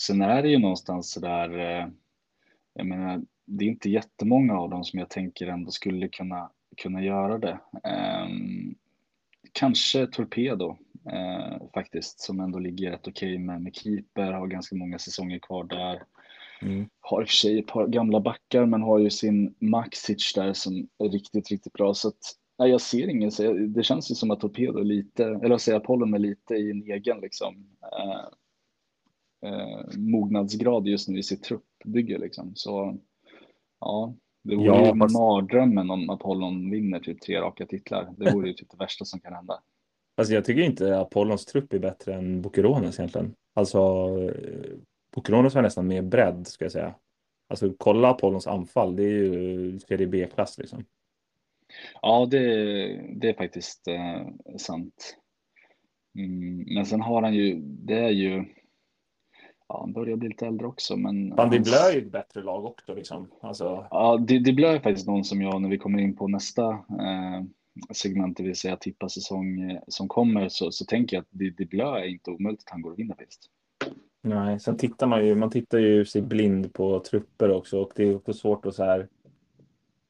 sen 0.00 0.22
är 0.22 0.42
det 0.42 0.48
ju 0.48 0.58
någonstans 0.58 1.10
så 1.10 1.20
där, 1.20 1.58
eh, 1.58 1.88
jag 2.74 2.86
menar, 2.86 3.22
det 3.46 3.64
är 3.64 3.68
inte 3.68 3.90
jättemånga 3.90 4.58
av 4.58 4.70
dem 4.70 4.84
som 4.84 4.98
jag 4.98 5.10
tänker 5.10 5.46
ändå 5.46 5.70
skulle 5.70 6.08
kunna 6.08 6.50
kunna 6.76 7.02
göra 7.02 7.38
det. 7.38 7.58
Um, 8.24 8.74
kanske 9.52 10.06
Torpedo 10.06 10.76
uh, 11.12 11.70
faktiskt, 11.74 12.20
som 12.20 12.40
ändå 12.40 12.58
ligger 12.58 12.90
rätt 12.90 13.08
okej 13.08 13.34
okay 13.34 13.38
med, 13.38 13.62
med 13.62 13.74
keeper, 13.74 14.32
har 14.32 14.46
ganska 14.46 14.76
många 14.76 14.98
säsonger 14.98 15.38
kvar 15.38 15.64
där. 15.64 16.02
Mm. 16.62 16.88
Har 17.00 17.22
i 17.22 17.24
och 17.24 17.28
för 17.28 17.36
sig 17.36 17.58
ett 17.58 17.66
par 17.66 17.86
gamla 17.86 18.20
backar, 18.20 18.66
men 18.66 18.82
har 18.82 18.98
ju 18.98 19.10
sin 19.10 19.54
Maxic 19.58 20.32
där 20.34 20.52
som 20.52 20.88
är 20.98 21.08
riktigt, 21.08 21.50
riktigt 21.50 21.72
bra. 21.72 21.94
Så 21.94 22.08
att, 22.08 22.34
nej, 22.58 22.70
jag 22.70 22.80
ser 22.80 23.08
ingen, 23.08 23.30
så 23.30 23.52
det 23.52 23.82
känns 23.82 24.10
ju 24.10 24.14
som 24.14 24.30
att 24.30 24.40
Torpedo 24.40 24.82
lite, 24.82 25.24
eller 25.24 25.48
vad 25.48 25.60
säger 25.60 25.78
Apollon 25.78 26.14
är 26.14 26.18
lite 26.18 26.54
i 26.54 26.70
en 26.70 26.82
egen 26.82 27.20
liksom, 27.20 27.66
uh, 27.82 28.28
uh, 29.50 29.98
mognadsgrad 29.98 30.86
just 30.86 31.08
nu 31.08 31.18
i 31.18 31.22
sitt 31.22 31.42
truppbygge. 31.42 32.18
Liksom. 32.18 32.52
Så 32.54 32.98
ja, 33.80 34.14
det 34.44 34.56
vore 34.56 34.66
ja, 34.66 34.86
ju 34.86 34.98
fast... 34.98 35.14
mardrömmen 35.14 35.90
om 35.90 36.10
Apollon 36.10 36.70
vinner 36.70 37.00
typ 37.00 37.20
tre 37.20 37.40
raka 37.40 37.66
titlar. 37.66 38.14
Det 38.16 38.32
vore 38.32 38.48
ju 38.48 38.54
typ 38.54 38.70
det 38.70 38.76
värsta 38.76 39.04
som 39.04 39.20
kan 39.20 39.34
hända. 39.34 39.62
Alltså 40.16 40.34
jag 40.34 40.44
tycker 40.44 40.62
inte 40.62 40.98
Apollons 41.00 41.44
trupp 41.44 41.72
är 41.72 41.78
bättre 41.78 42.14
än 42.14 42.42
Bukerones 42.42 42.98
egentligen. 42.98 43.34
Alltså 43.54 44.08
Bukerones 45.14 45.54
har 45.54 45.62
nästan 45.62 45.86
mer 45.86 46.02
bredd 46.02 46.46
ska 46.46 46.64
jag 46.64 46.72
säga. 46.72 46.94
Alltså 47.48 47.72
kolla 47.78 48.08
Apollons 48.08 48.46
anfall, 48.46 48.96
det 48.96 49.02
är 49.02 49.08
ju 49.08 49.78
serie 49.78 50.06
B-klass 50.06 50.58
liksom. 50.58 50.84
Ja, 52.02 52.26
det, 52.30 52.46
det 53.16 53.28
är 53.28 53.34
faktiskt 53.34 53.88
eh, 53.88 54.28
sant. 54.56 55.16
Mm, 56.18 56.74
men 56.74 56.86
sen 56.86 57.00
har 57.00 57.22
han 57.22 57.34
ju, 57.34 57.60
det 57.60 57.98
är 57.98 58.10
ju, 58.10 58.44
ja, 59.68 59.80
han 59.80 59.92
börjar 59.92 60.16
bli 60.16 60.28
lite 60.28 60.46
äldre 60.46 60.66
också. 60.66 60.96
Men 60.96 61.36
Van 61.36 61.48
hans... 61.52 61.72
är 61.72 61.92
ju 61.92 61.98
ett 61.98 62.12
bättre 62.12 62.42
lag 62.42 62.64
också. 62.64 62.94
Liksom. 62.94 63.30
Alltså... 63.40 63.86
Ja, 63.90 64.16
Diblö 64.16 64.68
är 64.68 64.80
faktiskt 64.80 65.06
någon 65.06 65.24
som 65.24 65.42
jag, 65.42 65.62
när 65.62 65.68
vi 65.68 65.78
kommer 65.78 65.98
in 65.98 66.16
på 66.16 66.28
nästa 66.28 66.70
eh, 66.70 67.42
segment, 67.92 68.36
det 68.36 68.42
vill 68.42 68.56
säga 68.56 68.76
tippa 68.76 69.08
säsong 69.08 69.70
eh, 69.70 69.80
som 69.88 70.08
kommer, 70.08 70.48
så, 70.48 70.70
så 70.70 70.84
tänker 70.84 71.16
jag 71.16 71.22
att 71.22 71.56
Diblö 71.56 71.98
är 71.98 72.04
inte 72.04 72.30
omöjligt 72.30 72.60
att 72.60 72.70
han 72.70 72.82
går 72.82 72.90
och 72.90 72.98
vinner 72.98 73.14
faktiskt. 73.14 73.50
Nej, 74.22 74.60
sen 74.60 74.76
tittar 74.76 75.06
man 75.06 75.26
ju, 75.26 75.34
man 75.34 75.50
tittar 75.50 75.78
ju 75.78 76.04
sig 76.04 76.22
blind 76.22 76.72
på 76.72 77.00
trupper 77.00 77.50
också 77.50 77.80
och 77.80 77.92
det 77.96 78.04
är 78.04 78.16
också 78.16 78.32
svårt 78.32 78.66
att 78.66 78.74
så 78.74 78.84
här. 78.84 79.08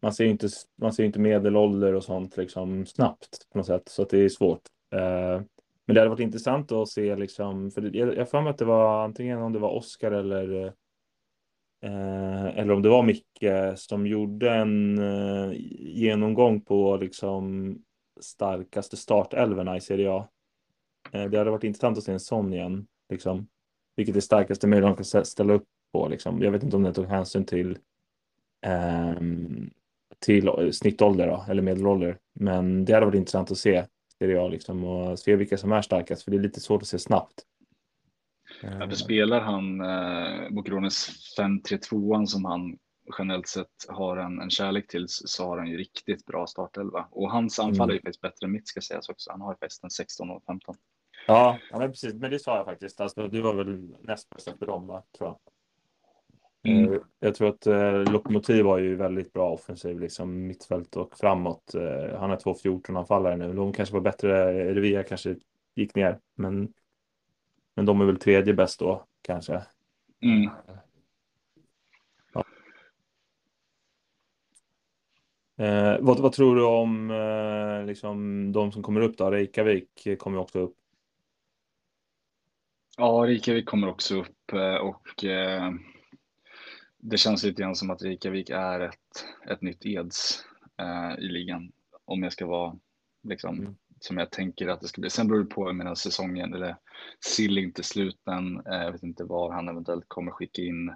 Man 0.03 0.13
ser 0.13 0.25
ju 0.25 0.31
inte, 0.31 0.49
man 0.77 0.93
ser 0.93 1.05
inte 1.05 1.19
medelålder 1.19 1.95
och 1.95 2.05
sånt 2.05 2.37
liksom 2.37 2.87
snabbt 2.87 3.49
på 3.53 3.59
något 3.59 3.67
sätt, 3.67 3.89
så 3.89 4.03
att 4.03 4.11
det 4.11 4.19
är 4.19 4.29
svårt. 4.29 4.61
Uh, 4.95 5.43
men 5.87 5.95
det 5.95 6.01
hade 6.01 6.11
varit 6.11 6.21
intressant 6.21 6.73
att 6.73 6.89
se 6.89 7.17
liksom, 7.17 7.71
för 7.71 7.97
jag 7.97 8.17
har 8.17 8.25
för 8.25 8.41
mig 8.41 8.51
att 8.51 8.59
det 8.59 8.65
var 8.65 9.05
antingen 9.05 9.43
om 9.43 9.53
det 9.53 9.59
var 9.59 9.71
Oscar 9.71 10.11
eller 10.11 10.65
eh, 11.83 12.47
eller 12.59 12.71
om 12.71 12.83
det 12.83 12.89
var 12.89 13.03
Micke 13.03 13.77
som 13.77 14.07
gjorde 14.07 14.51
en 14.51 14.99
eh, 14.99 15.53
genomgång 15.81 16.61
på 16.61 16.97
liksom 16.97 17.77
starkaste 18.21 18.97
startelverna 18.97 19.77
i 19.77 19.81
Serie 19.81 20.11
A. 20.11 20.29
Eh, 21.13 21.25
det 21.25 21.39
hade 21.39 21.51
varit 21.51 21.65
intressant 21.65 21.99
att 21.99 22.05
se 22.05 22.13
en 22.13 22.21
sån 22.21 22.53
igen, 22.53 22.87
liksom. 23.09 23.49
Vilket 23.97 24.17
är 24.17 24.21
starkaste 24.21 24.67
möjliga 24.67 24.95
de 24.95 25.05
kan 25.05 25.25
ställa 25.25 25.53
upp 25.53 25.65
på, 25.93 26.09
liksom. 26.09 26.43
Jag 26.43 26.51
vet 26.51 26.63
inte 26.63 26.77
om 26.77 26.83
det 26.83 26.95
tog 26.95 27.07
hänsyn 27.07 27.45
till 27.45 27.79
ehm, 28.67 29.71
till 30.19 30.73
snittålder 30.73 31.27
då, 31.27 31.45
eller 31.49 31.63
medelålder. 31.63 32.19
Men 32.35 32.85
det 32.85 32.93
hade 32.93 33.07
varit 33.07 33.19
intressant 33.19 33.51
att 33.51 33.59
se 33.59 33.85
Serie 34.25 34.41
A 34.41 34.49
liksom, 34.49 34.85
och 34.85 35.19
se 35.19 35.37
vilka 35.37 35.59
som 35.59 35.73
är 35.73 35.83
starkast, 35.83 36.23
för 36.23 36.31
det 36.31 36.37
är 36.37 36.41
lite 36.41 36.61
svårt 36.61 36.83
att 36.83 36.89
se 36.89 36.99
snabbt. 36.99 37.43
Ja, 38.63 38.89
för 38.89 38.97
spelar 38.97 39.41
han 39.41 39.81
eh, 39.81 40.51
Bokrones 40.51 41.09
5-3-2 41.39 42.27
som 42.27 42.45
han 42.45 42.79
generellt 43.19 43.49
sett 43.49 43.87
har 43.89 44.17
en, 44.17 44.41
en 44.41 44.51
kärlek 44.51 44.87
till 44.87 45.07
så 45.09 45.45
har 45.45 45.59
han 45.59 45.67
ju 45.67 45.77
riktigt 45.77 46.27
bra 46.27 46.47
startelva. 46.47 47.09
Och 47.11 47.31
hans 47.31 47.59
anfall 47.59 47.85
mm. 47.85 47.91
är 47.91 47.95
ju 47.95 48.01
faktiskt 48.01 48.21
bättre 48.21 48.47
än 48.47 48.53
mitt 48.53 48.69
ska 48.69 48.81
sägas 48.81 49.09
också. 49.09 49.31
Han 49.31 49.41
har 49.41 49.53
ju 49.53 49.57
faktiskt 49.57 49.85
en 49.85 49.91
16 49.91 50.31
och 50.31 50.45
15. 50.47 50.75
Ja, 51.27 51.59
ja 51.71 51.79
men 51.79 51.91
precis. 51.91 52.15
Men 52.15 52.31
det 52.31 52.39
sa 52.39 52.57
jag 52.57 52.65
faktiskt. 52.65 53.01
Alltså, 53.01 53.29
du 53.29 53.41
var 53.41 53.55
väl 53.55 53.97
näst 54.01 54.31
bäst 54.31 54.49
efter 54.49 54.67
dem, 54.67 54.87
va? 54.87 55.03
tror 55.19 55.29
jag. 55.29 55.39
Mm. 56.65 56.93
Eh, 56.93 56.99
Jag 57.21 57.35
tror 57.35 57.49
att 57.49 57.67
eh, 57.67 58.13
Lokomotiv 58.13 58.65
var 58.65 58.79
ju 58.79 58.97
väldigt 58.97 59.33
bra 59.33 59.51
offensiv, 59.51 60.01
liksom 60.01 60.47
mittfält 60.47 60.97
och 60.97 61.19
framåt. 61.19 61.75
Eh, 61.75 62.19
han 62.19 62.31
har 62.31 62.37
två 62.37 62.55
14-anfallare 62.55 63.37
nu. 63.37 63.53
De 63.53 63.73
kanske 63.73 63.95
var 63.95 64.01
bättre. 64.01 64.55
Revia 64.75 65.03
kanske 65.03 65.37
gick 65.75 65.95
ner, 65.95 66.19
men, 66.35 66.73
men 67.75 67.87
de 67.87 68.01
är 68.01 68.05
väl 68.05 68.19
tredje 68.19 68.55
bäst 68.55 68.81
då, 68.81 69.05
kanske. 69.23 69.63
Mm. 70.23 70.51
Eh, 75.57 75.97
vad, 76.01 76.21
vad 76.21 76.33
tror 76.33 76.57
du 76.57 76.65
om 76.65 77.11
eh, 77.11 77.87
liksom, 77.87 78.53
de 78.53 78.73
som 78.73 78.83
kommer 78.83 79.01
upp 79.01 79.19
då? 79.19 79.31
Reykjavik 79.31 80.19
kommer 80.19 80.39
också 80.39 80.59
upp. 80.59 80.75
Ja, 82.97 83.25
Reykjavik 83.27 83.67
kommer 83.67 83.89
också 83.89 84.21
upp 84.21 84.53
eh, 84.53 84.75
och 84.75 85.25
eh, 85.25 85.73
det 87.07 87.17
känns 87.17 87.45
lite 87.45 87.63
grann 87.63 87.77
som 87.77 87.91
att 87.91 88.03
Reykjavik 88.03 88.51
är 88.51 88.81
ett, 88.81 89.27
ett 89.51 89.63
nytt 89.63 89.87
Eds 89.87 90.45
eh, 90.81 91.19
i 91.19 91.29
ligan. 91.29 91.73
Om 92.05 92.23
jag 92.23 92.33
ska 92.33 92.47
vara 92.47 92.77
liksom 93.29 93.59
Mm. 93.61 93.75
som 94.01 94.19
jag 94.19 94.31
tänker 94.31 94.69
att 94.69 94.81
det 94.81 94.89
ska 94.89 95.01
bli. 95.01 95.11
Sen 95.11 95.29
beror 95.29 95.45
det 95.45 95.51
på, 95.51 95.69
jag 95.69 95.77
menar 95.77 95.95
säsongen 95.95 96.55
eller 96.55 96.77
sill 97.21 97.59
inte 97.59 97.83
sluten. 97.83 98.63
Eh, 98.67 98.83
jag 98.83 98.93
vet 98.93 99.03
inte 99.03 99.25
var 99.25 99.53
han 99.53 99.69
eventuellt 99.69 100.05
kommer 100.09 100.33
skicka 100.33 100.63
in 100.63 100.95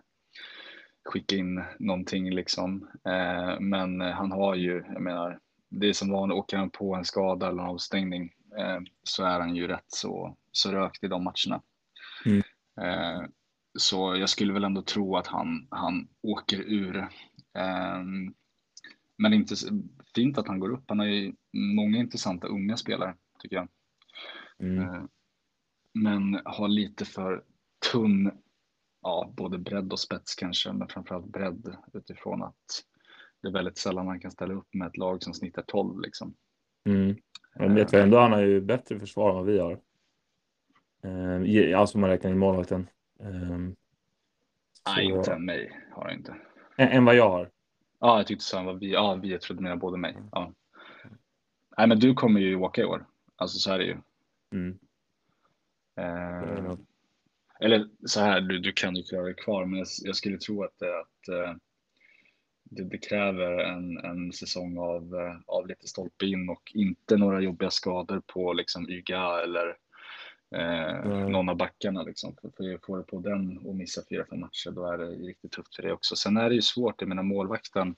skicka 1.05 1.37
in 1.37 1.65
någonting 1.79 2.31
liksom. 2.31 2.89
Eh, 3.05 3.61
men 3.61 4.01
han 4.01 4.33
har 4.33 4.55
ju, 4.55 4.85
jag 4.93 5.03
menar, 5.03 5.39
det 5.71 5.89
är 5.89 5.93
som 5.93 6.11
vanligt, 6.11 6.37
åker 6.37 6.57
han 6.57 6.71
på 6.71 6.95
en 6.95 7.05
skada 7.05 7.49
eller 7.49 7.63
en 7.63 7.69
avstängning 7.69 8.33
eh, 8.59 8.81
så 9.03 9.25
är 9.25 9.41
han 9.41 9.57
ju 9.57 9.67
rätt 9.67 9.85
så, 9.87 10.37
så 10.53 10.73
rökt 10.73 11.05
i 11.05 11.09
de 11.09 11.25
matcherna. 11.25 11.63
Mm. 12.25 12.43
Eh, 12.81 13.29
så 13.79 14.17
jag 14.17 14.29
skulle 14.29 14.53
väl 14.53 14.65
ändå 14.65 14.83
tro 14.83 15.17
att 15.17 15.27
han, 15.27 15.67
han 15.71 16.09
åker 16.23 16.61
ur. 16.61 16.97
Eh, 17.59 18.03
men 19.19 19.33
inte 19.33 19.55
fint 20.15 20.39
att 20.39 20.49
han 20.49 20.61
går 20.61 20.71
upp. 20.71 20.85
Han 20.87 20.99
har 20.99 21.07
ju 21.07 21.35
många 21.53 21.99
intressanta 21.99 22.47
unga 22.47 22.77
spelare 22.77 23.15
tycker 23.39 23.57
jag. 23.57 23.69
Mm. 24.59 24.79
Eh, 24.79 25.03
Men 25.95 26.41
har 26.45 26.69
lite 26.69 27.05
för 27.05 27.45
tunn, 27.93 28.31
ja, 29.03 29.33
både 29.37 29.59
bredd 29.59 29.93
och 29.93 30.01
spets 30.01 30.35
kanske, 30.35 30.73
men 30.73 30.89
framförallt 30.89 31.27
bredd 31.27 31.77
utifrån 31.93 32.43
att 32.43 32.85
det 33.43 33.49
är 33.49 33.53
väldigt 33.53 33.79
sällan 33.79 34.07
man 34.07 34.21
kan 34.21 34.31
ställa 34.31 34.55
upp 34.55 34.75
med 34.75 34.89
ett 34.89 34.97
lag 34.97 35.23
som 35.23 35.35
snittar 35.35 35.63
12 35.67 36.01
liksom. 36.01 36.35
Mm. 36.89 37.17
Men 37.55 37.75
vet 37.75 37.95
vi 37.95 38.01
ändå, 38.01 38.19
han 38.19 38.33
har 38.33 38.43
ju 38.43 38.61
bättre 38.61 39.01
försvar 39.01 39.31
än 39.31 39.37
vad 39.37 39.47
vi 39.47 39.59
har. 39.59 39.81
Alltså 41.77 41.97
om 41.97 42.01
man 42.01 42.11
räknar 42.11 42.31
in 42.31 42.39
målvakten. 42.39 42.87
Eh, 43.21 43.59
Nej, 43.59 43.75
så- 44.85 45.01
inte 45.01 45.33
än 45.33 45.45
mig 45.45 45.81
har 45.93 46.09
jag 46.09 46.19
inte. 46.19 46.37
än, 46.77 46.89
än 46.89 47.05
vad 47.05 47.17
jag 47.17 47.31
har. 47.31 47.51
Ja, 48.01 48.17
jag 48.17 48.27
tyckte. 48.27 48.57
Vad 48.63 48.79
vi, 48.79 48.93
ja, 48.93 49.15
vi, 49.15 49.39
trodde 49.39 49.61
du 49.61 49.63
menade 49.63 49.81
både 49.81 49.99
mig. 49.99 50.17
Ja. 50.33 50.53
Nej, 51.79 51.87
men 51.89 51.99
du 51.99 52.15
kommer 52.15 52.41
ju 52.41 52.57
åka 52.57 52.81
i 52.81 52.85
år. 52.85 53.07
Alltså 53.37 53.59
så 53.59 53.73
är 53.73 53.79
det 53.79 53.85
ju. 53.85 53.97
Mm. 54.53 54.79
Eh, 55.97 56.75
eller 57.61 57.89
så 58.07 58.21
här, 58.21 58.41
du, 58.41 58.59
du 58.59 58.73
kan 58.73 58.97
ju 58.97 59.03
klara 59.03 59.25
dig 59.25 59.35
kvar, 59.35 59.65
men 59.65 59.79
jag, 59.79 59.87
jag 60.03 60.17
skulle 60.17 60.39
tro 60.39 60.63
att, 60.65 60.79
det, 60.79 61.01
att 61.01 61.29
eh, 61.29 61.55
det, 62.65 62.85
det 62.85 62.99
kräver 62.99 63.59
en, 63.59 63.99
en 63.99 64.33
säsong 64.33 64.79
av, 64.79 65.15
eh, 65.15 65.37
av 65.47 65.67
lite 65.67 65.87
stolpe 65.89 66.27
in 66.27 66.49
och 66.49 66.73
inte 66.75 67.17
några 67.17 67.41
jobbiga 67.41 67.71
skador 67.71 68.23
på 68.27 68.53
liksom 68.53 68.91
YGA 68.91 69.43
eller 69.43 69.77
eh, 70.55 71.09
Nej. 71.09 71.31
någon 71.31 71.49
av 71.49 71.57
backarna. 71.57 72.03
Liksom. 72.03 72.37
För, 72.41 72.51
för 72.57 72.79
får 72.87 72.97
du 72.99 73.03
på 73.03 73.21
den 73.21 73.59
och 73.59 73.75
missa 73.77 74.03
fyra, 74.09 74.25
fem 74.31 74.41
matcher, 74.41 74.71
då 74.71 74.87
är 74.87 74.99
det 74.99 75.05
riktigt 75.07 75.53
tufft 75.53 75.77
för 75.77 75.83
det 75.83 75.93
också. 75.93 76.17
Sen 76.17 76.37
är 76.37 76.49
det 76.49 76.55
ju 76.55 76.63
svårt, 76.63 77.01
jag 77.01 77.09
menar 77.09 77.23
målvakten, 77.23 77.97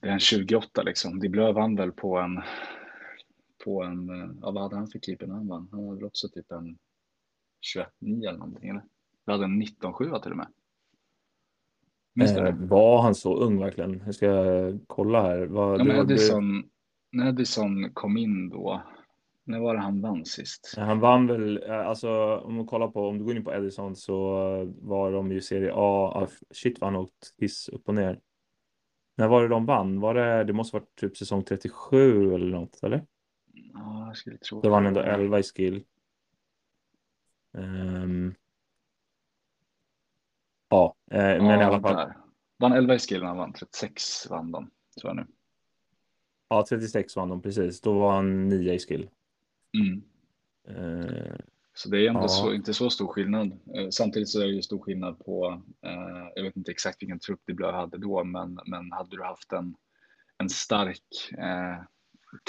det 0.00 0.08
är 0.08 0.12
en 0.12 0.20
28 0.20 0.82
liksom. 0.82 1.20
Di 1.20 1.28
Blö 1.28 1.52
vann 1.52 1.76
väl 1.76 1.92
på 1.92 2.18
en, 2.18 2.40
på 3.64 3.82
en, 3.82 4.10
eh, 4.10 4.30
ja, 4.42 4.50
vad 4.50 4.62
hade 4.62 4.76
han 4.76 4.88
för 4.88 4.98
keeper 4.98 5.26
när 5.26 5.34
han 5.34 5.48
vann? 5.48 5.68
Han 5.70 5.84
hade 5.84 5.96
väl 5.96 6.04
också 6.04 6.28
typ 6.28 6.50
en 6.52 6.78
21-9 8.00 8.28
eller 8.28 8.38
någonting 8.38 8.68
eller? 8.70 8.82
Vi 9.26 9.32
hade 9.32 9.44
en 9.44 9.62
19-7 9.62 10.22
till 10.22 10.30
och 10.30 10.36
med. 10.36 10.48
Minns 12.14 12.36
Eh, 12.36 12.54
var 12.56 13.02
han 13.02 13.14
så 13.14 13.36
ung 13.36 13.58
verkligen? 13.60 14.02
Jag 14.06 14.14
ska 14.14 14.28
kolla 14.86 15.22
här. 15.22 15.46
Vad, 15.46 15.80
Ja, 15.80 15.84
men 15.84 15.96
var- 15.96 16.04
Edison, 16.04 16.70
när 17.12 17.28
Edison 17.28 17.90
kom 17.92 18.16
in 18.16 18.48
då, 18.48 18.82
när 19.44 19.60
var 19.60 19.74
det 19.74 19.80
han 19.80 20.00
vann 20.00 20.24
sist? 20.24 20.74
Han 20.76 21.00
vann 21.00 21.26
väl, 21.26 21.62
eh, 21.62 21.86
alltså 21.86 22.36
om 22.36 22.54
man 22.54 22.66
kollar 22.66 22.88
på, 22.88 23.08
om 23.08 23.18
du 23.18 23.24
går 23.24 23.36
in 23.36 23.44
på 23.44 23.54
Edison 23.54 23.96
så 23.96 24.14
var 24.80 25.12
de 25.12 25.32
ju 25.32 25.40
Serie 25.40 25.72
A, 25.74 26.26
shit 26.50 26.80
vad 26.80 26.92
han 26.92 27.00
åkt 27.00 27.34
hiss 27.38 27.68
upp 27.68 27.88
och 27.88 27.94
ner. 27.94 28.20
När 29.16 29.28
var 29.28 29.42
det 29.42 29.48
de 29.48 29.66
vann? 29.66 30.00
Var 30.00 30.14
det, 30.14 30.44
det 30.44 30.52
måste 30.52 30.76
varit 30.76 30.94
typ 30.94 31.16
säsong 31.16 31.44
37 31.44 32.34
eller 32.34 32.46
något, 32.46 32.82
eller? 32.82 33.06
Ja, 33.52 34.06
jag 34.06 34.16
skulle 34.16 34.38
tro 34.38 34.60
Då 34.60 34.70
vann 34.70 34.86
ändå 34.86 35.00
11 35.00 35.38
i 35.38 35.42
skill. 35.42 35.84
Ehm, 37.58 38.34
ja, 40.68 40.96
eh, 41.10 41.18
men 41.18 41.44
i 41.44 41.48
ja, 41.48 41.64
alla 41.64 41.80
fall, 41.80 41.96
där. 41.96 42.16
Vann 42.58 42.72
11 42.72 42.94
i 42.94 42.98
skill 42.98 43.20
när 43.20 43.26
han 43.26 43.36
vann, 43.36 43.52
36 43.52 44.30
vann 44.30 44.52
de, 44.52 44.70
tror 45.00 45.10
jag 45.10 45.16
nu. 45.16 45.26
ja 46.48 46.64
36 46.68 47.16
vann 47.16 47.28
de 47.28 47.42
precis. 47.42 47.80
Då 47.80 47.98
var 47.98 48.12
han 48.12 48.48
9 48.48 48.72
i 48.72 48.78
skill. 48.78 49.08
Mm. 49.78 50.02
Eh, 50.68 51.36
Så 51.74 51.88
det 51.88 51.98
är 52.04 52.08
ändå 52.08 52.20
Ja. 52.20 52.28
så, 52.28 52.54
inte 52.54 52.74
så 52.74 52.90
stor 52.90 53.06
skillnad. 53.06 53.52
Eh, 53.74 53.88
Samtidigt 53.90 54.28
så 54.28 54.40
är 54.40 54.46
det 54.46 54.52
ju 54.52 54.62
stor 54.62 54.78
skillnad 54.78 55.18
på, 55.24 55.62
eh, 55.86 56.28
jag 56.34 56.42
vet 56.42 56.56
inte 56.56 56.70
exakt 56.70 57.02
vilken 57.02 57.18
trupp 57.18 57.40
Di 57.46 57.52
Blö 57.54 57.72
hade 57.72 57.98
då, 57.98 58.24
men, 58.24 58.58
men 58.66 58.92
hade 58.92 59.16
du 59.16 59.22
haft 59.22 59.52
en, 59.52 59.74
en 60.38 60.48
stark 60.48 61.04
eh, 61.38 61.84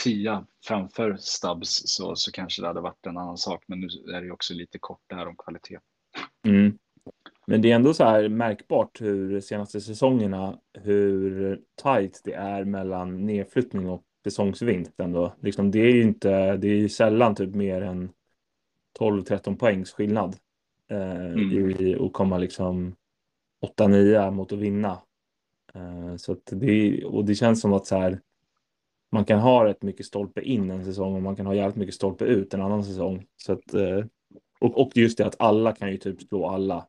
tia 0.03 0.45
framför 0.67 1.15
Stubbs 1.19 1.81
så, 1.85 2.15
så 2.15 2.31
kanske 2.31 2.61
det 2.61 2.67
hade 2.67 2.81
varit 2.81 3.05
en 3.05 3.17
annan 3.17 3.37
sak. 3.37 3.63
Men 3.67 3.79
nu 3.79 3.87
är 3.87 4.19
det 4.21 4.25
ju 4.25 4.31
också 4.31 4.53
lite 4.53 4.79
kort 4.79 5.01
där 5.07 5.27
om 5.27 5.35
kvalitet. 5.37 5.79
Mm. 6.45 6.77
Men 7.47 7.61
det 7.61 7.71
är 7.71 7.75
ändå 7.75 7.93
så 7.93 8.03
här 8.03 8.29
märkbart 8.29 9.01
hur 9.01 9.39
senaste 9.41 9.81
säsongerna 9.81 10.59
hur 10.73 11.61
tajt 11.75 12.21
det 12.23 12.33
är 12.33 12.63
mellan 12.63 13.25
nedflyttning 13.25 13.89
och 13.89 14.03
säsongsvinst 14.23 14.99
ändå. 14.99 15.33
Liksom 15.41 15.71
det 15.71 15.79
är 15.79 15.91
ju 15.93 16.01
inte, 16.01 16.57
det 16.57 16.67
är 16.67 16.87
sällan 16.87 17.35
typ 17.35 17.55
mer 17.55 17.81
än 17.81 18.09
12-13 18.99 19.55
poängs 19.57 19.91
skillnad 19.91 20.35
eh, 20.91 21.25
Mm. 21.25 21.71
i 21.79 21.95
att 21.99 22.13
komma 22.13 22.37
liksom 22.37 22.95
8-9 23.77 24.31
mot 24.31 24.51
att 24.51 24.59
vinna. 24.59 25.01
Eh, 25.73 26.15
så 26.17 26.31
att 26.31 26.49
det, 26.51 27.05
och 27.05 27.25
det 27.25 27.35
känns 27.35 27.61
som 27.61 27.73
att 27.73 27.87
så 27.87 27.97
här, 27.97 28.19
man 29.11 29.25
kan 29.25 29.39
ha 29.39 29.65
rätt 29.65 29.81
mycket 29.81 30.05
stolpe 30.05 30.41
in 30.41 30.71
en 30.71 30.85
säsong 30.85 31.15
och 31.15 31.21
man 31.21 31.35
kan 31.35 31.45
ha 31.45 31.55
jävligt 31.55 31.75
mycket 31.75 31.95
stolpe 31.95 32.25
ut 32.25 32.53
en 32.53 32.61
annan 32.61 32.83
säsong. 32.83 33.25
Så 33.37 33.53
att, 33.53 33.73
eh, 33.73 34.05
och, 34.59 34.81
och 34.81 34.97
just 34.97 35.17
det 35.17 35.25
att 35.25 35.35
alla 35.41 35.71
kan 35.71 35.91
ju 35.91 35.97
typ 35.97 36.21
slå 36.21 36.47
alla. 36.47 36.87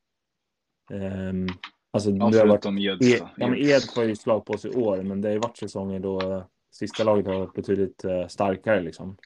Um, 0.92 1.48
alltså, 1.90 2.10
Ja, 2.10 2.30
förutom. 2.32 2.78
Ed, 2.78 2.98
ja, 3.36 3.48
men 3.48 3.54
Ed 3.58 3.82
får 3.94 4.04
ju 4.04 4.16
slag 4.16 4.44
på 4.44 4.58
sig 4.58 4.70
i 4.72 4.76
år, 4.76 5.02
men 5.02 5.20
det 5.20 5.28
har 5.28 5.32
ju 5.32 5.38
varit 5.38 5.56
säsonger 5.56 6.00
då 6.00 6.44
sista 6.74 7.04
laget 7.04 7.26
har 7.26 7.38
varit 7.38 7.54
betydligt 7.54 8.04
eh, 8.04 8.26
starkare 8.26 8.80
liksom. 8.80 9.16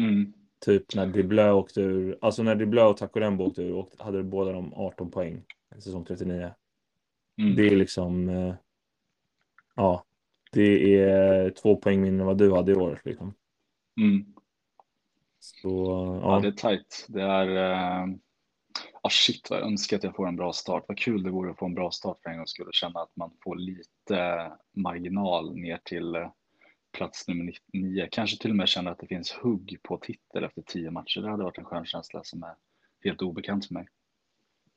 Mm. 0.00 0.32
Typ 0.64 0.94
när 0.94 1.06
Diblö 1.06 1.52
åkte 1.52 1.80
ur, 1.80 2.18
alltså 2.20 2.42
när 2.42 2.54
Diblö 2.54 2.84
och 2.84 2.96
Takorembo 2.96 3.44
åkte 3.44 3.62
ur 3.62 3.74
och 3.74 3.92
hade 3.98 4.22
båda 4.22 4.52
de 4.52 4.74
18 4.74 5.10
poäng 5.10 5.44
säsong 5.78 6.04
39. 6.04 6.54
Mm. 7.40 7.56
Det 7.56 7.66
är 7.66 7.76
liksom, 7.76 8.28
eh, 8.28 8.54
ja, 9.76 10.04
det 10.52 10.94
är 11.00 11.50
två 11.50 11.76
poäng 11.76 12.00
mindre 12.00 12.20
än 12.20 12.26
vad 12.26 12.38
du 12.38 12.54
hade 12.54 12.72
i 12.72 12.74
år 12.74 13.00
liksom. 13.04 13.34
Mm. 14.00 14.34
Så, 15.40 15.68
Ja, 16.22 16.34
ja. 16.34 16.40
det 16.40 16.48
är 16.48 16.52
tajt. 16.52 17.06
Det 17.08 17.22
är... 17.22 17.48
Uh... 17.48 18.14
Ah, 19.02 19.10
shit 19.10 19.50
vad 19.50 19.58
jag 19.58 19.66
önskar 19.66 19.96
att 19.96 20.04
jag 20.04 20.16
får 20.16 20.28
en 20.28 20.36
bra 20.36 20.52
start. 20.52 20.84
Vad 20.88 20.98
kul 20.98 21.22
det 21.22 21.30
vore 21.30 21.50
att 21.50 21.58
få 21.58 21.66
en 21.66 21.74
bra 21.74 21.90
start 21.90 22.18
för 22.22 22.30
en 22.30 22.36
gångs 22.36 22.50
skull 22.50 22.66
och 22.66 22.74
känna 22.74 23.00
att 23.00 23.16
man 23.16 23.30
får 23.44 23.56
lite 23.56 24.52
marginal 24.76 25.54
ner 25.56 25.80
till 25.84 26.14
eh, 26.14 26.30
plats 26.92 27.28
nummer 27.28 27.52
nio. 27.72 28.08
Kanske 28.10 28.38
till 28.38 28.50
och 28.50 28.56
med 28.56 28.68
känna 28.68 28.90
att 28.90 28.98
det 28.98 29.06
finns 29.06 29.32
hugg 29.32 29.78
på 29.82 29.96
titel 29.98 30.44
efter 30.44 30.62
tio 30.62 30.90
matcher. 30.90 31.20
Det 31.20 31.30
hade 31.30 31.44
varit 31.44 31.58
en 31.58 31.64
skön 31.64 31.86
känsla 31.86 32.20
som 32.24 32.42
är 32.42 32.54
helt 33.04 33.22
obekant 33.22 33.66
för 33.66 33.74
mig. 33.74 33.86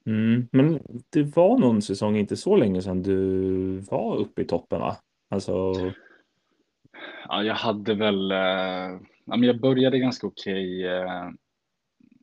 Mm, 0.06 0.47
men 0.52 0.80
det 1.10 1.24
var 1.24 1.60
någon 1.60 1.82
säsong 1.82 2.15
inte 2.17 2.38
så 2.38 2.56
länge 2.56 2.82
sedan 2.82 3.04
du 3.04 3.80
var 3.80 4.17
uppe 4.17 4.41
i 4.41 4.45
toppen 4.45 4.80
va? 4.80 4.97
Alltså, 5.30 5.74
Ja, 7.28 7.43
jag 7.43 7.56
hade 7.56 7.93
väl... 7.95 8.32
Eh, 8.32 9.00
jag 9.26 9.60
började 9.60 10.00
ganska 10.00 10.28
okej. 10.28 10.88
eh, 10.88 11.30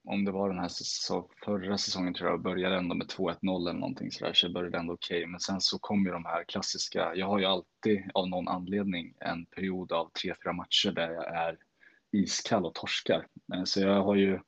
om 0.09 0.25
det 0.25 0.31
var 0.31 0.49
den 0.49 0.59
här 0.59 0.69
säsong, 0.69 1.29
förra 1.45 1.79
säsongen 1.79 2.15
tror 2.15 2.31
jag 2.31 2.43
började 2.43 2.77
ändå 2.77 2.95
med 2.95 3.07
2-1-0 3.07 3.69
eller 3.69 3.81
någonting 3.81 4.13
sådär. 4.13 4.33
Så 4.33 4.47
jag 4.47 4.53
började 4.53 4.79
ändå 4.79 4.93
okej. 4.93 5.27
Men 5.27 5.41
sen 5.41 5.61
så 5.61 5.79
kom 5.79 6.05
ju 6.05 6.13
de 6.13 6.25
här 6.25 6.45
klassiska. 6.45 7.15
Jag 7.15 7.27
har 7.27 7.39
ju 7.39 7.45
alltid 7.45 8.11
av 8.15 8.29
någon 8.29 8.49
anledning 8.49 9.15
en 9.21 9.47
period 9.47 9.93
av 9.93 10.11
tre, 10.23 10.35
fyra 10.45 10.53
matcher 10.53 10.93
där 10.93 11.11
jag 11.11 11.37
är 11.37 11.57
iskall 12.13 12.67
och 12.67 12.75
torskar. 12.75 13.27
Eh, 13.55 13.65
så 13.65 13.81
jag 13.81 14.03
har 14.03 14.15
ju, 14.15 14.39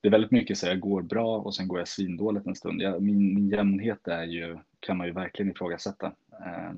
det 0.00 0.08
är 0.08 0.12
väldigt 0.12 0.30
mycket 0.30 0.58
så 0.58 0.66
jag 0.66 0.80
går 0.80 1.02
bra 1.02 1.38
och 1.38 1.54
sen 1.54 1.68
går 1.68 1.78
jag 1.78 1.88
svindåligt 1.88 2.46
en 2.46 2.54
stund. 2.54 2.82
Jag, 2.82 3.02
min, 3.02 3.34
min 3.34 3.48
jämnhet 3.48 4.08
är 4.08 4.24
ju, 4.24 4.58
kan 4.80 4.96
man 4.96 5.06
ju 5.06 5.12
verkligen 5.12 5.50
ifrågasätta. 5.50 6.06
Eh, 6.46 6.72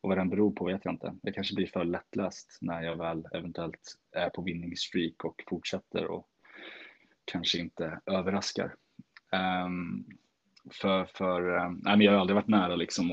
och 0.00 0.08
vad 0.08 0.18
den 0.18 0.30
beror 0.30 0.50
på 0.50 0.64
vet 0.64 0.84
jag 0.84 0.94
inte. 0.94 1.14
Det 1.22 1.32
kanske 1.32 1.54
blir 1.54 1.66
för 1.66 1.84
lättläst 1.84 2.58
när 2.60 2.82
jag 2.82 2.96
väl 2.96 3.26
eventuellt 3.32 3.94
är 4.12 4.30
på 4.30 4.42
winningstreak 4.42 5.24
och 5.24 5.44
fortsätter 5.48 6.06
och 6.06 6.28
kanske 7.32 7.58
inte 7.58 8.00
överraskar. 8.06 8.74
Um, 9.66 10.06
för 10.70 11.04
för 11.04 11.56
um, 11.56 11.80
nej, 11.84 11.96
men 11.96 12.06
jag 12.06 12.12
har 12.12 12.18
aldrig 12.18 12.34
varit 12.34 12.48
nära 12.48 12.76
liksom 12.76 13.10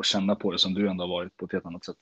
att 0.00 0.06
känna 0.06 0.34
på 0.34 0.52
det 0.52 0.58
som 0.58 0.74
du 0.74 0.88
ändå 0.88 1.04
har 1.04 1.08
varit 1.08 1.36
på 1.36 1.44
ett 1.44 1.52
helt 1.52 1.66
annat 1.66 1.84
sätt. 1.84 1.96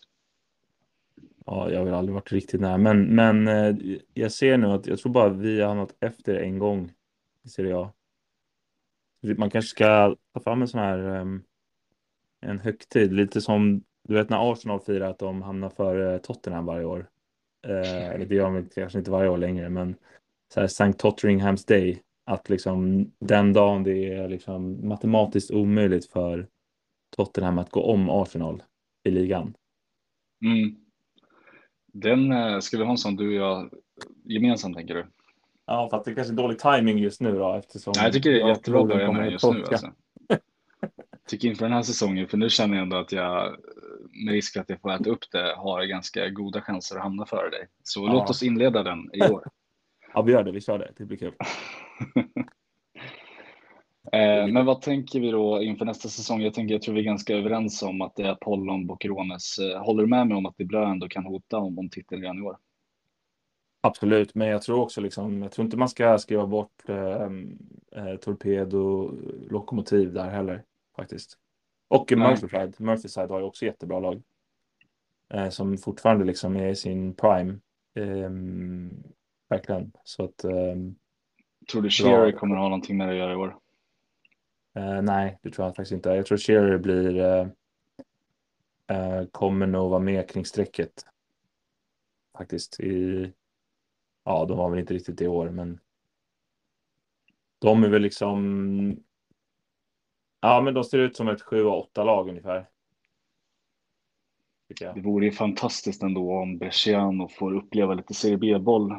Ja, 1.46 1.70
jag 1.70 1.78
har 1.78 1.84
väl 1.84 1.94
aldrig 1.94 2.14
varit 2.14 2.32
riktigt 2.32 2.60
nära, 2.60 2.78
men, 2.78 3.02
men 3.02 3.48
eh, 3.48 3.76
jag 4.14 4.32
ser 4.32 4.58
nu 4.58 4.66
att 4.66 4.86
jag 4.86 4.98
tror 4.98 5.12
bara 5.12 5.28
vi 5.28 5.60
har 5.60 5.68
hamnat 5.68 5.94
efter 6.00 6.34
en 6.34 6.58
gång 6.58 6.92
i 7.42 7.48
Serie 7.48 7.76
A. 7.76 7.92
Man 9.36 9.50
kanske 9.50 9.68
ska 9.68 10.16
ta 10.34 10.40
fram 10.40 10.62
en 10.62 10.68
sån 10.68 10.80
här 10.80 10.98
um, 10.98 11.44
en 12.40 12.58
högtid, 12.58 13.12
lite 13.12 13.40
som 13.40 13.82
du 14.02 14.14
vet 14.14 14.30
när 14.30 14.52
Arsenal 14.52 14.80
firar 14.80 15.10
att 15.10 15.18
de 15.18 15.42
hamnar 15.42 15.70
före 15.70 16.18
Tottenham 16.18 16.66
varje 16.66 16.84
år. 16.84 17.10
Eh, 17.66 18.18
det 18.28 18.34
gör 18.34 18.52
de 18.52 18.68
kanske 18.74 18.98
inte 18.98 19.10
varje 19.10 19.28
år 19.28 19.38
längre, 19.38 19.68
men 19.68 19.96
så 20.54 20.60
här 20.60 20.64
St. 20.64 20.92
Tottenhams 20.92 21.64
Day, 21.64 22.02
att 22.24 22.48
liksom 22.48 23.10
den 23.20 23.52
dagen 23.52 23.82
det 23.82 24.12
är 24.14 24.28
liksom 24.28 24.88
matematiskt 24.88 25.50
omöjligt 25.50 26.06
för 26.06 26.48
Tottenham 27.16 27.58
att 27.58 27.70
gå 27.70 27.82
om 27.82 28.10
Arsenal 28.10 28.62
i 29.04 29.10
ligan. 29.10 29.54
Mm. 30.44 30.76
Den 31.92 32.32
eh, 32.32 32.58
ska 32.58 32.78
vi 32.78 32.84
ha 32.84 32.90
en 32.90 32.98
sån 32.98 33.16
du 33.16 33.28
och 33.28 33.34
jag 33.34 33.70
gemensamt 34.24 34.76
tänker 34.76 34.94
du? 34.94 35.06
Ja, 35.66 35.88
för 35.90 35.96
att 35.96 36.04
det 36.04 36.10
är 36.10 36.14
kanske 36.14 36.32
är 36.32 36.36
dålig 36.36 36.58
timing 36.58 36.98
just 36.98 37.20
nu 37.20 37.32
då 37.32 37.54
eftersom. 37.54 37.92
Nej, 37.96 38.04
jag 38.04 38.12
tycker 38.12 38.30
det 38.30 38.40
är 38.40 38.48
jättebra 38.48 38.80
att 38.80 38.88
börja 38.88 39.12
med 39.12 39.32
just 39.32 39.52
nu. 39.52 39.64
Alltså. 39.64 39.92
tycker 41.28 41.48
inför 41.48 41.64
den 41.64 41.72
här 41.72 41.82
säsongen, 41.82 42.28
för 42.28 42.36
nu 42.36 42.48
känner 42.48 42.74
jag 42.74 42.82
ändå 42.82 42.96
att 42.96 43.12
jag 43.12 43.56
med 44.24 44.32
risk 44.32 44.56
att 44.56 44.70
jag 44.70 44.80
får 44.80 44.92
äta 44.92 45.10
upp 45.10 45.30
det 45.32 45.54
har 45.56 45.84
ganska 45.84 46.28
goda 46.28 46.60
chanser 46.60 46.96
att 46.96 47.02
hamna 47.02 47.26
före 47.26 47.50
dig. 47.50 47.68
Så 47.82 48.06
ja. 48.06 48.12
låt 48.12 48.30
oss 48.30 48.42
inleda 48.42 48.82
den 48.82 49.10
i 49.12 49.22
år. 49.22 49.44
Ja, 50.16 50.22
vi 50.22 50.32
gör 50.32 50.44
det. 50.44 50.52
Vi 50.52 50.60
kör 50.60 50.78
det. 50.78 50.92
Det 50.96 51.04
blir 51.04 51.18
kul. 51.18 51.32
eh, 54.12 54.46
men 54.52 54.66
vad 54.66 54.82
tänker 54.82 55.20
vi 55.20 55.30
då 55.30 55.62
inför 55.62 55.84
nästa 55.84 56.08
säsong? 56.08 56.40
Jag 56.40 56.54
tänker, 56.54 56.74
jag 56.74 56.82
tror 56.82 56.94
vi 56.94 57.00
är 57.00 57.04
ganska 57.04 57.34
överens 57.34 57.82
om 57.82 58.00
att 58.00 58.16
det 58.16 58.22
är 58.22 58.30
Apollon 58.30 58.86
Boccherones. 58.86 59.58
Eh, 59.58 59.82
håller 59.82 60.02
du 60.02 60.08
med 60.08 60.26
mig 60.26 60.36
om 60.36 60.46
att 60.46 60.56
Diblö 60.56 60.84
ändå 60.84 61.08
kan 61.08 61.24
hota 61.24 61.58
om, 61.58 61.78
om 61.78 61.88
titeln 61.88 62.22
redan 62.22 62.38
i 62.38 62.42
år? 62.42 62.56
Absolut, 63.80 64.34
men 64.34 64.48
jag 64.48 64.62
tror 64.62 64.80
också 64.80 65.00
liksom, 65.00 65.42
jag 65.42 65.52
tror 65.52 65.64
inte 65.64 65.76
man 65.76 65.88
ska 65.88 66.18
skriva 66.18 66.46
bort 66.46 66.88
eh, 66.88 67.28
eh, 67.96 68.16
Torpedo 68.20 69.10
Lokomotiv 69.50 70.12
där 70.12 70.30
heller 70.30 70.64
faktiskt. 70.96 71.38
Och 71.88 72.12
Merseyside. 72.16 72.80
Merseyside 72.80 73.30
har 73.30 73.38
ju 73.38 73.44
också 73.44 73.64
jättebra 73.64 74.00
lag. 74.00 74.22
Eh, 75.34 75.48
som 75.48 75.78
fortfarande 75.78 76.24
liksom 76.24 76.56
är 76.56 76.68
i 76.68 76.76
sin 76.76 77.14
prime. 77.14 77.58
Eh, 77.94 78.30
verkligen. 79.48 79.92
Så 80.04 80.24
att. 80.24 80.44
Eh, 80.44 80.76
tror 81.70 81.82
du 81.82 81.90
Shearer 81.90 82.32
kommer 82.32 82.56
att 82.56 82.62
ha 82.62 82.68
någonting 82.68 82.96
med 82.96 83.08
det 83.08 83.12
att 83.12 83.18
göra 83.18 83.32
i 83.32 83.36
år? 83.36 83.58
Eh, 84.74 85.02
nej, 85.02 85.38
det 85.42 85.50
tror 85.50 85.66
jag 85.66 85.76
faktiskt 85.76 85.92
inte. 85.92 86.08
Jag 86.08 86.26
tror 86.26 86.38
Shearer 86.38 86.78
blir. 86.78 87.16
Eh, 87.16 87.48
eh, 88.86 89.26
kommer 89.26 89.66
nog 89.66 89.90
vara 89.90 90.00
med 90.00 90.30
kring 90.30 90.44
strecket. 90.44 91.06
Faktiskt 92.38 92.80
i. 92.80 93.32
Ja, 94.24 94.44
de 94.44 94.58
var 94.58 94.70
väl 94.70 94.78
inte 94.78 94.94
riktigt 94.94 95.20
i 95.20 95.26
år, 95.26 95.50
men. 95.50 95.80
De 97.58 97.84
är 97.84 97.88
väl 97.88 98.02
liksom 98.02 98.96
Ja, 100.40 100.60
men 100.60 100.74
de 100.74 100.84
ser 100.84 100.98
ut 100.98 101.16
som 101.16 101.28
ett 101.28 101.42
7-8 101.42 102.04
lag 102.04 102.28
ungefär. 102.28 102.68
Det 104.94 105.00
vore 105.00 105.24
ju 105.24 105.32
fantastiskt 105.32 106.02
ändå 106.02 106.32
om 106.32 106.58
Bresciano 106.58 107.28
får 107.28 107.54
uppleva 107.54 107.94
lite 107.94 108.14
Serie 108.14 108.36
B-boll 108.36 108.94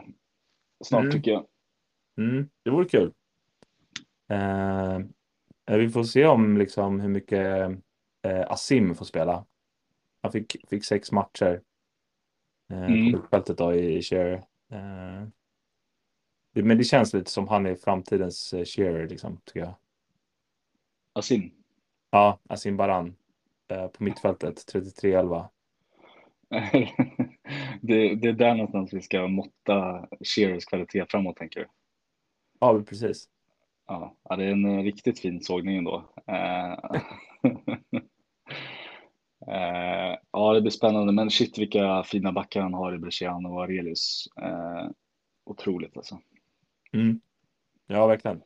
snart 0.86 1.02
mm. 1.02 1.12
tycker 1.12 1.32
jag. 1.32 1.46
Mm, 2.18 2.50
det 2.64 2.70
vore 2.70 2.86
kul. 2.86 3.14
Eh, 4.30 5.00
vi 5.78 5.90
får 5.90 6.04
se 6.04 6.26
om 6.26 6.58
liksom 6.58 7.00
hur 7.00 7.10
mycket 7.10 7.72
eh, 8.22 8.52
Asim 8.52 8.96
får 8.96 9.06
spela. 9.06 9.46
Han 10.22 10.32
fick, 10.32 10.70
fick 10.70 10.86
sex 10.86 11.12
matcher 11.12 11.62
eh, 12.72 12.86
mm. 12.86 13.22
på 13.22 13.28
fältet 13.28 13.58
då 13.58 13.74
i 13.74 14.02
Share. 14.02 14.34
Eh, 14.72 15.28
men 16.54 16.78
det 16.78 16.84
känns 16.84 17.14
lite 17.14 17.32
som 17.32 17.48
han 17.48 17.66
är 17.66 17.76
framtidens 17.76 18.54
eh, 18.54 18.66
Shearer 18.66 19.08
liksom, 19.08 19.42
tycker 19.46 19.60
jag. 19.60 19.76
Asim? 21.14 21.52
Ja, 22.12 22.40
Asim 22.50 22.78
Baran 22.78 23.16
eh, 23.68 23.88
på 23.88 24.04
mittfältet, 24.04 24.74
33-11. 24.74 25.48
det, 27.82 28.16
det 28.16 28.28
är 28.28 28.34
där 28.34 28.56
någonstans 28.56 28.94
vi 28.94 29.02
ska 29.02 29.28
måtta 29.28 30.08
Shearers 30.24 30.66
kvalitet 30.66 31.06
framåt, 31.10 31.36
tänker 31.36 31.60
du? 31.60 31.68
Ja, 32.60 32.84
precis. 32.88 33.30
Ja, 33.88 34.18
det 34.24 34.44
är 34.44 34.52
en 34.52 34.66
eh, 34.66 34.84
riktigt 34.84 35.20
fin 35.20 35.42
sågning 35.42 35.78
ändå. 35.78 36.04
Eh, 39.48 40.18
ja, 40.32 40.54
det 40.54 40.62
blir 40.62 40.72
spännande, 40.72 41.14
men 41.14 41.30
shit 41.30 41.58
vilka 41.58 42.04
fina 42.04 42.32
backar 42.32 42.62
han 42.62 42.74
har 42.74 42.96
i 42.96 42.98
Bresciano 42.98 43.54
och 43.54 43.62
Aurelius. 43.62 44.28
Otroligt 45.46 45.98
alltså. 45.98 46.20
Mm. 46.94 47.22
Ja, 47.88 48.08
verkligen. 48.08 48.42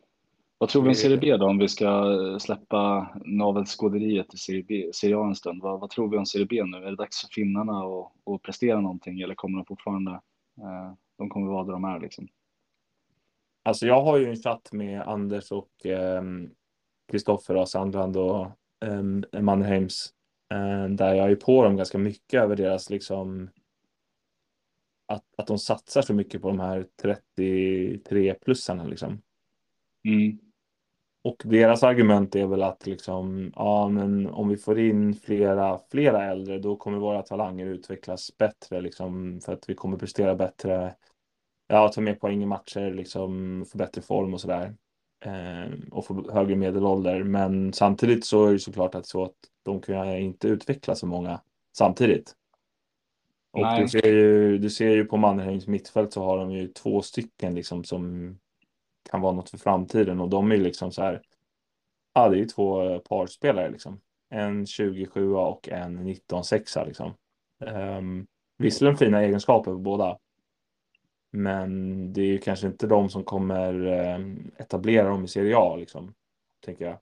Vad 0.62 0.70
tror 0.70 0.82
vi 0.82 0.90
om 0.90 0.96
Serie 0.96 1.18
B 1.18 1.38
då, 1.38 1.46
om 1.46 1.58
vi 1.58 1.68
ska 1.68 2.18
släppa 2.40 3.10
navelskåderiet 3.26 4.34
i 4.34 4.38
Serie, 4.38 4.64
B, 4.68 4.90
Serie 4.94 5.18
A 5.18 5.28
en 5.28 5.36
stund? 5.36 5.62
Vad, 5.62 5.80
vad, 5.80 5.90
tror 5.90 6.10
vi 6.10 6.18
om 6.18 6.26
Serie 6.26 6.46
B 6.46 6.64
nu? 6.64 6.78
Är 6.78 6.90
det 6.90 6.96
dags 6.96 7.22
för 7.22 7.28
finnarna 7.28 7.72
att, 7.72 8.12
att 8.26 8.42
prestera 8.42 8.82
någonting 8.82 9.22
eller 9.22 9.36
kommer 9.36 9.58
de 9.58 9.66
fortfarande, 9.66 10.12
eh, 10.58 10.94
de 11.18 11.30
kommer 11.30 11.48
vara 11.48 11.64
där 11.64 11.72
de 11.72 11.84
är 11.84 12.00
liksom? 12.00 12.28
Alltså 13.64 13.86
jag 13.86 14.04
har 14.04 14.18
ju 14.18 14.30
en 14.30 14.36
chatt 14.36 14.70
med 14.72 15.02
Anders 15.02 15.52
och 15.52 15.72
Kristoffer 17.12 17.56
ehm, 17.56 17.66
Sandland 17.66 18.18
och 18.18 18.46
eh, 18.86 19.42
Mannerheims 19.42 20.14
eh, 20.54 20.90
där 20.90 21.14
jag 21.14 21.32
är 21.32 21.36
på 21.36 21.64
dem 21.64 21.76
ganska 21.76 21.98
mycket 21.98 22.42
över 22.42 22.56
deras 22.56 22.90
liksom 22.90 23.50
att, 25.08 25.26
att 25.38 25.48
de 25.48 25.58
satsar 25.58 26.02
så 26.02 26.14
mycket 26.14 26.42
på 26.42 26.48
de 26.48 26.60
här 26.60 26.88
33 27.02 28.34
plussarna 28.34 28.84
liksom. 28.84 29.22
Mm. 30.06 30.51
Och 31.24 31.42
deras 31.46 31.84
argument 31.84 32.36
är 32.36 32.48
väl 32.48 32.64
att 32.64 32.86
liksom, 32.86 33.52
ja, 33.56 33.88
men 33.88 34.28
om 34.28 34.50
vi 34.50 34.58
får 34.58 34.80
in 34.80 35.14
flera, 35.14 35.80
flera 35.92 36.26
äldre, 36.26 36.60
då 36.60 36.76
kommer 36.76 36.98
våra 36.98 37.22
talanger 37.22 37.66
utvecklas 37.66 38.38
bättre, 38.38 38.82
liksom, 38.82 39.42
för 39.46 39.54
att 39.54 39.70
vi 39.70 39.76
kommer 39.76 39.98
prestera 39.98 40.36
bättre, 40.36 40.96
ja, 41.68 41.90
ta 41.90 42.02
mer 42.02 42.16
poäng 42.16 42.44
i 42.44 42.46
matcher, 42.46 42.94
liksom, 42.94 43.66
få 43.72 43.78
bättre 43.78 44.02
form 44.02 44.34
och 44.34 44.42
sådär. 44.42 44.76
Eh, 45.26 45.72
och 45.92 46.06
få 46.06 46.32
högre 46.32 46.56
medelålder. 46.56 47.24
Men 47.24 47.74
samtidigt 47.74 48.26
så 48.26 48.46
är 48.46 48.54
det 48.54 48.60
såklart 48.60 48.96
att 48.96 49.06
så 49.06 49.24
att 49.24 49.36
de 49.64 49.82
kan 49.82 50.18
inte 50.18 50.48
utveckla 50.48 50.96
så 50.96 51.06
många 51.06 51.42
samtidigt. 51.78 52.36
Och 53.52 53.82
du 53.82 53.88
ser, 53.88 54.08
ju, 54.08 54.58
du 54.58 54.70
ser 54.70 54.90
ju 54.90 55.06
på 55.06 55.18
Mannerheims 55.18 55.68
mittfält 55.68 56.14
så 56.14 56.24
har 56.24 56.38
de 56.38 56.52
ju 56.52 56.68
två 56.68 57.02
stycken 57.02 57.56
liksom 57.56 57.84
som 57.84 58.38
kan 59.12 59.22
vara 59.22 59.34
något 59.34 59.50
för 59.50 59.58
framtiden 59.58 60.20
och 60.20 60.30
de 60.30 60.52
är 60.52 60.58
liksom 60.58 60.92
så 60.92 61.02
här. 61.02 61.22
Ja, 62.14 62.30
det 62.30 62.36
är 62.36 62.40
ju 62.40 62.46
två 62.46 62.90
eh, 62.90 63.00
parspelare 63.00 63.70
liksom. 63.70 64.02
En 64.30 64.66
27 64.66 65.34
och 65.34 65.70
en 65.70 65.96
19 65.96 66.44
sexa 66.44 66.84
liksom. 66.86 67.14
Um, 67.66 68.28
visserligen 68.58 68.98
fina 68.98 69.22
egenskaper 69.22 69.72
på 69.72 69.78
båda. 69.78 70.18
Men 71.32 72.14
det 72.14 72.22
är 72.22 72.26
ju 72.26 72.38
kanske 72.38 72.68
inte 72.68 72.88
de 72.88 73.10
som 73.10 73.24
kommer 73.24 73.88
um, 74.16 74.52
etablera 74.58 75.10
dem 75.10 75.24
i 75.24 75.28
Serie 75.28 75.58
A 75.58 75.76
liksom. 75.76 76.14
Tänker 76.66 76.86
jag. 76.86 76.98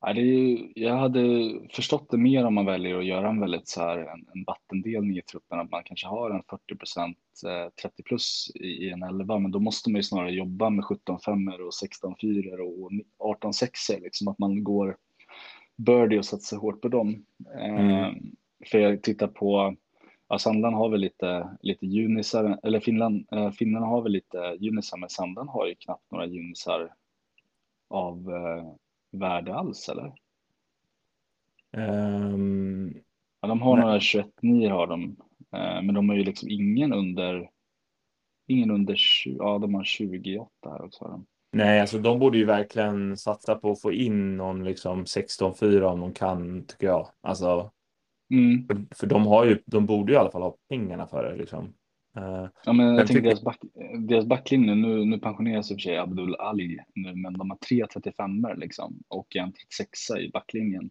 Ja, 0.00 0.12
det 0.12 0.20
är, 0.20 0.72
jag 0.74 0.96
hade 0.96 1.52
förstått 1.70 2.10
det 2.10 2.16
mer 2.16 2.44
om 2.44 2.54
man 2.54 2.66
väljer 2.66 2.98
att 2.98 3.04
göra 3.04 3.28
en 3.28 3.40
väldigt 3.40 3.68
så 3.68 3.80
här 3.80 3.98
en, 3.98 4.26
en 4.34 4.44
vattendelning 4.46 5.18
i 5.18 5.22
truppen, 5.22 5.60
att 5.60 5.70
man 5.70 5.82
kanske 5.84 6.06
har 6.06 6.30
en 6.30 6.42
40 6.50 6.76
procent 6.76 7.18
30 7.82 8.02
plus 8.02 8.50
i, 8.54 8.66
i 8.66 8.90
en 8.90 9.02
11, 9.02 9.38
men 9.38 9.50
då 9.50 9.60
måste 9.60 9.90
man 9.90 9.98
ju 9.98 10.02
snarare 10.02 10.30
jobba 10.30 10.70
med 10.70 10.84
17 10.84 11.20
femmor 11.20 11.66
och 11.66 11.74
16 11.74 12.14
fyror 12.20 12.60
och 12.60 12.90
18 13.18 13.54
sexor, 13.54 14.00
liksom 14.00 14.28
att 14.28 14.38
man 14.38 14.64
går 14.64 14.96
birdie 15.76 16.18
och 16.18 16.24
satsar 16.24 16.56
hårt 16.56 16.80
på 16.80 16.88
dem. 16.88 17.24
Mm. 17.54 17.90
Eh, 17.90 18.12
för 18.70 18.78
jag 18.78 19.02
tittar 19.02 19.28
på, 19.28 19.76
ja, 20.28 20.38
Sandland 20.38 20.76
har 20.76 20.88
väl 20.88 21.00
lite, 21.00 21.48
lite 21.60 21.86
junisar, 21.86 22.58
eller 22.62 22.80
Finland, 22.80 23.26
eh, 23.32 23.50
finnarna 23.50 23.86
har 23.86 24.02
väl 24.02 24.12
lite 24.12 24.56
junisar, 24.60 24.98
men 24.98 25.08
Sandland 25.08 25.50
har 25.50 25.66
ju 25.66 25.74
knappt 25.74 26.10
några 26.10 26.26
junisar 26.26 26.94
av 27.88 28.30
eh, 28.30 28.72
värde 29.10 29.54
alls 29.54 29.88
eller? 29.88 30.12
Um, 31.76 32.94
ja, 33.40 33.48
de 33.48 33.62
har 33.62 33.76
nej. 33.76 33.84
några 33.84 34.00
21 34.00 34.26
har 34.70 34.86
de, 34.86 35.04
uh, 35.56 35.82
men 35.82 35.94
de 35.94 36.08
har 36.08 36.16
ju 36.16 36.24
liksom 36.24 36.48
ingen 36.50 36.92
under 36.92 37.50
ingen 38.46 38.70
under 38.70 38.94
20, 38.96 39.36
ja 39.38 39.58
de 39.58 39.74
har 39.74 39.84
28 39.84 40.50
här 40.64 40.82
också. 40.82 41.04
Har 41.04 41.10
de. 41.10 41.26
Nej, 41.52 41.80
alltså 41.80 41.98
de 41.98 42.18
borde 42.18 42.38
ju 42.38 42.44
verkligen 42.44 43.16
satsa 43.16 43.54
på 43.54 43.70
att 43.70 43.80
få 43.80 43.92
in 43.92 44.36
någon 44.36 44.64
liksom 44.64 45.04
16-4 45.04 45.82
om 45.82 46.00
de 46.00 46.12
kan, 46.12 46.64
tycker 46.66 46.86
jag. 46.86 47.08
Alltså, 47.20 47.70
Mm. 48.30 48.66
för, 48.66 48.96
för 48.96 49.06
de 49.06 49.26
har 49.26 49.44
ju, 49.44 49.62
de 49.66 49.86
borde 49.86 50.12
ju 50.12 50.16
i 50.16 50.20
alla 50.20 50.30
fall 50.30 50.42
ha 50.42 50.56
pengarna 50.68 51.06
för 51.06 51.24
det 51.24 51.36
liksom. 51.36 51.74
Eh, 52.16 52.48
Ja, 52.64 52.72
men 52.72 52.86
jag 52.86 52.96
tänker 52.96 53.14
tycker- 53.14 53.22
deras, 53.28 53.42
back, 53.42 53.58
deras 53.98 54.26
backlinje, 54.26 54.74
nu, 54.74 55.04
nu 55.04 55.18
pensioneras 55.18 55.70
i 55.70 55.74
och 55.74 55.76
för 55.76 55.80
sig 55.82 55.98
Abdul 55.98 56.34
Ali 56.34 56.78
nu, 56.94 57.14
men 57.14 57.32
de 57.32 57.50
har 57.50 57.56
tre 57.58 57.86
35 57.92 58.46
liksom 58.56 59.02
och 59.08 59.36
en 59.36 59.52
36 59.52 60.10
i 60.10 60.30
backlinjen. 60.32 60.90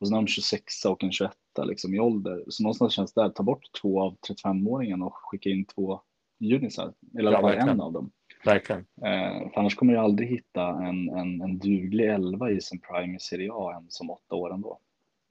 Och 0.00 0.08
sen 0.08 0.14
har 0.14 0.22
de 0.22 0.26
26 0.26 0.84
och 0.84 1.04
en 1.04 1.12
21 1.12 1.32
liksom 1.64 1.94
i 1.94 2.00
ålder. 2.00 2.44
Så 2.48 2.62
någonstans 2.62 2.92
känns 2.92 3.12
det 3.12 3.22
där, 3.22 3.28
ta 3.28 3.42
bort 3.42 3.62
två 3.82 4.02
av 4.02 4.16
35-åringen 4.28 5.02
och 5.02 5.14
skicka 5.14 5.48
in 5.50 5.64
två 5.64 6.00
junisar. 6.38 6.92
Eller 7.18 7.32
i 7.32 7.34
alla 7.34 7.48
fall 7.58 7.68
en 7.68 7.80
av 7.80 7.92
dem. 7.92 8.10
verkligen. 8.44 8.84
Eh, 9.04 9.48
annars 9.54 9.74
kommer 9.74 9.94
jag 9.94 10.04
aldrig 10.04 10.28
hitta 10.28 10.62
en, 10.68 11.08
en, 11.08 11.40
en 11.40 11.58
duglig 11.58 12.04
elva 12.06 12.50
i 12.50 12.60
sin 12.60 12.80
prime 12.80 13.16
i 13.16 13.20
Serie 13.20 13.50
A 13.52 13.74
än 13.76 13.86
som 13.88 14.10
åtta 14.10 14.34
år 14.34 14.54
ändå. 14.54 14.78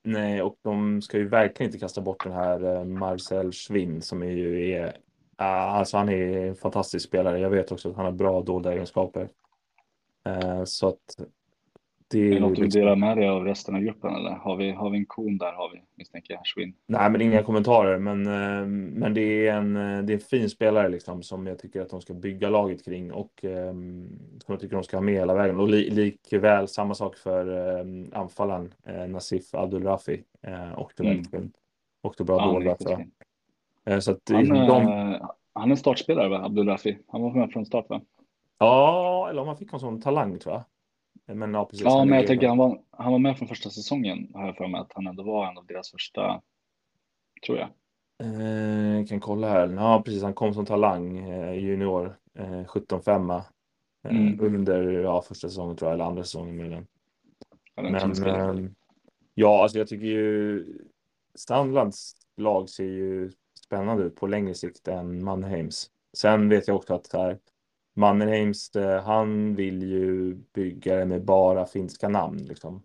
Nej, 0.04 0.42
och 0.42 0.58
de 0.64 1.02
ska 1.02 1.18
ju 1.18 1.28
verkligen 1.28 1.70
inte 1.70 1.80
kasta 1.80 2.02
bort 2.02 2.24
den 2.24 2.34
här 2.34 2.76
eh, 2.76 2.84
Marcel 2.86 3.52
Schwinn 3.52 4.02
som 4.02 4.22
är 4.24 4.32
ju 4.32 4.72
är, 4.72 4.98
ah, 5.40 5.46
alltså 5.46 5.98
han 5.98 6.10
är 6.10 6.48
en 6.48 6.56
fantastisk 6.56 7.08
spelare. 7.08 7.40
Jag 7.40 7.50
vet 7.50 7.72
också 7.72 7.90
att 7.90 7.96
han 7.96 8.06
har 8.06 8.12
bra 8.12 8.42
dolda 8.42 8.74
egenskaper. 8.74 9.30
Eh, 10.26 10.64
så 10.64 10.88
att 10.88 11.16
det 12.12 12.20
Är 12.20 12.34
det 12.34 12.40
något 12.40 12.56
du 12.56 12.64
liksom, 12.64 12.82
dela 12.82 12.96
med 12.96 13.18
dig 13.18 13.28
av 13.28 13.46
resten 13.46 13.76
av 13.76 13.82
gruppen 13.82 14.16
eller 14.16 14.32
har 14.32 14.56
vi, 14.56 14.72
har 14.72 14.90
vi 14.90 14.98
en 14.98 15.06
kon 15.06 15.38
där 15.38 15.52
har 15.52 15.70
vi 15.74 15.82
misstänker 15.96 16.34
jag, 16.34 16.42
Schwinn. 16.46 16.74
nej, 16.86 17.10
men 17.10 17.22
inga 17.22 17.44
kommentarer. 17.44 18.00
Men, 18.00 18.26
eh, 18.28 18.68
men 19.00 19.14
det 19.14 19.48
är 19.48 19.54
en, 19.54 19.76
eh, 19.76 20.04
det 20.04 20.14
är 20.14 20.16
en 20.16 20.20
fin 20.20 20.50
spelare 20.50 20.90
liksom 20.90 21.24
som 21.24 21.48
jag 21.48 21.60
tycker 21.60 21.82
att 21.82 21.90
de 21.90 22.02
ska 22.02 22.14
bygga 22.14 22.50
laget 22.50 22.86
kring 22.86 23.12
och 23.12 23.46
eh, 23.46 23.72
som 23.74 24.46
jag 24.46 24.60
tycker 24.60 24.76
de 24.76 24.84
ska 24.84 24.98
ha 24.98 25.02
med 25.02 25.14
hela 25.14 25.34
vägen. 25.34 25.60
Och 25.60 25.70
li, 25.70 25.90
likväl 25.90 26.68
samma 26.68 26.94
sak 26.94 27.18
för 27.18 27.78
eh, 27.78 27.86
anfallaren 28.20 28.74
eh, 28.86 29.08
Nasif 29.08 29.54
Abdulrafi. 29.54 30.24
Eh, 30.42 30.74
och 30.74 30.92
det 30.98 31.04
Mm. 31.04 31.52
Och 32.02 32.16
det 32.18 32.24
bra 32.24 32.38
Ja, 32.38 32.46
dolda. 32.46 33.06
Så. 33.90 33.94
Eh, 33.94 34.00
så 34.00 34.12
att 34.12 34.20
Han, 34.32 34.48
de, 34.50 34.88
eh, 35.14 35.30
han 35.54 35.72
är 35.72 35.76
startspelare 35.76 36.30
va, 36.30 36.46
Abdul 36.46 36.68
Rafi? 36.68 37.00
Han 37.08 37.22
var 37.22 37.32
med 37.34 37.52
från 37.52 37.66
start 37.66 37.90
va? 37.90 38.02
Ja, 38.58 39.28
eller 39.30 39.42
om 39.42 39.48
man 39.48 39.58
fick 39.58 39.74
en 39.74 39.80
sån 39.80 40.02
talang 40.02 40.40
tror 40.40 40.56
jag. 40.56 40.64
Men 41.38 41.54
ja, 41.54 41.66
precis. 41.66 41.86
Ja, 41.86 41.98
han 42.00 42.10
men 42.10 42.18
jag 42.18 42.28
tänker 42.28 42.48
han 42.48 42.58
var, 42.58 42.82
han 42.92 43.12
var 43.12 43.20
med 43.20 43.38
från 43.38 43.48
första 43.48 43.70
säsongen 43.70 44.32
har 44.34 44.46
jag 44.46 44.56
för 44.58 44.68
mig 44.68 44.82
att 44.82 44.92
han 44.96 45.08
ändå 45.08 45.24
var 45.24 45.48
en 45.52 45.58
av 45.58 45.66
deras 45.66 45.92
första, 45.92 46.42
tror 47.46 47.58
jag. 47.58 47.68
Eh, 48.24 49.06
kan 49.06 49.20
kolla 49.20 49.50
här. 49.50 49.70
Ja, 49.70 50.02
precis. 50.06 50.24
Han 50.24 50.34
kom 50.34 50.54
som 50.54 50.66
talang 50.66 51.18
eh, 51.30 51.54
junior. 51.54 52.18
Eh, 52.40 52.66
17-5 52.66 53.36
eh, 53.38 53.42
Mm. 54.04 54.40
under 54.42 54.84
ja, 54.92 55.22
första 55.22 55.48
säsongen 55.48 55.76
tror 55.76 55.90
jag, 55.92 55.94
eller 55.94 56.06
andra 56.06 56.24
säsongen 56.24 56.58
möjligen. 56.58 56.88
Han 57.76 57.86
en 57.86 57.92
Men 57.92 58.02
fin 58.02 58.16
spelare. 58.16 58.60
eh, 58.60 58.66
ja, 59.34 59.64
alltså 59.64 59.78
jag 59.78 59.88
tycker 59.88 60.06
ju 60.08 60.66
Strandlands 61.36 62.14
lag 62.38 62.70
ser 62.70 62.84
ju 62.84 63.32
spännande 63.70 64.04
ut 64.04 64.16
på 64.16 64.28
längre 64.28 64.54
sikt 64.54 64.88
än 64.88 65.24
Mannheims. 65.24 65.90
Sen 66.18 66.50
vet 66.50 66.68
jag 66.68 66.78
också 66.78 66.94
att 66.94 67.14
här, 67.14 67.38
Mannheims, 67.96 68.76
eh, 68.76 69.04
han 69.04 69.56
vill 69.56 69.84
ju 69.84 70.36
bygga 70.54 70.96
det 70.96 71.06
med 71.06 71.26
bara 71.26 71.66
finska 71.66 72.10
namn 72.10 72.38
liksom. 72.38 72.84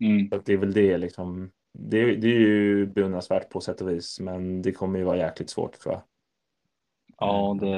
Mm. 0.00 0.28
Så 0.28 0.38
det 0.44 0.52
är 0.52 0.56
väl 0.56 0.72
det 0.72 0.98
liksom. 0.98 1.50
Det, 1.78 2.16
det 2.16 2.26
är 2.26 2.40
ju 2.40 2.86
beundransvärt 2.86 3.50
på 3.50 3.60
sätt 3.60 3.80
och 3.80 3.90
vis, 3.90 4.20
men 4.20 4.62
det 4.62 4.72
kommer 4.72 4.98
ju 4.98 5.04
vara 5.04 5.16
jäkligt 5.16 5.50
svårt 5.50 5.78
tror 5.78 5.94
jag. 5.94 6.02
Ja, 7.18 7.56
det, 7.60 7.68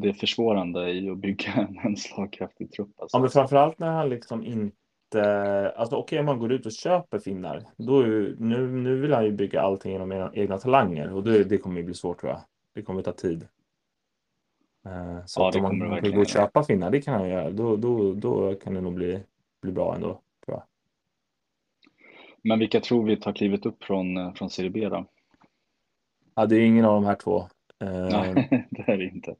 det 0.00 0.08
är 0.08 0.12
försvårande 0.12 0.92
i 0.92 1.10
att 1.10 1.18
bygga 1.18 1.52
en, 1.52 1.78
en 1.84 1.96
slagkraftig 1.96 2.72
trupp. 2.72 3.00
Alltså. 3.00 3.16
Ja, 3.16 3.20
men 3.20 3.30
framförallt 3.30 3.78
när 3.78 3.90
han 3.90 4.08
liksom 4.08 4.44
inte, 4.44 4.76
alltså 5.14 5.96
okej 5.96 6.18
om 6.20 6.26
man 6.26 6.38
går 6.38 6.52
ut 6.52 6.66
och 6.66 6.72
köper 6.72 7.18
finnar, 7.18 7.62
då 7.76 8.06
ju, 8.06 8.36
nu, 8.38 8.68
nu 8.68 9.00
vill 9.00 9.12
han 9.12 9.24
ju 9.24 9.32
bygga 9.32 9.60
allting 9.60 9.92
genom 9.92 10.12
egna, 10.12 10.30
egna 10.34 10.58
talanger 10.58 11.12
och 11.12 11.24
det, 11.24 11.44
det 11.44 11.58
kommer 11.58 11.76
ju 11.76 11.82
bli 11.82 11.94
svårt 11.94 12.20
tror 12.20 12.32
jag. 12.32 12.40
Det 12.74 12.82
kommer 12.82 13.02
ta 13.02 13.12
tid. 13.12 13.48
Eh, 14.86 15.24
Så 15.26 15.40
Ja, 15.40 15.48
att 15.48 15.56
om 15.56 15.78
man 15.78 16.00
vill 16.02 16.14
gå 16.14 16.20
och 16.20 16.26
köpa 16.26 16.64
finnar, 16.64 16.90
det 16.90 17.00
kan 17.00 17.14
han 17.14 17.28
göra, 17.28 17.50
då, 17.50 17.76
då, 17.76 18.14
då 18.14 18.54
kan 18.54 18.74
det 18.74 18.80
nog 18.80 18.94
bli, 18.94 19.20
bli 19.62 19.72
bra 19.72 19.94
ändå, 19.94 20.08
tror 20.44 20.56
jag. 20.56 20.62
Men 22.42 22.58
vilka 22.58 22.80
tror 22.80 23.04
vi 23.04 23.16
tar 23.16 23.32
klivet 23.32 23.66
upp 23.66 23.84
från, 23.84 24.16
eh, 24.16 24.34
från 24.34 24.50
Serie 24.50 24.70
B 24.70 24.88
då? 24.88 25.04
Ja, 26.34 26.46
det 26.46 26.56
är 26.56 26.60
ingen 26.66 26.84
av 26.84 26.94
de 26.94 27.04
här 27.04 27.14
två. 27.14 27.38
Eh, 27.80 28.08
Nej, 28.10 28.66
det 28.70 28.92
är 28.92 28.96
det 28.96 29.04
inte. 29.04 29.34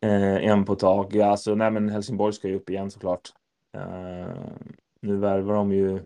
Eh, 0.00 0.50
en 0.50 0.64
på 0.64 0.72
ett 0.72 0.78
tag. 0.78 1.14
Ja, 1.14 1.26
alltså, 1.26 1.54
nej, 1.54 1.70
men 1.70 1.88
Helsingborg 1.88 2.32
ska 2.32 2.48
ju 2.48 2.54
upp 2.54 2.70
igen 2.70 2.90
såklart. 2.90 3.32
Eh, 3.76 4.52
nu 5.00 5.16
värvar 5.16 5.54
de 5.54 5.72
ju 5.72 5.96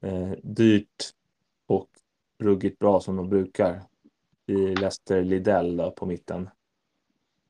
eh, 0.00 0.32
dyrt 0.42 1.14
och 1.66 1.88
ruggigt 2.38 2.78
bra 2.78 3.00
som 3.00 3.16
de 3.16 3.28
brukar 3.28 3.82
i 4.46 4.56
Leicester 4.74 5.24
Lidell 5.24 5.76
då, 5.76 5.90
på 5.90 6.06
mitten. 6.06 6.48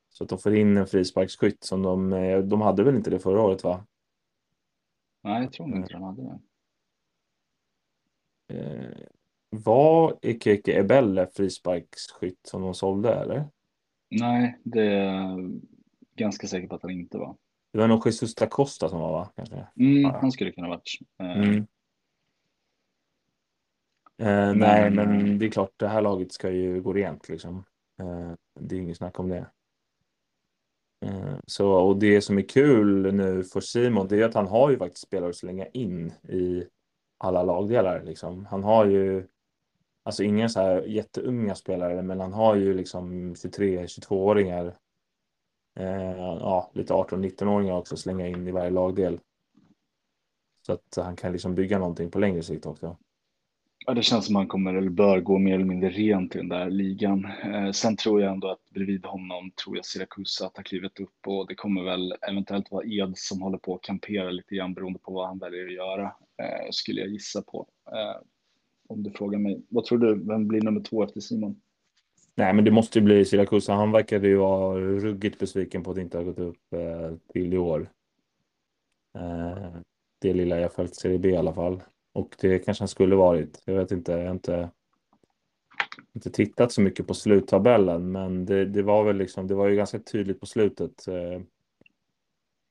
Så 0.09 0.23
att 0.23 0.29
de 0.29 0.39
får 0.39 0.55
in 0.55 0.77
en 0.77 0.87
frisparksskytt 0.87 1.63
som 1.63 1.81
de, 1.81 2.13
eh, 2.13 2.39
de 2.39 2.61
hade 2.61 2.83
väl 2.83 2.95
inte 2.95 3.09
det 3.09 3.19
förra 3.19 3.41
året 3.41 3.63
va? 3.63 3.85
Nej, 5.21 5.43
jag 5.43 5.53
tror 5.53 5.75
inte 5.75 5.93
de 5.93 6.03
hade 6.03 6.21
det. 6.21 6.39
Eh, 8.47 9.07
var 9.49 10.17
Ekeke 10.21 10.79
Ebelle 10.79 11.27
frisparksskytt 11.27 12.39
som 12.43 12.61
de 12.61 12.73
sålde 12.73 13.13
eller? 13.13 13.45
Nej, 14.09 14.59
det 14.63 14.81
är 14.81 15.03
jag 15.03 15.61
ganska 16.15 16.47
säker 16.47 16.67
på 16.67 16.75
att 16.75 16.81
han 16.81 16.91
inte 16.91 17.17
var. 17.17 17.35
Det 17.75 17.81
var 17.81 17.87
nog 17.87 18.05
Jesus 18.05 18.35
da 18.35 18.47
Costa 18.47 18.89
som 18.89 18.99
var 18.99 19.11
va? 19.11 19.29
Kanske? 19.35 19.55
Mm, 19.79 20.01
Ja. 20.01 20.17
han 20.21 20.31
skulle 20.31 20.51
kunna 20.51 20.67
varit. 20.69 20.89
Eh, 21.19 21.31
Mm. 21.41 21.55
Eh, 24.17 24.25
Men- 24.27 24.57
nej, 24.59 24.89
men 24.91 25.39
det 25.39 25.45
är 25.45 25.49
klart, 25.51 25.71
det 25.77 25.87
här 25.87 26.01
laget 26.01 26.31
ska 26.31 26.51
ju 26.51 26.81
gå 26.81 26.93
rent 26.93 27.29
liksom. 27.29 27.63
Eh, 27.99 28.31
det 28.59 28.75
är 28.75 28.79
inget 28.79 28.97
snack 28.97 29.19
om 29.19 29.29
det. 29.29 29.45
Eh, 31.05 31.35
så, 31.47 31.71
och 31.71 31.97
det 31.99 32.21
som 32.21 32.37
är 32.37 32.41
kul 32.41 33.13
nu 33.13 33.43
för 33.43 33.59
Simon, 33.61 34.07
det 34.07 34.21
är 34.21 34.25
att 34.25 34.33
han 34.33 34.47
har 34.47 34.69
ju 34.69 34.77
faktiskt 34.77 35.07
spelare 35.07 35.29
att 35.29 35.35
slänga 35.35 35.65
in 35.67 36.13
i 36.29 36.63
alla 37.17 37.43
lagdelar. 37.43 38.03
Liksom. 38.03 38.45
Han 38.45 38.63
har 38.63 38.85
ju, 38.85 39.27
alltså 40.03 40.23
inga 40.23 40.49
så 40.49 40.59
här 40.61 40.81
jätteunga 40.81 41.55
spelare, 41.55 42.01
men 42.01 42.19
han 42.19 42.33
har 42.33 42.55
ju 42.55 42.73
liksom 42.73 43.35
23-22-åringar. 43.35 44.75
Eh, 45.75 46.17
ja, 46.17 46.71
lite 46.73 46.93
18-19-åringar 46.93 47.73
också 47.73 47.97
slänga 47.97 48.27
in 48.27 48.47
i 48.47 48.51
varje 48.51 48.69
lagdel. 48.69 49.19
Så 50.65 50.73
att 50.73 50.95
han 50.95 51.15
kan 51.15 51.31
liksom 51.31 51.55
bygga 51.55 51.79
någonting 51.79 52.11
på 52.11 52.19
längre 52.19 52.43
sikt 52.43 52.65
också. 52.65 52.97
Ja, 53.87 53.93
det 53.93 54.03
känns 54.03 54.25
som 54.25 54.35
han 54.35 54.47
kommer 54.47 54.73
eller 54.73 54.89
bör 54.89 55.19
gå 55.19 55.37
mer 55.37 55.55
eller 55.55 55.65
mindre 55.65 55.89
rent 55.89 56.35
i 56.35 56.37
den 56.37 56.49
där 56.49 56.69
ligan. 56.69 57.25
Eh, 57.25 57.71
sen 57.71 57.97
tror 57.97 58.21
jag 58.21 58.33
ändå 58.33 58.47
att 58.47 58.69
bredvid 58.73 59.05
honom 59.05 59.51
tror 59.51 59.75
jag 59.75 59.85
Siracusa 59.85 60.51
har 60.53 60.63
klivit 60.63 60.99
upp 60.99 61.27
och 61.27 61.47
det 61.47 61.55
kommer 61.55 61.83
väl 61.83 62.13
eventuellt 62.29 62.71
vara 62.71 62.85
Ed 62.85 63.13
som 63.15 63.41
håller 63.41 63.57
på 63.57 63.75
att 63.75 63.81
kampera 63.81 64.29
lite 64.29 64.55
grann 64.55 64.73
beroende 64.73 64.99
på 64.99 65.11
vad 65.11 65.27
han 65.27 65.39
väljer 65.39 65.65
att 65.65 65.73
göra. 65.73 66.05
Eh, 66.41 66.67
skulle 66.71 67.01
jag 67.01 67.09
gissa 67.09 67.41
på. 67.41 67.67
Eh, 67.91 68.21
om 68.87 69.03
du 69.03 69.11
frågar 69.11 69.39
mig. 69.39 69.65
Vad 69.69 69.83
tror 69.83 69.97
du? 69.97 70.23
Vem 70.27 70.47
blir 70.47 70.61
nummer 70.61 70.81
två 70.81 71.03
efter 71.03 71.19
Simon? 71.19 71.61
Nej, 72.37 72.53
men 72.53 72.65
det 72.65 72.71
måste 72.71 72.99
ju 72.99 73.05
bli 73.05 73.25
Siracusa. 73.25 73.73
Han 73.73 73.91
verkade 73.91 74.27
ju 74.27 74.35
vara 74.35 74.79
ruggigt 74.79 75.39
besviken 75.39 75.83
på 75.83 75.91
att 75.91 75.97
inte 75.97 76.17
ha 76.17 76.23
gått 76.23 76.39
upp 76.39 76.73
eh, 76.73 77.13
till 77.33 77.53
i 77.53 77.57
år. 77.57 77.89
Eh, 79.17 79.77
det 80.21 80.33
lilla 80.33 80.59
jag 80.59 80.73
följt 80.73 80.95
Serie 80.95 81.19
B 81.19 81.29
i 81.29 81.37
alla 81.37 81.53
fall. 81.53 81.83
Och 82.13 82.35
det 82.41 82.59
kanske 82.59 82.81
han 82.81 82.87
skulle 82.87 83.15
varit. 83.15 83.61
Jag 83.65 83.75
vet 83.75 83.91
inte. 83.91 84.11
Jag 84.11 84.25
har 84.25 84.31
inte, 84.31 84.69
inte 86.15 86.29
tittat 86.31 86.71
så 86.71 86.81
mycket 86.81 87.07
på 87.07 87.13
sluttabellen, 87.13 88.11
men 88.11 88.45
det, 88.45 88.65
det 88.65 88.83
var 88.83 89.03
väl 89.03 89.17
liksom. 89.17 89.47
Det 89.47 89.55
var 89.55 89.67
ju 89.67 89.75
ganska 89.75 89.99
tydligt 89.99 90.39
på 90.39 90.45
slutet. 90.45 91.07
Eh, 91.07 91.41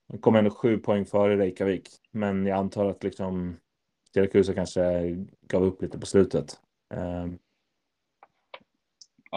han 0.09 0.19
kom 0.19 0.37
ändå 0.37 0.51
sju 0.51 0.79
poäng 0.79 1.05
före 1.05 1.37
Reykjavik, 1.37 1.89
men 2.11 2.47
jag 2.47 2.59
antar 2.59 2.85
att 2.91 3.05
liksom 3.05 3.57
Siracusa 4.15 4.55
kanske 4.55 5.17
gav 5.49 5.65
upp 5.65 5.83
lite 5.83 5.99
på 5.99 6.07
slutet. 6.07 6.61
Eh, 6.95 7.27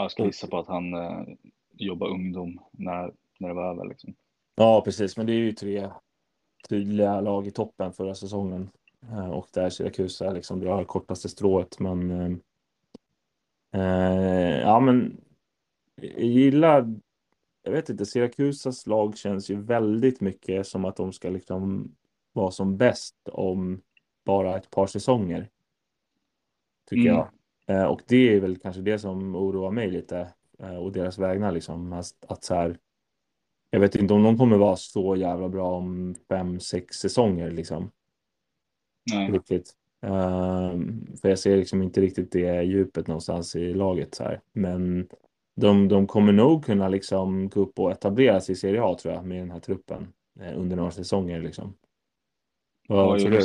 jag 0.01 0.11
skulle 0.11 0.27
gissa 0.27 0.47
på 0.47 0.57
att 0.59 0.67
han 0.67 0.93
eh, 0.93 1.23
jobbar 1.73 2.07
ungdom 2.07 2.59
när, 2.71 3.13
när 3.39 3.47
det 3.47 3.53
var 3.53 3.71
över. 3.71 3.87
Liksom. 3.87 4.15
Ja, 4.55 4.81
precis. 4.85 5.17
Men 5.17 5.25
det 5.25 5.33
är 5.33 5.37
ju 5.37 5.51
tre 5.51 5.89
tydliga 6.69 7.21
lag 7.21 7.47
i 7.47 7.51
toppen 7.51 7.93
förra 7.93 8.15
säsongen. 8.15 8.69
Eh, 9.01 9.29
Och 9.29 9.47
där 9.53 9.69
Siracusa 9.69 10.31
liksom 10.31 10.59
drar 10.59 10.83
kortaste 10.83 11.29
strået. 11.29 11.79
Men 11.79 12.11
eh, 12.11 13.81
eh, 13.81 14.59
ja, 14.61 14.79
men 14.79 15.21
jag 15.95 16.19
gillar. 16.23 16.95
Jag 17.63 17.71
vet 17.71 17.89
inte, 17.89 18.05
Siracusas 18.05 18.87
lag 18.87 19.17
känns 19.17 19.49
ju 19.49 19.61
väldigt 19.61 20.21
mycket 20.21 20.67
som 20.67 20.85
att 20.85 20.95
de 20.95 21.13
ska 21.13 21.29
liksom 21.29 21.95
vara 22.33 22.51
som 22.51 22.77
bäst 22.77 23.15
om 23.31 23.81
bara 24.25 24.57
ett 24.57 24.69
par 24.71 24.87
säsonger. 24.87 25.49
Tycker 26.89 27.09
Mm. 27.09 27.15
jag. 27.15 27.29
Eh, 27.67 27.83
Och 27.83 28.01
det 28.07 28.33
är 28.35 28.39
väl 28.39 28.57
kanske 28.57 28.81
det 28.81 28.99
som 28.99 29.35
oroar 29.35 29.71
mig 29.71 29.91
lite. 29.91 30.33
eh, 30.59 30.75
och 30.75 30.91
deras 30.91 31.17
vägnar 31.17 31.51
liksom. 31.51 31.93
Att, 31.93 32.05
att 32.27 32.43
så 32.43 32.55
här, 32.55 32.77
jag 33.69 33.79
vet 33.79 33.95
inte 33.95 34.13
om 34.13 34.23
de 34.23 34.37
kommer 34.37 34.57
vara 34.57 34.75
så 34.75 35.15
jävla 35.15 35.49
bra 35.49 35.71
om 35.77 36.15
fem, 36.29 36.59
sex 36.59 36.95
säsonger 36.95 37.51
liksom. 37.51 37.91
Nej. 39.13 39.31
Riktigt. 39.31 39.73
Um, 40.01 41.07
för 41.21 41.29
jag 41.29 41.39
ser 41.39 41.57
liksom 41.57 41.81
inte 41.81 42.01
riktigt 42.01 42.31
det 42.31 42.63
djupet 42.63 43.07
någonstans 43.07 43.55
i 43.55 43.73
laget 43.73 44.15
så 44.15 44.23
här. 44.23 44.41
Men 44.53 45.07
de, 45.55 45.87
de 45.87 46.07
kommer 46.07 46.33
nog 46.33 46.65
kunna 46.65 46.89
liksom 46.89 47.49
gå 47.49 47.59
upp 47.61 47.79
och 47.79 47.91
etablera 47.91 48.41
sig 48.41 48.53
i 48.53 48.55
Serie 48.55 48.83
A 48.83 48.95
tror 48.99 49.13
jag 49.13 49.25
med 49.25 49.39
den 49.41 49.51
här 49.51 49.59
truppen 49.59 50.13
eh, 50.39 50.59
under 50.59 50.75
några 50.75 50.91
säsonger 50.91 51.41
liksom. 51.41 51.73
Vad 52.87 53.19
tror 53.19 53.31
du? 53.31 53.37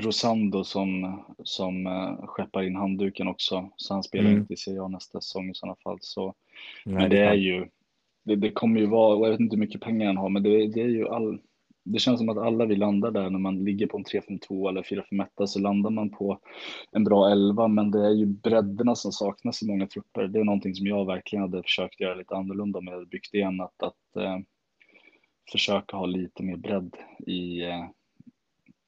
Rosando 0.00 0.64
som, 0.64 1.22
som 1.42 1.86
uh, 1.86 2.26
skeppar 2.26 2.62
in 2.62 2.76
handduken 2.76 3.28
också, 3.28 3.70
så 3.76 3.94
han 3.94 4.02
spelar 4.02 4.28
mm. 4.30 4.40
inte 4.40 4.54
i 4.54 4.56
Serie 4.56 4.82
A 4.82 4.88
nästa 4.88 5.20
säsong 5.20 5.50
i 5.50 5.54
sådana 5.54 5.76
fall. 5.76 5.98
Så, 6.00 6.34
Nej, 6.84 6.94
men 6.94 7.10
det, 7.10 7.18
är 7.18 7.34
ju, 7.34 7.68
det, 8.24 8.36
det, 8.36 8.50
kommer 8.50 8.80
ju 8.80 8.86
vara, 8.86 9.16
och 9.16 9.26
jag 9.26 9.30
vet 9.30 9.40
inte 9.40 9.56
hur 9.56 9.60
mycket 9.60 9.80
pengar 9.80 10.06
han 10.06 10.16
har, 10.16 10.28
men 10.28 10.42
det, 10.42 10.66
det 10.66 10.80
är 10.80 10.88
ju 10.88 11.08
all, 11.08 11.38
det 11.84 11.98
känns 11.98 12.18
som 12.18 12.28
att 12.28 12.38
alla 12.38 12.66
vill 12.66 12.78
landa 12.78 13.10
där 13.10 13.30
när 13.30 13.38
man 13.38 13.64
ligger 13.64 13.86
på 13.86 13.96
en 13.96 14.04
3-5-2 14.04 14.68
eller 14.68 14.82
4-5-1 14.82 15.46
så 15.46 15.58
landar 15.58 15.90
man 15.90 16.10
på 16.10 16.38
en 16.92 17.04
bra 17.04 17.30
11 17.30 17.68
men 17.68 17.90
det 17.90 18.06
är 18.06 18.10
ju 18.10 18.26
bredderna 18.26 18.94
som 18.94 19.12
saknas 19.12 19.62
i 19.62 19.66
många 19.66 19.86
trupper. 19.86 20.28
Det 20.28 20.40
är 20.40 20.44
någonting 20.44 20.74
som 20.74 20.86
jag 20.86 21.06
verkligen 21.06 21.42
hade 21.42 21.62
försökt 21.62 22.00
göra 22.00 22.14
lite 22.14 22.34
annorlunda 22.34 22.78
om 22.78 22.86
jag 22.86 22.94
hade 22.94 23.06
byggt 23.06 23.34
igen 23.34 23.60
att, 23.60 23.82
att 23.82 24.16
eh, 24.16 24.38
försöka 25.52 25.96
ha 25.96 26.06
lite 26.06 26.42
mer 26.42 26.56
bredd 26.56 26.96
i, 27.26 27.62
eh, 27.62 27.84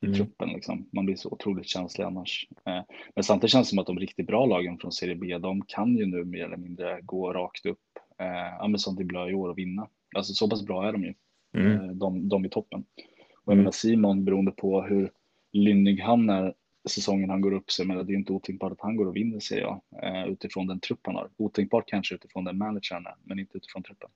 i 0.04 0.06
mm. 0.06 0.16
truppen. 0.16 0.48
Liksom. 0.48 0.88
Man 0.92 1.06
blir 1.06 1.16
så 1.16 1.30
otroligt 1.30 1.66
känslig 1.66 2.04
annars. 2.04 2.48
Eh, 2.66 2.80
men 3.14 3.24
samtidigt 3.24 3.52
känns 3.52 3.68
det 3.68 3.70
som 3.70 3.78
att 3.78 3.86
de 3.86 3.98
riktigt 3.98 4.26
bra 4.26 4.46
lagen 4.46 4.78
från 4.78 4.92
Serie 4.92 5.14
B, 5.14 5.38
de 5.38 5.62
kan 5.62 5.96
ju 5.96 6.06
nu 6.06 6.24
mer 6.24 6.44
eller 6.44 6.56
mindre 6.56 7.00
gå 7.02 7.32
rakt 7.32 7.66
upp. 7.66 7.78
Eh, 8.18 8.26
ja, 8.58 8.68
men 8.68 8.78
som 8.78 8.96
det 8.96 9.04
blir 9.04 9.30
i 9.30 9.34
år 9.34 9.48
och 9.48 9.58
vinna. 9.58 9.88
Alltså 10.16 10.32
så 10.32 10.50
pass 10.50 10.64
bra 10.64 10.88
är 10.88 10.92
de 10.92 11.04
ju 11.04 11.14
mm. 11.56 11.72
Eh, 11.72 11.86
de, 11.86 12.28
de 12.28 12.44
i 12.44 12.48
toppen. 12.48 12.80
Och 12.80 13.52
jag 13.52 13.52
mm. 13.52 13.58
menar 13.58 13.72
Simon, 13.72 14.24
beroende 14.24 14.50
på 14.50 14.82
hur 14.82 15.10
lynnig 15.52 16.00
han 16.00 16.30
är 16.30 16.54
säsongen 16.88 17.30
han 17.30 17.40
går 17.40 17.52
upp 17.52 17.70
så 17.70 17.84
men 17.84 18.06
det 18.06 18.12
är 18.12 18.16
inte 18.16 18.32
otänkbart 18.32 18.72
att 18.72 18.80
han 18.80 18.96
går 18.96 19.06
och 19.06 19.16
vinner 19.16 19.40
ser 19.40 19.60
jag 19.60 19.80
utifrån 20.28 20.66
den 20.66 20.80
trupp 20.80 21.00
han 21.02 21.14
har. 21.14 21.28
Otänkbart 21.36 21.88
kanske 21.88 22.14
utifrån 22.14 22.44
den 22.44 22.58
managern 22.58 23.06
är, 23.06 23.14
men 23.22 23.38
inte 23.38 23.56
utifrån 23.56 23.82
truppen. 23.82 24.10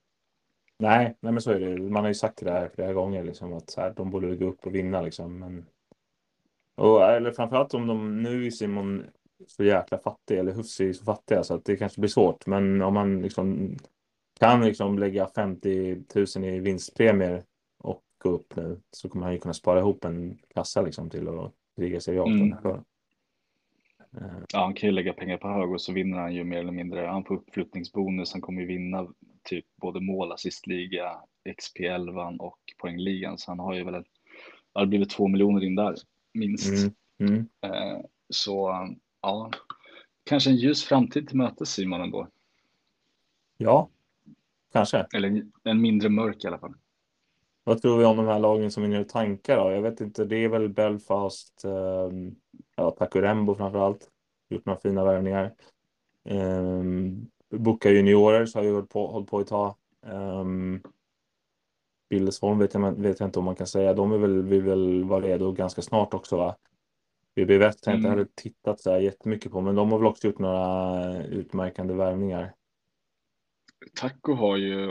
Nej, 0.79 1.15
nej, 1.19 1.31
men 1.33 1.41
så 1.41 1.51
är 1.51 1.59
det. 1.59 1.79
Man 1.79 2.03
har 2.03 2.07
ju 2.07 2.13
sagt 2.13 2.45
det 2.45 2.51
här 2.51 2.69
flera 2.75 2.93
gånger 2.93 3.23
liksom 3.23 3.53
att 3.53 3.69
så 3.69 3.81
här, 3.81 3.93
de 3.95 4.11
borde 4.11 4.35
gå 4.35 4.45
upp 4.45 4.65
och 4.65 4.75
vinna 4.75 5.01
liksom. 5.01 5.39
Men... 5.39 5.65
Och, 6.79 7.03
eller 7.03 7.31
framförallt 7.31 7.73
om 7.73 7.87
de 7.87 8.23
nu 8.23 8.45
är 8.45 8.51
Simon 8.51 9.05
så 9.47 9.63
jäkla 9.63 9.97
fattig 9.97 10.37
eller 10.37 10.51
Hufsi 10.51 10.89
är 10.89 10.93
så 10.93 11.03
fattiga 11.03 11.43
så 11.43 11.53
att 11.53 11.65
det 11.65 11.77
kanske 11.77 12.01
blir 12.01 12.09
svårt. 12.09 12.45
Men 12.45 12.81
om 12.81 12.93
man 12.93 13.21
liksom 13.21 13.77
kan 14.39 14.65
liksom 14.65 14.99
lägga 14.99 15.27
50 15.27 15.95
000 16.37 16.45
i 16.45 16.59
vinstpremier 16.59 17.43
och 17.77 18.03
gå 18.17 18.29
upp 18.29 18.55
nu 18.55 18.79
så 18.91 19.09
kommer 19.09 19.25
han 19.25 19.33
ju 19.33 19.39
kunna 19.39 19.53
spara 19.53 19.79
ihop 19.79 20.05
en 20.05 20.37
kassa 20.53 20.81
liksom 20.81 21.09
till 21.09 21.27
att 21.27 21.51
kriga 21.75 22.01
sig 22.01 22.17
mm. 22.17 22.55
Ja, 24.53 24.63
han 24.63 24.73
kan 24.73 24.89
ju 24.89 24.95
lägga 24.95 25.13
pengar 25.13 25.37
på 25.37 25.47
hög 25.47 25.71
och 25.71 25.81
så 25.81 25.93
vinner 25.93 26.17
han 26.17 26.35
ju 26.35 26.43
mer 26.43 26.59
eller 26.59 26.71
mindre. 26.71 27.05
Han 27.05 27.23
får 27.23 27.35
uppflyttningsbonus. 27.35 28.33
Han 28.33 28.41
kommer 28.41 28.61
ju 28.61 28.67
vinna 28.67 29.07
typ 29.43 29.65
både 29.81 29.99
mål, 29.99 30.31
assistliga, 30.31 31.17
XP11 31.49 32.37
och 32.37 32.59
poängligan. 32.81 33.37
Så 33.37 33.51
han 33.51 33.59
har 33.59 33.73
ju 33.73 33.83
väl, 33.83 33.93
det 33.93 34.03
har 34.73 34.85
blivit 34.85 35.09
två 35.09 35.27
miljoner 35.27 35.63
in 35.63 35.75
där 35.75 35.95
minst. 36.39 36.69
Mm. 36.69 36.93
Mm. 37.19 37.47
Eh, 37.61 37.99
så 38.29 38.87
ja, 39.21 39.51
kanske 40.23 40.49
en 40.49 40.55
ljus 40.55 40.83
framtid 40.83 41.27
till 41.27 41.37
mötes 41.37 41.69
Simon 41.69 42.01
ändå. 42.01 42.27
Ja, 43.57 43.89
Kanske. 44.73 45.05
Eller 45.13 45.43
en 45.63 45.81
mindre 45.81 46.09
mörk 46.09 46.43
i 46.43 46.47
alla 46.47 46.59
fall. 46.59 46.73
Vad 47.63 47.81
tror 47.81 47.97
vi 47.97 48.05
om 48.05 48.17
de 48.17 48.27
här 48.27 48.39
lagen 48.39 48.71
som 48.71 48.83
vinner 48.83 49.03
tankar 49.03 49.57
då? 49.57 49.71
Jag 49.71 49.81
vet 49.81 50.01
inte, 50.01 50.25
det 50.25 50.37
är 50.37 50.49
väl 50.49 50.69
Belfast, 50.69 51.65
um, 51.65 52.35
ja, 52.75 52.91
Takurembo 52.91 53.55
framför 53.55 53.79
allt. 53.79 54.09
Gjort 54.49 54.65
några 54.65 54.79
fina 54.79 55.03
värvningar. 55.03 55.53
Um, 56.29 57.29
Boka 57.49 57.91
juniorer 57.91 58.45
så 58.45 58.59
har 58.59 58.63
ju 58.63 58.73
hållit 58.73 58.89
på, 58.89 59.07
hållit 59.07 59.29
på 59.29 59.39
ett 59.39 59.47
tag. 59.47 59.75
Um, 60.01 60.81
Billesholm 62.09 62.59
vet 62.59 62.73
jag, 62.73 63.01
vet 63.01 63.19
jag 63.19 63.27
inte 63.27 63.39
om 63.39 63.45
man 63.45 63.55
kan 63.55 63.67
säga. 63.67 63.93
De 63.93 64.11
är 64.11 64.17
väl, 64.17 64.41
vill 64.41 64.61
väl 64.61 65.03
vara 65.03 65.25
redo 65.25 65.51
ganska 65.51 65.81
snart 65.81 66.13
också 66.13 66.37
va? 66.37 66.55
BB 67.35 67.57
Väst 67.57 67.85
har 67.85 67.93
jag 67.93 67.99
inte 67.99 68.07
mm. 68.07 68.17
heller 68.17 68.31
tittat 68.35 68.81
så 68.81 68.91
här 68.91 68.99
jättemycket 68.99 69.51
på, 69.51 69.61
men 69.61 69.75
de 69.75 69.91
har 69.91 69.99
väl 69.99 70.07
också 70.07 70.27
gjort 70.27 70.39
några 70.39 71.23
utmärkande 71.23 71.93
värvningar. 71.93 72.53
Taco 73.95 74.33
har 74.33 74.57
ju, 74.57 74.89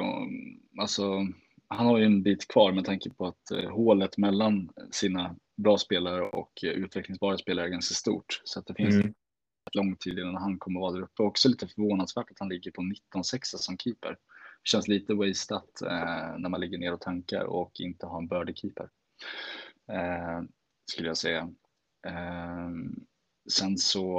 alltså, 0.81 1.27
han 1.69 1.87
har 1.87 1.99
ju 1.99 2.05
en 2.05 2.23
bit 2.23 2.49
kvar 2.49 2.73
med 2.73 2.85
tanke 2.85 3.11
på 3.11 3.27
att 3.27 3.51
eh, 3.51 3.71
hålet 3.71 4.19
mellan 4.19 4.71
sina 4.91 5.37
bra 5.57 5.79
spelare 5.79 6.23
och 6.23 6.64
eh, 6.64 6.71
utvecklingsbara 6.71 7.39
spelare 7.39 7.66
är 7.66 7.71
ganska 7.71 7.95
stort. 7.95 8.41
Så 8.45 8.59
att 8.59 8.66
det 8.66 8.75
finns 8.75 8.95
mm. 8.95 9.14
lång 9.73 9.97
tid 9.97 10.19
innan 10.19 10.37
han 10.37 10.59
kommer 10.59 10.81
vara 10.81 10.93
där 10.93 11.03
uppe. 11.03 11.23
Också 11.23 11.49
lite 11.49 11.66
förvånansvärt 11.66 12.31
att 12.31 12.39
han 12.39 12.49
ligger 12.49 12.71
på 12.71 12.83
19-6 13.14 13.23
som 13.43 13.79
keeper. 13.79 14.16
Det 14.62 14.68
känns 14.68 14.88
lite 14.88 15.14
wasteat 15.14 15.82
eh, 15.82 16.38
när 16.38 16.48
man 16.48 16.61
ligger 16.61 16.78
ner 16.78 16.92
och 16.92 17.00
tankar 17.00 17.44
och 17.44 17.80
inte 17.80 18.06
har 18.06 18.18
en 18.18 18.28
birdie 18.28 18.54
keeper. 18.54 18.88
Eh, 19.88 20.42
skulle 20.84 21.09
jag 21.09 21.16
säga. 21.16 21.50
Eh, 22.06 22.70
sen 23.50 23.78
så, 23.78 24.18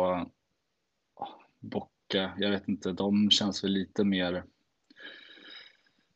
ah, 1.16 1.40
Bocka, 1.60 2.34
jag 2.38 2.52
vet 2.52 2.68
inte, 2.68 2.92
de 2.92 3.30
känns 3.30 3.64
väl 3.64 3.72
lite 3.72 4.04
mer 4.04 4.44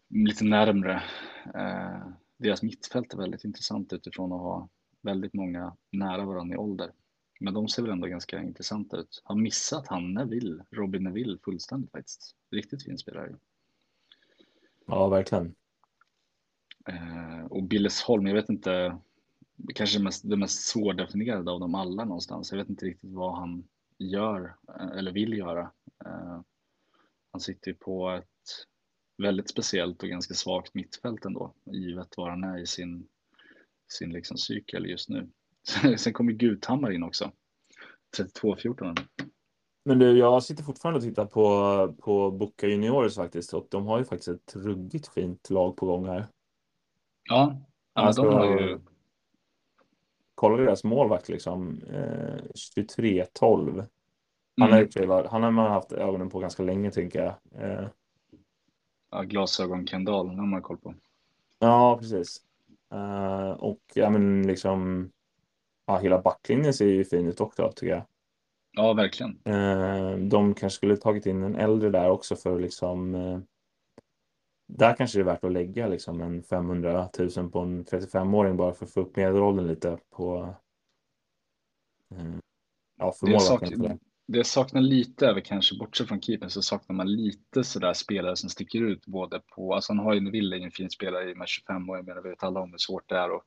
lite 0.09 0.43
närmre. 0.43 1.03
Eh, 1.55 2.07
deras 2.38 2.63
mittfält 2.63 3.13
är 3.13 3.17
väldigt 3.17 3.43
intressant 3.43 3.93
utifrån 3.93 4.34
att 4.34 4.39
ha 4.39 4.69
väldigt 5.01 5.34
många 5.34 5.76
nära 5.91 6.26
varandra 6.26 6.55
i 6.55 6.57
ålder. 6.57 6.91
Men 7.39 7.53
de 7.53 7.67
ser 7.67 7.82
väl 7.82 7.91
ändå 7.91 8.07
ganska 8.07 8.43
intressanta 8.43 8.97
ut. 8.97 9.21
Har 9.24 9.36
missat 9.36 9.88
han 9.88 10.13
Neville, 10.13 10.65
Robin 10.71 11.03
Neville 11.03 11.38
fullständigt 11.45 11.91
faktiskt. 11.91 12.36
Riktigt 12.51 12.84
fin 12.84 12.97
spelare. 12.97 13.36
Ja, 14.86 15.08
verkligen. 15.08 15.56
Eh, 16.88 17.46
och 17.46 17.64
Billesholm, 17.64 18.28
jag 18.28 18.36
vet 18.36 18.50
inte, 18.50 18.98
kanske 19.76 19.98
det 19.98 20.04
mest, 20.04 20.30
det 20.30 20.38
mest 20.38 20.68
svårdefinierade 20.68 21.52
av 21.52 21.60
dem 21.60 21.76
alla 21.76 22.06
någonstans. 22.06 22.52
Jag 22.52 22.58
vet 22.58 22.70
inte 22.70 22.86
riktigt 22.86 23.14
vad 23.14 23.36
han 23.36 23.68
gör 23.98 24.56
eh, 24.80 24.98
eller 24.98 25.12
vill 25.12 25.38
göra. 25.38 25.72
Eh, 26.06 26.42
han 27.32 27.42
sitter 27.42 27.72
ju 27.72 27.76
på 27.76 28.10
ett 28.10 28.26
väldigt 29.18 29.50
speciellt 29.50 30.04
och 30.04 30.10
ganska 30.10 30.34
svagt 30.34 30.74
mittfält 30.74 31.26
ändå, 31.26 31.54
givet 31.66 32.18
var 32.18 32.30
han 32.30 32.44
är 32.44 32.58
i 32.58 32.66
sin, 32.66 33.08
sin 33.88 34.10
liksom 34.10 34.38
cykel 34.38 34.86
just 34.86 35.10
nu. 35.10 35.30
Sen 35.98 36.14
kommer 36.14 36.32
Guthammar 36.32 36.92
in 36.92 37.04
också, 37.04 37.32
32-14. 38.18 39.00
Men 39.86 40.00
du, 40.00 40.18
jag 40.18 40.44
sitter 40.44 40.64
fortfarande 40.64 40.98
och 40.98 41.04
tittar 41.04 41.26
på, 41.26 41.94
på 42.02 42.32
Boca 42.32 42.68
Juniors 42.68 43.16
faktiskt 43.16 43.54
och 43.54 43.68
de 43.70 43.88
har 43.88 43.98
ju 43.98 44.06
faktiskt 44.06 44.28
ett 44.28 44.56
ruggigt 44.56 45.08
fint 45.08 45.50
lag 45.50 45.78
på 45.78 45.86
gång 45.86 46.06
här. 46.06 46.28
Ja, 47.30 47.58
alltså, 47.94 48.24
de 48.24 48.34
har 48.34 48.46
ju... 48.46 48.80
Kolla 50.36 50.58
deras 50.58 50.84
målvakt 50.84 51.30
liksom, 51.30 51.82
eh, 51.90 52.44
23-12. 52.76 53.86
Han, 54.62 54.74
mm. 54.74 55.26
han 55.30 55.44
har 55.44 55.52
man 55.52 55.72
haft 55.72 55.92
ögonen 55.92 56.30
på 56.30 56.40
ganska 56.40 56.64
länge 56.64 56.92
tänker 56.92 57.20
jag. 57.20 57.64
Eh, 57.64 57.88
ja, 59.12 59.22
glasögon 59.22 59.88
Kendall, 59.88 60.28
har 60.28 60.46
man 60.46 60.62
koll 60.62 60.78
på. 60.78 60.94
Ja, 61.60 61.98
precis. 62.00 62.42
Uh, 62.94 63.52
och 63.52 63.82
ja, 63.94 64.10
men 64.10 64.48
liksom. 64.48 65.12
Ja, 65.86 65.98
hela 65.98 66.22
backlinjen 66.22 66.74
ser 66.74 66.86
ju 66.86 67.06
fin 67.06 67.28
ut 67.28 67.42
också 67.42 67.72
tycker 67.76 67.94
jag. 67.94 68.04
Ja, 68.74 68.93
verkligen. 68.93 69.39
Uh, 69.47 70.17
de 70.17 70.53
kanske 70.53 70.78
skulle 70.78 70.97
tagit 70.97 71.26
in 71.26 71.43
en 71.43 71.55
äldre 71.55 71.89
där 71.89 72.09
också 72.09 72.36
för 72.36 72.59
liksom. 72.59 73.15
Uh, 73.15 73.39
där 74.67 74.95
kanske 74.95 75.17
det 75.17 75.21
är 75.21 75.26
värt 75.26 75.43
att 75.43 75.51
lägga 75.51 75.88
liksom 75.88 76.21
en 76.21 76.43
500 76.43 77.09
000 77.38 77.49
på 77.51 77.59
en 77.59 77.86
35-åring 77.86 78.57
bara 78.57 78.74
för 78.74 78.86
att 78.86 78.93
få 78.93 79.01
upp 79.01 79.15
medelåldern 79.15 79.67
lite 79.67 79.97
på. 80.09 80.55
ja, 82.97 83.11
för 83.11 83.28
det 83.28 84.38
jag 84.38 84.45
saknar 84.45 84.82
lite 84.82 85.28
över 85.28 85.41
kanske, 85.41 85.78
bortsett 85.78 86.07
från 86.07 86.21
keepern, 86.21 86.49
så 86.49 86.61
saknar 86.61 86.95
man 86.95 87.11
lite 87.15 87.63
sådär 87.63 87.93
spelare 87.93 88.36
som 88.36 88.49
sticker 88.49 88.82
ut 88.82 89.05
både 89.05 89.41
på, 89.55 89.74
alltså 89.74 89.93
han 89.93 90.05
har 90.05 90.13
ju 90.13 90.17
en 90.17 90.32
Ville, 90.32 90.57
en 90.57 90.71
fin 90.71 90.89
spelare 90.89 91.32
i 91.32 91.36
med 91.36 91.47
25 91.47 91.89
och 91.89 91.97
jag 91.97 92.05
menar 92.05 92.21
vi 92.21 92.30
vet 92.30 92.43
alla 92.43 92.59
om 92.59 92.71
hur 92.71 92.78
svårt 92.78 93.09
det 93.09 93.15
är 93.15 93.36
att 93.36 93.43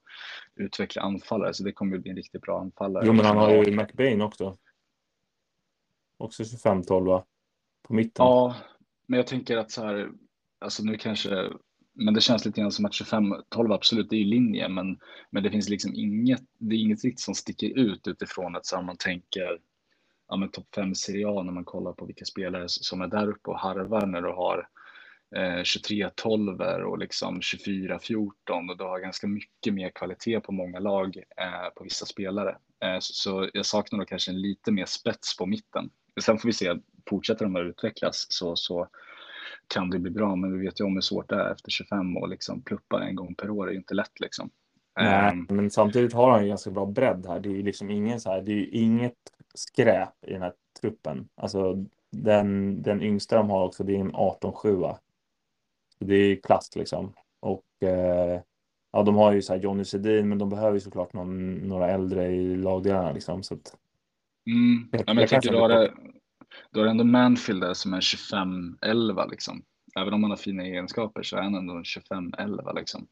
utveckla 0.57 1.03
anfallare, 1.03 1.55
så 1.55 1.65
det 1.65 1.73
kommer 1.73 1.97
ju 1.97 2.03
bli 2.03 2.11
en 2.11 2.17
riktigt 2.17 2.43
bra 2.43 2.61
anfallare. 2.61 3.07
Jo, 3.07 3.13
men 3.13 3.25
han 3.25 3.37
har 3.37 3.51
ju 3.65 3.77
McBain 3.77 4.23
också. 4.23 4.57
Också 6.19 6.43
25-12 6.43 7.07
va? 7.07 7.25
På 7.83 7.95
mitten. 7.95 8.27
Ja, 8.27 8.57
men 9.07 9.17
jag 9.17 9.27
tänker 9.27 9.57
att 9.57 9.71
så 9.71 9.83
här, 9.83 10.11
alltså 10.59 10.83
nu 10.83 10.97
kanske, 10.97 11.51
men 11.93 12.15
det 12.15 12.21
känns 12.21 12.45
lite 12.45 12.61
grann 12.61 12.73
som 12.73 12.85
att 12.85 12.93
25-12 12.93 13.75
absolut, 13.75 14.13
är 14.13 14.17
i 14.17 14.25
linje, 14.25 14.69
men, 14.69 14.99
men 15.31 15.43
det 15.43 15.51
finns 15.51 15.69
liksom 15.69 15.95
inget, 15.95 16.43
det 16.59 16.75
är 16.75 16.79
inget 16.79 17.05
riktigt 17.05 17.21
som 17.21 17.35
sticker 17.35 17.79
ut 17.79 18.09
utifrån 18.09 18.57
att 18.57 18.67
så 18.67 18.77
här, 18.77 18.83
man 18.83 18.97
tänker 18.97 19.61
ja, 20.29 20.37
men 20.37 20.51
topp 20.51 20.75
5 20.75 20.95
Serie 20.95 21.29
A 21.29 21.43
när 21.43 21.53
man 21.53 21.65
kollar 21.65 21.93
på 21.93 22.07
vilka 22.07 22.25
spelare 22.25 22.65
som 22.69 23.01
är 23.01 23.07
där 23.07 23.29
uppe 23.29 23.51
och 23.51 23.59
harvar 23.59 24.07
när 24.07 24.23
du 24.23 24.29
har 24.29 24.69
eh, 25.37 25.63
23-12 25.63 26.83
och 26.83 26.99
liksom 26.99 27.41
24-14 27.41 28.71
och 28.71 28.79
du 28.79 28.85
har 28.85 29.01
ganska 29.01 29.27
mycket 29.27 29.75
mer 29.75 29.91
kvalitet 29.91 30.41
på 30.41 30.53
många 30.53 30.79
lag 30.79 31.17
eh, 31.17 31.69
på 31.77 31.85
vissa 31.85 32.07
spelare. 32.07 32.57
Eh, 32.85 32.99
så, 33.01 33.13
så, 33.13 33.51
jag 33.53 33.67
saknar 33.67 33.99
nog 33.99 34.09
kanske 34.09 34.31
en 34.31 34.41
lite 34.41 34.73
mer 34.73 34.87
spets 34.87 35.37
på 35.37 35.47
mitten. 35.47 35.91
Sen 36.21 36.39
får 36.39 36.49
vi 36.49 36.53
se, 36.53 36.75
fortsätter 37.11 37.45
de 37.45 37.57
att 37.57 37.63
utvecklas 37.63 38.27
så, 38.29 38.57
så 38.57 38.89
kan 39.69 39.91
det 39.91 39.99
bli 39.99 40.11
bra, 40.11 40.37
men 40.37 40.59
vi 40.59 40.67
vet 40.67 40.81
ju 40.81 40.85
om 40.85 40.95
hur 40.95 41.01
svårt 41.01 41.29
det 41.29 41.35
är 41.35 41.53
efter 41.53 41.71
25 41.71 42.17
och 42.17 42.29
liksom 42.29 42.63
pluppa 42.63 43.03
en 43.03 43.17
gång 43.17 43.35
per 43.35 43.51
år 43.51 43.69
är 43.69 43.73
ju 43.73 43.79
inte 43.79 43.95
lätt 43.95 44.21
liksom. 44.21 44.51
Nej, 45.01 45.33
Um, 45.33 45.47
men 45.51 45.71
samtidigt 45.71 46.13
har 46.13 46.31
han 46.31 46.43
ju 46.43 46.49
ganska 46.49 46.71
bra 46.71 46.87
bredd 46.87 47.27
här. 47.27 47.41
Det 47.41 47.49
är 47.49 47.53
ju 47.53 47.63
liksom 47.63 47.91
ingen 47.91 48.21
så 48.21 48.31
här, 48.31 48.43
det 48.43 48.53
är 48.53 48.57
ju 48.57 48.69
inget 48.69 49.17
skräp 49.55 50.25
i 50.27 50.33
den 50.33 50.43
här 50.43 50.53
truppen. 50.81 51.29
Alltså 51.35 51.85
den, 52.11 52.83
den 52.83 53.03
yngsta 53.03 53.37
de 53.37 53.51
har 53.51 53.65
också, 53.65 53.85
det 53.85 53.97
är 53.97 54.01
en 54.01 54.13
18-7. 54.13 54.97
Det 55.99 56.15
är 56.15 56.37
klass 56.37 56.77
liksom. 56.77 57.13
Och 57.41 57.83
eh, 57.83 58.41
ja, 58.93 59.03
de 59.03 59.15
har 59.15 59.33
ju 59.33 59.43
så 59.43 59.53
här 59.53 59.61
Johnny 59.61 59.85
Sedin, 59.85 60.29
men 60.29 60.39
de 60.39 60.49
behöver 60.49 60.75
ju 60.75 60.81
såklart 60.81 61.13
någon, 61.13 61.55
några 61.55 61.91
äldre 61.91 62.27
i 62.27 62.57
lagdelarna 62.57 63.13
liksom. 63.13 63.43
Så 63.43 63.55
att, 63.55 63.77
mm, 64.47 64.89
Jag- 64.93 65.01
ja, 65.07 65.15
men 65.15 65.17
jag 65.17 65.23
jag 65.23 65.29
tänker 65.31 65.53
då 65.53 65.59
har, 65.61 65.95
då 66.73 66.81
har 66.81 66.87
ändå 66.87 67.05
Manfield 67.05 67.61
där 67.61 67.75
som 67.75 67.95
är 67.95 68.01
25-11 68.01 69.27
liksom. 69.31 69.63
Även 69.99 70.15
om 70.15 70.23
han 70.23 70.31
har 70.31 70.37
fina 70.37 70.63
egenskaper 70.65 71.23
så 71.23 71.37
är 71.37 71.43
han 71.43 71.55
ändå 71.55 71.75
en 71.75 71.85
25-11 71.85 72.73
liksom. 72.73 73.09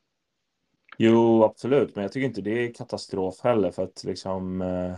jo, 0.99 1.43
absolut, 1.45 1.95
men 1.95 2.03
jag 2.03 2.13
tycker 2.13 2.27
inte 2.27 2.41
det 2.43 2.65
är 2.69 2.75
katastrof 2.75 3.41
heller 3.41 3.71
för 3.71 3.83
att 3.83 4.05
liksom 4.05 4.61
eh, 4.63 4.95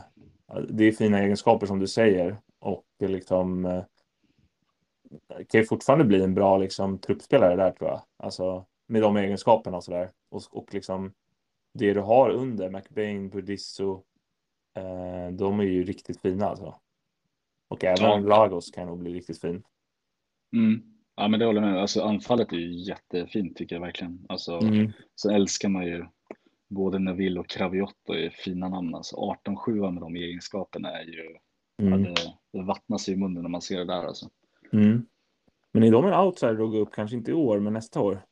det 0.71 0.85
är 0.85 0.93
fina 0.93 1.19
egenskaper 1.21 1.67
som 1.67 1.79
du 1.79 1.87
säger 1.87 2.37
och 2.59 2.85
liksom 3.01 3.65
eh, 3.65 3.83
kan 5.49 5.61
ju 5.61 5.65
fortfarande 5.67 6.05
bli 6.05 6.23
en 6.23 6.35
bra 6.35 6.59
liksom 6.59 6.99
truppspelare 6.99 7.57
där 7.57 7.71
tror 7.71 7.91
jag. 7.91 8.03
Alltså 8.17 8.65
med 8.87 9.03
de 9.03 9.17
egenskaperna 9.17 9.77
och 9.77 9.85
sådär. 9.85 10.11
Och, 10.31 10.43
och 10.51 10.75
liksom 10.75 11.13
det 11.75 11.93
du 11.95 12.01
har 12.01 12.31
under 12.31 12.71
McBain, 12.71 13.29
Burdisso, 13.29 14.03
eh, 14.77 15.33
de 15.33 15.61
är 15.61 15.65
ju 15.65 15.85
riktigt 15.85 16.21
fina 16.21 16.47
alltså. 16.47 16.75
Och 17.69 17.85
även 17.85 18.05
Ja. 18.05 18.19
Lagos 18.19 18.71
kan 18.71 18.87
nog 18.87 18.99
bli 18.99 19.15
riktigt 19.15 19.41
fin. 19.41 19.63
Mm. 20.57 20.83
Ja 21.17 21.29
men 21.29 21.41
det 21.41 21.47
håller 21.47 21.63
jag 21.63 21.71
med. 21.71 21.81
Alltså 21.81 22.03
anfallet 22.03 22.53
är 22.53 22.57
ju 22.57 22.73
jättefint 22.75 23.57
tycker 23.57 23.77
jag 23.77 23.81
verkligen. 23.81 24.27
Alltså, 24.29 24.59
Mm. 24.59 24.93
Så 25.15 25.31
älskar 25.31 25.69
man 25.69 25.87
ju 25.87 26.05
både 26.69 26.99
Neville 26.99 27.41
och 27.41 27.49
Craviotto 27.49 28.13
är 28.15 28.31
fina 28.31 28.69
namn. 28.69 28.95
Alltså 28.95 29.17
18-7 29.17 29.91
med 29.91 30.03
de 30.03 30.17
egenskaperna 30.17 30.91
är 30.91 31.05
ju, 31.05 31.37
ja, 31.77 31.85
Mm. 31.87 32.03
det, 32.03 32.15
det 32.53 32.63
vattnas 32.63 33.09
i 33.09 33.17
munnen 33.17 33.43
när 33.43 33.51
man 33.51 33.63
ser 33.63 33.79
det 33.79 33.85
där 33.85 34.07
alltså. 34.07 34.29
Mm. 34.73 35.07
Men 35.73 35.83
är 35.83 35.91
de 35.91 36.05
en 36.07 36.21
outsider 36.21 36.53
att 36.65 36.71
gå 36.71 36.79
upp? 36.79 36.93
Kanske 36.93 37.17
inte 37.17 37.31
i 37.31 37.35
år, 37.35 37.61
men 37.61 37.73
nästa 37.73 38.01
år? 38.01 38.23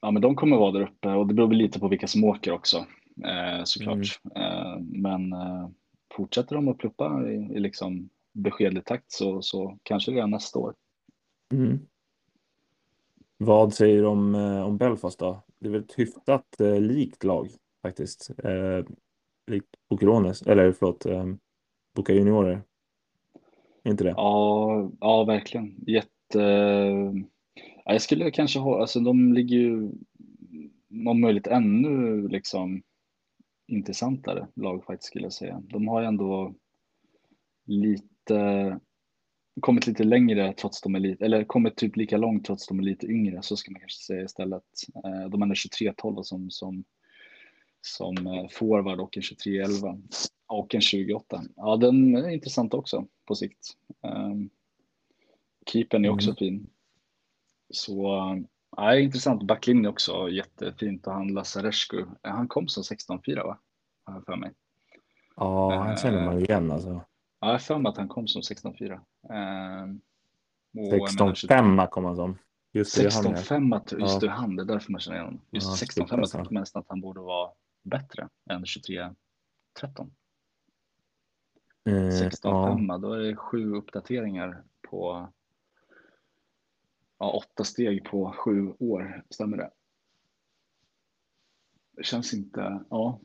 Ja 0.00 0.10
men 0.10 0.22
de 0.22 0.34
kommer 0.36 0.56
vara 0.56 0.72
där 0.72 0.82
uppe 0.82 1.08
och 1.08 1.26
det 1.26 1.34
beror 1.34 1.52
lite 1.52 1.80
på 1.80 1.88
vilka 1.88 2.06
som 2.06 2.24
åker 2.24 2.52
också 2.52 2.86
eh, 3.24 3.64
såklart. 3.64 4.20
Eh, 4.36 4.78
men 4.80 5.32
eh, 5.32 5.68
fortsätter 6.12 6.54
de 6.54 6.68
att 6.68 6.78
pluppa 6.78 7.30
i, 7.30 7.34
i 7.34 7.60
liksom 7.60 8.08
beskedlig 8.32 8.84
takt 8.84 9.12
så, 9.12 9.42
så 9.42 9.78
kanske 9.82 10.10
redan 10.10 10.30
nästa 10.30 10.58
år. 10.58 10.74
Mm. 11.52 11.78
Vad 13.38 13.74
säger 13.74 14.02
du 14.02 14.06
om, 14.06 14.34
eh, 14.34 14.62
om 14.62 14.76
Belfast 14.78 15.18
då? 15.18 15.42
Det 15.58 15.66
är 15.66 15.70
väl 15.70 15.80
ett 15.80 15.98
hyfsat 15.98 16.56
likt 16.80 17.24
lag 17.24 17.48
faktiskt. 17.82 18.30
Likt 19.46 19.68
Bokerones, 19.88 20.42
eller 20.42 20.72
förlåt, 20.72 21.06
eh, 21.06 21.24
Boca 21.94 22.12
Juniorer. 22.12 22.62
Inte 23.84 24.04
det? 24.04 24.14
Ja, 24.16 24.90
ja 25.00 25.24
verkligen. 25.24 25.74
Jätte... 25.86 26.38
Ja, 27.84 27.92
jag 27.92 28.02
skulle 28.02 28.30
kanske 28.30 28.58
ha, 28.58 28.80
alltså 28.80 29.00
de 29.00 29.32
ligger 29.32 29.56
ju 29.56 29.90
om 31.06 31.20
möjligt 31.20 31.46
ännu 31.46 32.28
liksom 32.28 32.82
intressantare 33.70 34.48
lag 34.54 34.84
faktiskt 34.84 35.06
skulle 35.08 35.24
jag 35.24 35.32
säga. 35.32 35.62
De 35.68 35.88
har 35.88 36.00
ju 36.00 36.06
ändå 36.06 36.54
lite 37.64 38.78
kommit 39.60 39.86
lite 39.86 40.04
längre 40.04 40.52
trots 40.52 40.80
de 40.80 40.94
är 40.94 41.00
lite, 41.00 41.24
eller 41.24 41.44
kommit 41.44 41.76
typ 41.76 41.96
lika 41.96 42.16
långt 42.16 42.44
trots 42.44 42.66
de 42.66 42.78
är 42.78 42.82
lite 42.82 43.06
yngre 43.06 43.42
så 43.42 43.56
ska 43.56 43.70
man 43.70 43.80
kanske 43.80 44.02
säga 44.02 44.24
istället. 44.24 44.64
Eh, 45.04 45.28
De 45.30 45.42
är 45.42 45.54
23-12 45.54 46.22
som, 46.22 46.50
som, 46.50 46.84
som 47.80 48.26
eh, 48.26 48.48
forward 48.48 49.00
och 49.00 49.16
en 49.16 49.22
23-11 49.22 50.02
och 50.46 50.74
en 50.74 50.80
28. 50.80 51.42
Ja, 51.56 51.76
den 51.76 52.16
är 52.16 52.28
intressant 52.28 52.74
också 52.74 53.06
på 53.24 53.34
sikt. 53.34 53.76
Um, 54.02 54.50
keepern 55.66 56.04
är 56.04 56.08
också 56.08 56.28
Mm. 56.28 56.36
fin. 56.36 56.66
Så 57.70 58.16
ja, 58.80 58.96
intressant. 58.98 59.42
Backlinje 59.42 59.88
också 59.88 60.28
jättefint 60.28 61.06
och 61.06 61.12
han 61.12 61.28
Lazarescu, 61.28 62.04
han 62.22 62.48
kom 62.48 62.68
som 62.68 62.82
16-4 62.82 63.44
va? 63.44 63.58
Har 64.04 64.14
jag 64.14 64.24
för 64.24 64.36
mig. 64.36 64.52
Ja, 65.36 65.74
han 65.82 65.96
känner 65.96 66.24
man 66.24 66.38
igen 66.38 66.70
alltså. 66.70 66.88
Ja, 66.90 67.46
jag 67.46 67.48
har 67.48 67.58
för 67.58 67.78
mig 67.78 67.90
att 67.90 67.96
han 67.96 68.08
kom 68.08 68.28
som 68.28 68.42
16-4. 68.42 69.00
Ehm, 69.30 70.00
och 70.76 70.96
jag 70.98 71.18
menar, 71.18 71.34
16-5 71.34 71.86
kom 71.88 72.04
han 72.04 72.16
som. 72.16 72.38
Just 72.72 72.96
det, 72.96 73.02
det 73.02 73.08
är 73.08 73.12
han 73.22 73.24
ja. 73.24 73.36
16-5, 73.38 73.76
att- 73.76 73.92
just 73.92 74.14
Ja. 74.14 74.18
det, 74.28 74.28
han, 74.28 74.56
det 74.56 74.62
är 74.62 74.66
därför 74.66 74.92
man 74.92 75.00
känner 75.00 75.16
igen 75.16 75.26
honom. 75.26 75.40
Just 75.50 75.98
Ja, 75.98 76.04
16-5, 76.04 76.18
jag 76.20 76.30
tänkte 76.30 76.54
mest 76.54 76.76
att 76.76 76.84
han 76.88 77.00
borde 77.00 77.20
vara 77.20 77.50
bättre 77.82 78.28
än 78.50 78.64
23-13. 78.64 79.14
Eh, 81.88 81.94
ja. 81.94 82.30
16-5, 82.30 82.98
då 83.00 83.12
är 83.12 83.18
det 83.18 83.36
sju 83.36 83.74
uppdateringar 83.74 84.62
på 84.90 85.28
ja, 87.20 87.30
åtta 87.30 87.64
steg 87.64 88.04
på 88.04 88.32
sju 88.32 88.72
år, 88.78 89.24
stämmer 89.30 89.56
det? 89.56 89.70
Det 91.96 92.02
känns 92.04 92.34
inte, 92.34 92.84
ja, 92.90 93.20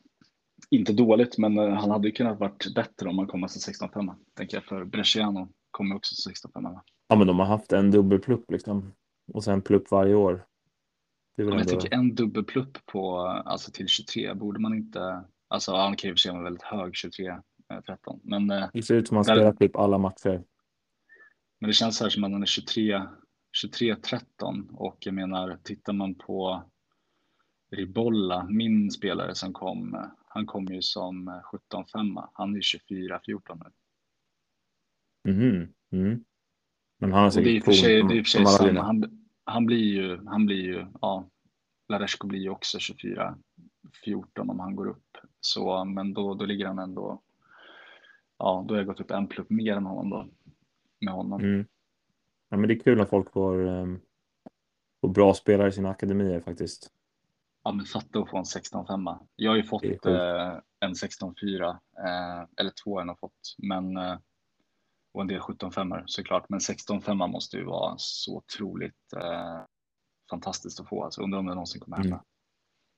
inte 0.70 0.93
dåligt, 0.93 1.38
men 1.38 1.58
eh, 1.58 1.74
han 1.74 1.91
hade 1.91 2.08
ju 2.08 2.12
kunnat 2.14 2.39
varit 2.39 2.76
bättre 2.76 3.10
om 3.10 3.18
han 3.18 3.28
kom 3.28 3.50
som 3.50 3.74
16-5, 3.74 4.16
tänker 4.34 4.58
jag, 4.58 4.64
för 4.64 4.86
Bresciano 4.86 5.50
kommer 5.72 5.96
också 5.96 6.16
som 6.16 6.32
16-5. 6.32 6.80
ja, 7.08 7.16
men 7.16 7.28
de 7.28 7.39
har 7.39 7.46
haft 7.46 7.74
en 7.74 7.91
dubbelplupp 7.91 8.52
liksom. 8.52 8.93
Och 9.34 9.43
sen 9.43 9.62
plupp 9.62 9.91
varje 9.91 10.16
år. 10.16 10.46
Det 11.38 11.43
Ja, 11.43 11.50
men 11.50 11.58
jag 11.58 11.68
ändå... 11.68 11.82
tycker 11.82 11.96
en 11.98 12.16
dubbelplupp 12.16 12.86
på, 12.86 13.20
alltså 13.20 13.72
till 13.72 13.88
23, 13.88 14.34
borde 14.34 14.60
man 14.60 14.74
inte, 14.74 15.24
alltså 15.48 15.76
han 15.76 15.96
kan 15.96 16.10
ju 16.10 16.16
för 16.16 16.43
väldigt 16.43 16.64
hög 16.64 16.93
23-13, 16.93 17.41
men, 18.24 18.52
eh, 18.52 18.70
Det 18.74 18.84
ser 18.84 18.96
ut 18.96 19.08
som 19.08 19.18
han 19.18 19.24
spelar 19.24 19.54
typ 19.54 19.76
alla 19.76 19.98
matcher. 19.98 20.43
men 21.60 21.68
det 21.68 21.74
känns 21.74 22.02
här 22.02 22.10
som 22.10 22.24
att 22.24 22.32
han 22.32 22.41
är 22.41 22.46
23, 22.46 23.02
23-13 23.64 24.76
och 24.76 24.97
jag 24.99 25.14
menar, 25.14 25.58
tittar 25.64 25.93
man 25.93 26.16
på 26.16 26.64
Ribolla, 27.72 28.47
min 28.49 28.91
spelare 28.91 29.36
som 29.36 29.53
kom, 29.53 30.12
han 30.28 30.45
kom 30.45 30.66
ju 30.66 30.82
som 30.82 31.28
eh, 31.28 31.41
17-5, 31.74 32.28
han 32.34 32.51
är 32.51 32.56
ju 32.56 32.62
24-14 32.62 33.64
nu. 33.64 33.72
Mhm. 35.32 35.74
Mm. 35.91 36.24
Men 36.99 37.12
han 37.14 37.24
har 37.24 37.41
det 37.41 37.58
är 37.58 37.62
för 37.62 37.72
sig, 37.72 38.03
det 38.03 38.18
är 38.18 38.24
för 38.24 38.30
sig 38.30 38.45
samma, 38.45 38.82
han, 38.82 39.26
han 39.43 39.66
blir 39.66 39.78
ju, 39.78 40.26
han 40.26 40.45
blir 40.45 40.64
ju, 40.64 40.86
ja, 41.01 41.30
Laresco 41.89 42.28
blir 42.28 42.39
ju 42.39 42.49
också 42.49 42.78
24-14 42.78 43.36
om 44.36 44.60
han 44.60 44.76
går 44.76 44.88
upp. 44.88 45.18
Så, 45.39 45.86
men 45.86 46.14
då, 46.14 46.34
då 46.34 46.45
ligger 46.45 46.68
han 46.68 46.80
ändå, 46.80 47.22
ja, 48.38 48.66
då 48.68 48.74
har 48.74 48.80
jag 48.80 48.88
gått 48.88 48.99
upp 48.99 49.12
en 49.12 49.28
plupp 49.28 49.49
mer 49.49 49.76
än 49.76 49.86
honom 49.86 50.10
då. 50.10 50.30
Med 50.99 51.14
honom. 51.14 51.41
Mm. 51.41 51.66
Ja, 52.56 52.60
men 52.60 52.68
det 52.68 52.74
är 52.74 52.80
kul 52.80 52.97
när 52.97 53.06
folk 53.06 53.32
får, 53.32 53.60
um, 53.60 54.01
får 55.01 55.10
bra 55.10 55.34
spelare 55.34 55.68
i 55.68 55.72
sina 55.72 55.89
akademier 55.89 56.39
faktiskt. 56.39 56.91
Ja, 57.64 57.72
men 57.72 57.86
fatta 57.86 58.20
att 58.20 58.30
få 58.30 58.38
en 58.38 58.43
16-5. 58.43 59.18
Jag 59.36 59.51
har 59.51 59.56
ju 59.58 59.64
fått 59.64 59.84
eh, 59.84 60.60
en 60.80 60.93
16-4, 60.93 61.70
eh, 61.70 62.47
eller 62.58 62.72
två 62.84 62.99
har 62.99 63.06
jag 63.06 63.20
fått, 63.20 63.56
men 63.58 63.97
eh, 63.97 64.18
och 65.14 65.22
en 65.22 65.28
del 65.28 65.39
17-5 65.39 66.03
såklart. 66.06 66.49
Men 66.49 66.60
16-5 66.60 67.28
måste 67.28 67.58
ju 67.58 67.64
vara 67.64 67.95
så 67.97 68.38
otroligt 68.38 69.14
eh, 69.18 69.62
fantastiskt 70.30 70.80
att 70.80 70.89
få. 70.89 71.03
Alltså, 71.03 71.22
undrar 71.22 71.39
om 71.39 71.45
det 71.45 71.53
någonsin 71.53 71.82
kommer 71.82 71.97
hända. 71.97 72.24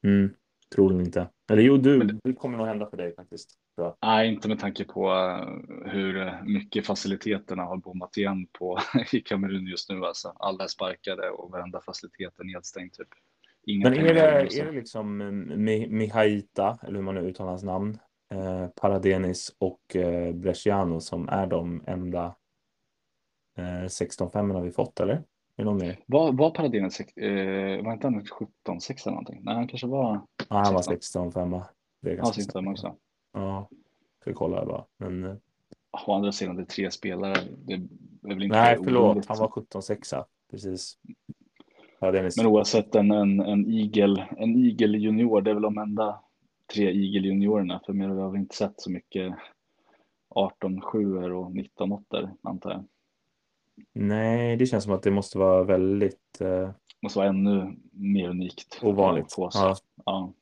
Mm. 0.03 0.20
Mm. 0.20 0.36
Troligen 0.76 1.05
inte. 1.05 1.30
Eller 1.51 1.61
jo, 1.61 1.78
du, 1.78 1.99
det- 1.99 2.20
det 2.24 2.34
kommer 2.34 2.57
nog 2.57 2.68
hända 2.68 2.89
för 2.89 2.97
dig 2.97 3.15
faktiskt. 3.15 3.49
jag. 3.78 3.95
Nej, 4.01 4.28
inte 4.34 4.47
med 4.47 4.59
tanke 4.59 4.84
på 4.84 5.11
eh, 5.11 5.91
hur 5.91 6.18
eh, 6.28 6.43
mycket 6.43 6.86
faciliteterna 6.86 7.63
har 7.63 7.78
bommat 7.78 8.18
igen 8.18 8.47
på 8.51 8.80
i 9.11 9.20
Kamerun 9.22 9.68
just 9.68 9.89
nu. 9.89 10.05
Alltså. 10.05 10.28
Alla 10.39 10.63
är 10.63 10.68
sparkade 10.68 11.30
och 11.30 11.51
varenda 11.51 11.82
facilitet 11.82 12.39
är 12.39 12.43
nedstängd. 12.43 12.93
Typ. 12.93 13.07
Inga 13.65 13.89
Men 13.89 13.99
är 13.99 14.13
det, 14.13 14.22
är 14.59 14.65
det 14.65 14.72
liksom 14.72 15.22
Mi- 15.51 15.89
Mihaita, 15.89 16.78
eller 16.84 16.95
hur 16.95 17.01
man 17.03 17.15
nu 17.15 17.22
uttalar 17.22 17.49
hans 17.49 17.63
namn, 17.63 17.97
eh, 18.34 18.68
Paradenis 18.68 19.55
och 19.59 19.95
eh, 19.95 20.34
Bresciano 20.36 20.99
som 20.99 21.30
är 21.30 21.47
de 21.47 21.84
enda 21.88 22.36
eh, 23.57 23.63
16-5 23.88 24.61
vi 24.61 24.72
fått, 24.72 24.99
eller? 24.99 25.24
Är 25.58 25.74
mer? 25.74 25.99
Var, 26.05 26.32
var 26.32 26.51
Paradinen, 26.51 26.91
sex- 26.91 27.18
eh, 27.18 27.84
var 27.86 27.93
inte 27.93 28.08
han 28.08 28.22
17-6 28.24 29.01
eller 29.08 29.12
någonting? 29.12 29.39
Nej, 29.43 29.55
han 29.55 29.68
kanske 29.68 29.88
var, 29.88 30.22
Ja, 30.49 30.55
han 30.58 30.74
var 30.74 30.82
16. 30.82 31.32
16-5. 31.32 31.62
Det 32.01 32.12
är 32.12 32.16
ganska 32.16 32.26
var 32.28 32.34
16 32.34 32.64
säkert. 32.64 32.72
också. 32.72 32.95
Ja, 33.34 33.70
ska 34.22 34.34
kolla 34.34 34.66
bara. 34.66 34.84
Men, 34.97 35.24
eh, 35.24 35.36
å 36.08 36.14
andra 36.14 36.32
sidan, 36.32 36.55
det 36.55 36.62
är 36.62 36.66
tre 36.66 36.91
spelare. 36.91 37.36
Det 37.66 37.74
är 37.74 37.82
väl 38.22 38.43
inte 38.43 38.58
Nej, 38.58 38.78
förlåt. 38.84 39.03
oroligt. 39.12 39.28
Han 39.28 39.38
var 39.38 39.47
17-6. 39.47 40.24
Precis. 40.51 40.97
Ja, 41.99 42.12
Men 42.38 42.45
oavsett 42.45 42.95
en, 42.95 43.12
en, 43.12 43.39
en 43.39 43.72
Eagle, 43.74 44.28
en 44.38 44.66
Eagle 44.66 44.97
junior, 44.97 45.41
det 45.41 45.49
är 45.49 45.53
väl 45.53 45.64
de 45.64 45.78
enda 45.78 46.20
tre 46.74 46.86
Eagle 46.86 47.28
juniorerna. 47.28 47.82
För 47.86 47.93
mer 47.93 48.08
har 48.08 48.30
vi 48.30 48.39
inte 48.39 48.55
sett 48.55 48.82
så 48.82 48.91
mycket 48.91 49.36
18 50.30 50.82
7 50.82 51.18
och 51.34 51.51
19 51.55 51.91
8 51.91 52.30
antar 52.41 52.72
jag. 52.72 52.84
Nej, 53.93 54.57
det 54.57 54.65
känns 54.65 54.84
som 54.84 54.93
att 54.93 55.03
det 55.03 55.11
måste 55.11 55.38
vara 55.38 55.63
väldigt 55.63 56.41
eh, 56.41 56.71
måste 57.01 57.19
vara 57.19 57.30
ännu 57.30 57.75
mer 57.91 58.30
unikt. 58.30 58.80
ovanligt. 58.82 59.36
På. 59.36 59.49
Ja. 59.53 59.75
Ja. 60.05 60.34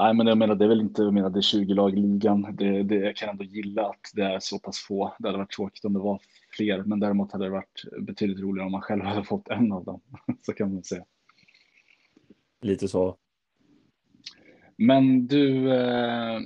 Nej, 0.00 0.14
men 0.14 0.26
jag 0.26 0.38
menar, 0.38 0.54
det 0.54 0.64
är 0.64 0.68
väl 0.68 0.80
inte, 0.80 1.02
jag 1.02 1.14
menar, 1.14 1.30
det 1.30 1.38
är 1.38 1.42
20 1.42 1.74
lag 1.74 1.92
i 1.92 1.96
ligan. 1.96 2.56
Det, 2.56 2.82
det, 2.82 2.94
jag 2.94 3.16
kan 3.16 3.28
ändå 3.28 3.44
gilla 3.44 3.86
att 3.86 4.10
det 4.14 4.22
är 4.22 4.38
så 4.40 4.58
pass 4.58 4.78
få. 4.78 5.14
Det 5.18 5.28
hade 5.28 5.38
varit 5.38 5.52
tråkigt 5.52 5.84
om 5.84 5.92
det 5.92 5.98
var 5.98 6.20
fler, 6.56 6.82
men 6.82 7.00
däremot 7.00 7.32
hade 7.32 7.44
det 7.44 7.50
varit 7.50 7.84
betydligt 8.00 8.40
roligare 8.40 8.66
om 8.66 8.72
man 8.72 8.82
själv 8.82 9.02
hade 9.04 9.24
fått 9.24 9.48
en 9.48 9.72
av 9.72 9.84
dem. 9.84 10.00
Så 10.42 10.52
kan 10.52 10.74
man 10.74 10.82
säga. 10.82 11.04
Lite 12.62 12.88
så. 12.88 13.16
Men 14.76 15.26
du, 15.26 15.72
eh, 15.72 16.40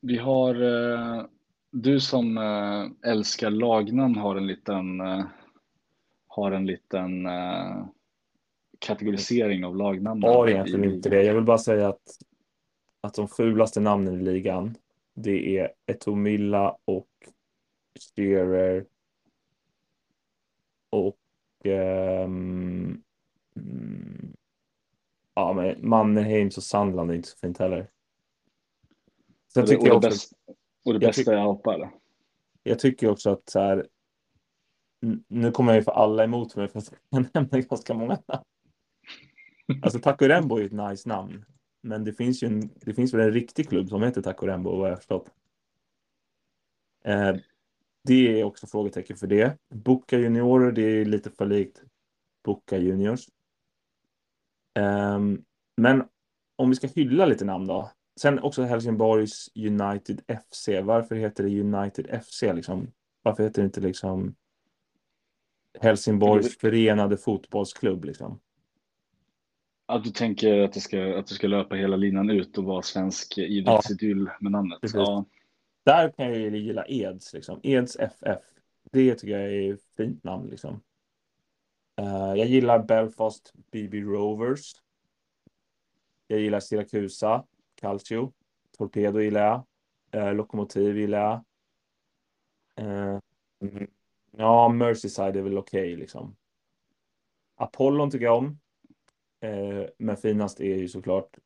vi 0.00 0.18
har, 0.18 0.54
eh, 0.62 1.24
du 1.74 2.00
som 2.00 2.38
eh, 2.38 3.10
älskar 3.10 3.50
lagnamn 3.50 4.16
har 4.16 4.36
en 4.36 4.46
liten, 4.46 5.00
eh, 5.00 5.24
har 6.26 6.52
en 6.52 6.66
liten 6.66 7.26
eh, 7.26 7.86
kategorisering 8.78 9.64
av 9.64 9.76
lagnamn. 9.76 10.22
Har 10.22 10.48
egentligen 10.48 10.94
inte 10.94 11.08
det. 11.08 11.22
Jag 11.22 11.34
vill 11.34 11.44
bara 11.44 11.58
säga 11.58 11.88
att, 11.88 12.18
att 13.00 13.14
de 13.14 13.28
fulaste 13.28 13.80
namnen 13.80 14.20
i 14.20 14.22
ligan, 14.22 14.76
det 15.14 15.58
är 15.58 15.72
Etomilla 15.86 16.76
och 16.84 17.08
Shearer 18.16 18.86
och 20.90 21.18
mm, 21.64 23.02
ja, 25.34 25.52
men 25.52 25.88
Mannerheims 25.88 26.56
och 26.56 26.62
Sandland 26.62 27.10
är 27.10 27.14
inte 27.14 27.28
så 27.28 27.36
fint 27.36 27.58
heller. 27.58 27.90
Sen 29.54 29.66
tycker 29.66 29.86
jag 29.86 29.96
också, 29.96 30.34
och 30.84 30.92
det 30.92 31.04
jag 31.04 31.14
bästa 31.14 31.32
är 31.32 31.74
eller? 31.74 31.90
jag 32.62 32.78
tycker 32.78 33.10
också 33.10 33.30
att 33.30 33.48
så 33.48 33.60
här, 33.60 33.86
nu 35.28 35.50
kommer 35.50 35.72
jag 35.72 35.80
ju 35.80 35.84
få 35.84 35.90
alla 35.90 36.24
emot 36.24 36.56
mig 36.56 36.68
för 36.68 36.78
att 36.78 36.92
jag 37.10 37.26
nämner 37.34 37.62
ganska 37.62 37.94
många 37.94 38.18
namn. 38.26 38.44
Alltså 39.82 39.98
Taco 39.98 40.24
Rembo 40.24 40.56
är 40.56 40.64
ett 40.64 40.90
nice 40.90 41.08
namn. 41.08 41.44
Men 41.80 42.04
det 42.04 42.12
finns 42.12 42.42
ju 42.42 42.46
en, 42.46 42.70
det 42.74 42.94
finns 42.94 43.14
väl 43.14 43.20
en 43.20 43.32
riktig 43.32 43.68
klubb 43.68 43.88
som 43.88 44.02
heter 44.02 44.22
Taco 44.22 44.46
Rembo 44.46 44.76
vad 44.76 44.90
jag 44.90 44.98
förstått. 44.98 45.30
Eh, 47.04 47.36
det 48.04 48.40
är 48.40 48.44
också 48.44 48.66
frågetecken 48.66 49.16
för 49.16 49.26
det. 49.26 49.58
Boca 49.74 50.18
Juniorer, 50.18 50.72
det 50.72 50.82
är 50.82 51.04
lite 51.04 51.30
för 51.30 51.46
likt 51.46 51.82
Boca 52.44 52.78
Juniors. 52.78 53.28
Ehm, 54.74 55.44
men 55.76 56.04
om 56.56 56.70
vi 56.70 56.76
ska 56.76 56.86
hylla 56.86 57.26
lite 57.26 57.44
namn 57.44 57.66
då. 57.66 57.90
Sen 58.20 58.38
också 58.38 58.62
Helsingborgs 58.62 59.50
United 59.54 60.20
FC. 60.50 60.68
Varför 60.82 61.14
heter 61.14 61.44
det 61.44 61.60
United 61.60 62.22
FC 62.24 62.42
liksom? 62.42 62.92
Varför 63.22 63.42
heter 63.42 63.62
det 63.62 63.66
inte 63.66 63.80
liksom 63.80 64.34
Helsingborgs 65.80 66.58
förenade 66.58 67.16
fotbollsklubb 67.16 68.04
liksom? 68.04 68.40
Att 69.86 70.04
du 70.04 70.10
tänker 70.10 70.60
att 70.60 70.72
det 70.72 70.80
ska, 70.80 71.18
att 71.18 71.26
du 71.26 71.34
ska 71.34 71.46
löpa 71.46 71.74
hela 71.74 71.96
linan 71.96 72.30
ut 72.30 72.58
och 72.58 72.64
vara 72.64 72.82
svensk 72.82 73.38
idrottsidyll 73.38 74.30
med 74.40 74.52
namnet? 74.52 74.80
Precis. 74.80 74.96
Ja. 74.96 75.24
Där 75.84 76.10
kan 76.10 76.26
jag 76.26 76.36
ju 76.36 76.58
gilla 76.58 76.84
Eds 76.84 77.32
liksom. 77.32 77.60
Eds 77.62 77.96
FF. 77.96 78.42
Det 78.92 79.14
tycker 79.14 79.38
jag 79.38 79.52
är 79.52 79.74
ett 79.74 79.84
fint 79.96 80.24
namn 80.24 80.48
liksom. 80.50 80.80
Eh, 81.96 82.34
jag 82.36 82.46
gillar 82.46 82.82
Belfast 82.82 83.52
BB 83.72 84.00
Rovers. 84.00 84.72
Jag 86.26 86.40
gillar 86.40 86.60
Siracusa, 86.60 87.44
Calcio, 87.74 88.32
Torpedo 88.78 89.20
gillar 89.20 89.40
jag. 89.40 89.64
Eh, 90.10 90.34
Lokomotiv 90.34 90.98
gillar 90.98 91.18
jag. 91.18 91.44
Eh, 92.86 93.18
mm, 93.62 93.90
ja, 94.30 94.68
Merseyside 94.68 95.36
är 95.36 95.42
väl 95.42 95.58
okej 95.58 95.96
liksom. 95.96 96.36
Apollon 97.56 98.10
tycker 98.10 98.24
jag 98.24 98.38
om. 98.38 98.58
Eh, 99.40 99.86
men 99.98 100.16
finast 100.16 100.60
är 100.60 100.76
ju 100.76 100.88
såklart 100.88 101.38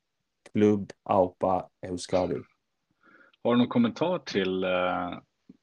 Klubb 0.52 0.92
Aupa 1.02 1.68
Euskadi. 1.82 2.36
Har 3.42 3.52
du 3.52 3.58
någon 3.58 3.68
kommentar 3.68 4.18
till, 4.18 4.64
eh, 4.64 5.18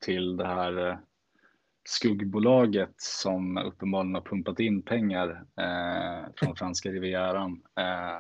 till 0.06 0.38
det 0.38 0.48
här 0.48 0.88
eh, 0.88 0.98
skuggbolaget 1.84 2.94
som 2.98 3.58
uppenbarligen 3.58 4.16
har 4.16 4.22
pumpat 4.22 4.60
in 4.60 4.82
pengar 4.82 5.46
eh, 5.58 6.30
från 6.36 6.56
franska 6.56 6.90
rivieran? 6.90 7.64
Eh, 7.80 8.20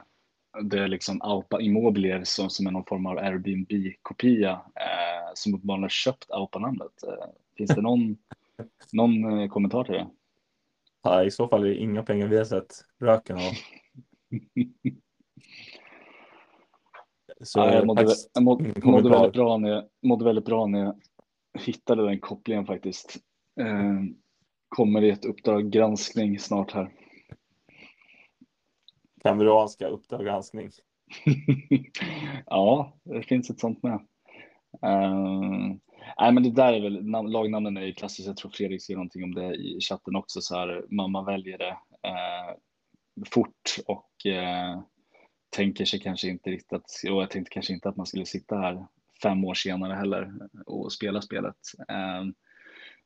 det 0.63 0.79
är 0.79 0.87
liksom 0.87 1.21
Aupa 1.21 1.61
Immobilier 1.61 2.23
som, 2.23 2.49
som 2.49 2.67
är 2.67 2.71
någon 2.71 2.85
form 2.85 3.05
av 3.05 3.17
Airbnb-kopia 3.17 4.51
eh, 4.51 5.31
som 5.33 5.53
uppenbarligen 5.53 5.83
har 5.83 5.89
köpt 5.89 6.31
Aupa-namnet. 6.31 7.03
Eh, 7.07 7.25
finns 7.57 7.75
det 7.75 7.81
någon, 7.81 8.17
någon 8.93 9.39
eh, 9.39 9.49
kommentar 9.49 9.83
till 9.83 9.93
det? 9.93 10.07
Ja, 11.03 11.23
I 11.23 11.31
så 11.31 11.47
fall 11.47 11.63
är 11.63 11.67
det 11.67 11.75
inga 11.75 12.03
pengar 12.03 12.27
vi 12.27 12.37
har 12.37 12.45
sett 12.45 12.73
röken 12.99 13.35
av. 13.35 13.41
Så 17.43 17.59
Ja, 17.59 17.73
jag 17.73 17.85
mådde, 17.85 18.15
jag 18.33 18.43
mådde, 18.43 18.81
mådde, 18.83 19.09
väldigt 19.09 19.33
bra 19.33 19.57
när 19.57 19.69
jag, 19.69 19.83
mådde 20.01 20.25
väldigt 20.25 20.45
bra 20.45 20.67
när 20.67 20.79
jag 20.79 20.95
hittade 21.53 22.05
den 22.05 22.19
kopplingen 22.19 22.65
faktiskt. 22.65 23.17
Eh, 23.59 24.01
kommer 24.69 25.03
i 25.03 25.09
ett 25.09 25.25
uppdrag 25.25 25.69
granskning 25.69 26.39
snart 26.39 26.71
här. 26.71 26.91
Kameranska 29.25 29.87
Uppdrag 29.87 30.25
granskning. 30.25 30.69
ja, 32.45 32.97
det 33.03 33.23
finns 33.23 33.49
ett 33.49 33.59
sånt 33.59 33.83
med. 33.83 33.93
Uh, 34.85 35.75
nej, 36.19 36.31
men 36.31 36.43
det 36.43 36.51
där 36.51 36.73
är 36.73 36.81
väl, 36.81 37.31
lagnamnen 37.31 37.77
är 37.77 37.81
ju 37.81 37.93
klassiskt. 37.93 38.27
Jag 38.27 38.37
tror 38.37 38.51
Fredrik 38.51 38.83
skrev 38.83 38.97
någonting 38.97 39.23
om 39.23 39.35
det 39.35 39.55
i 39.55 39.79
chatten 39.81 40.15
också. 40.15 40.41
Så 40.41 40.55
här, 40.55 40.85
mamma 40.89 41.23
väljer 41.23 41.57
det 41.57 41.77
uh, 42.07 42.55
fort 43.29 43.75
och 43.87 44.11
uh, 44.25 44.81
tänker 45.49 45.85
sig 45.85 45.99
kanske 45.99 46.27
inte 46.27 46.49
riktigt 46.49 46.73
att, 46.73 47.11
och 47.11 47.21
jag 47.21 47.29
tänkte 47.29 47.53
kanske 47.53 47.73
inte 47.73 47.89
att 47.89 47.97
man 47.97 48.05
skulle 48.05 48.25
sitta 48.25 48.57
här 48.57 48.85
fem 49.23 49.45
år 49.45 49.53
senare 49.53 49.93
heller 49.93 50.33
och 50.65 50.91
spela 50.91 51.21
spelet. 51.21 51.57
Ehm, 51.87 52.33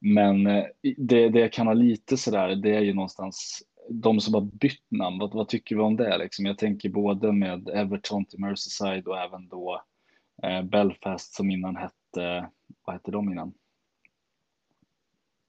men 0.01 0.47
eh, 0.47 0.65
det, 0.97 1.29
det 1.29 1.39
jag 1.39 1.53
kan 1.53 1.67
ha 1.67 1.73
lite 1.73 2.17
sådär, 2.17 2.55
det 2.55 2.75
är 2.75 2.81
ju 2.81 2.93
någonstans 2.93 3.63
de 3.89 4.19
som 4.19 4.33
har 4.33 4.41
bytt 4.41 4.91
namn, 4.91 5.19
vad, 5.19 5.33
vad 5.33 5.47
tycker 5.47 5.75
vi 5.75 5.81
om 5.81 5.95
det? 5.95 6.17
Liksom? 6.17 6.45
Jag 6.45 6.57
tänker 6.57 6.89
både 6.89 7.31
med 7.31 7.69
Everton 7.69 8.25
till 8.25 8.39
Merseyside 8.39 9.07
och 9.07 9.17
även 9.17 9.47
då 9.47 9.81
eh, 10.43 10.63
Belfast 10.63 11.33
som 11.33 11.49
innan 11.49 11.75
hette, 11.75 12.49
vad 12.85 12.95
hette 12.95 13.11
de 13.11 13.31
innan? 13.31 13.53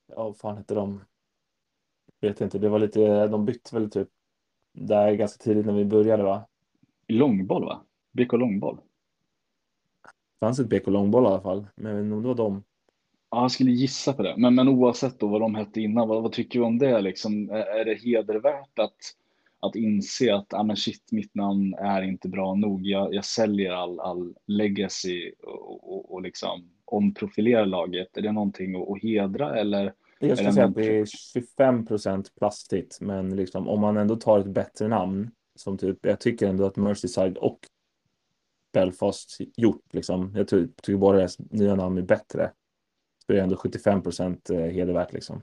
Ja, 0.07 0.25
vad 0.25 0.37
fan 0.37 0.57
hette 0.57 0.75
de? 0.75 1.05
Vet 2.21 2.41
inte, 2.41 2.59
det 2.59 2.69
var 2.69 2.79
lite, 2.79 3.27
de 3.27 3.45
bytte 3.45 3.75
väl 3.75 3.91
typ 3.91 4.09
där 4.73 5.13
ganska 5.13 5.43
tidigt 5.45 5.67
när 5.67 5.73
vi 5.73 5.85
började 5.85 6.23
va? 6.23 6.47
Långboll 7.09 7.65
va? 7.65 7.85
BK 8.13 8.33
Långboll? 8.33 8.77
Det 10.41 10.47
fanns 10.47 10.61
ett 10.61 10.69
BK 10.69 10.87
Långboll 10.87 11.25
i 11.25 11.27
alla 11.27 11.41
fall, 11.41 11.67
men 11.75 11.91
jag 11.91 11.97
vet 11.97 12.05
inte 12.05 12.15
om 12.15 12.23
det 12.23 12.29
var 12.29 12.35
dem. 12.35 12.63
Ja, 13.31 13.43
jag 13.43 13.51
skulle 13.51 13.71
gissa 13.71 14.13
på 14.13 14.23
det. 14.23 14.35
Men, 14.37 14.55
men 14.55 14.69
oavsett 14.69 15.21
då 15.21 15.27
vad 15.27 15.41
de 15.41 15.55
hette 15.55 15.81
innan, 15.81 16.09
vad, 16.09 16.23
vad 16.23 16.33
tycker 16.33 16.59
vi 16.59 16.65
om 16.65 16.79
det? 16.79 17.01
Liksom? 17.01 17.51
Är, 17.51 17.85
det 17.85 17.95
hedervärt 17.95 18.79
att, 18.79 18.97
att 19.61 19.77
inse 19.77 20.35
att 20.35 20.55
ah, 20.55 20.63
men 20.63 20.77
shit, 20.77 21.13
mitt 21.13 21.35
namn 21.35 21.75
är 21.75 22.03
inte 22.03 22.29
bra 22.29 22.55
nog. 22.55 22.87
Jag, 22.87 23.15
jag 23.15 23.25
säljer 23.25 23.73
all, 23.73 24.01
all 24.01 24.35
legacy 24.47 25.33
och, 25.43 25.93
och, 25.93 26.15
och 26.15 26.23
liksom 26.23 26.71
omprofilerar 26.85 27.67
laget. 27.67 28.17
Är 28.17 28.23
det 28.23 28.33
någonting 28.33 28.83
att, 28.83 28.89
att 28.89 29.03
hedra 29.03 29.59
eller? 29.59 29.95
Jag 30.19 30.39
skulle 30.39 30.53
säga 30.53 30.67
att 30.67 30.75
det 30.75 30.99
är 30.99 31.07
25 31.07 31.87
procent 31.87 32.35
plastigt, 32.39 32.99
men 33.01 33.37
liksom 33.37 33.69
om 33.69 33.81
man 33.81 33.97
ändå 33.97 34.17
tar 34.17 34.41
ett 34.41 34.47
bättre 34.47 34.89
namn, 34.89 35.31
som 35.55 35.79
typ, 35.79 35.99
jag 36.03 36.21
tycker 36.21 36.49
ändå 36.49 36.67
att 36.67 36.77
Merseyside 36.77 37.37
och 37.39 37.59
Belfast 38.73 39.39
gjort 39.57 39.85
liksom, 39.93 40.33
jag 40.37 40.49
ty- 40.49 40.69
tycker 40.83 40.99
båda 40.99 41.19
deras 41.19 41.39
nya 41.39 41.75
namn 41.75 41.99
är 41.99 42.03
bättre. 42.03 42.51
Det 43.33 43.39
är 43.39 43.43
ändå 43.43 43.57
75 43.57 44.03
procent 44.03 44.51
hedervärt 44.51 45.13
liksom. 45.13 45.43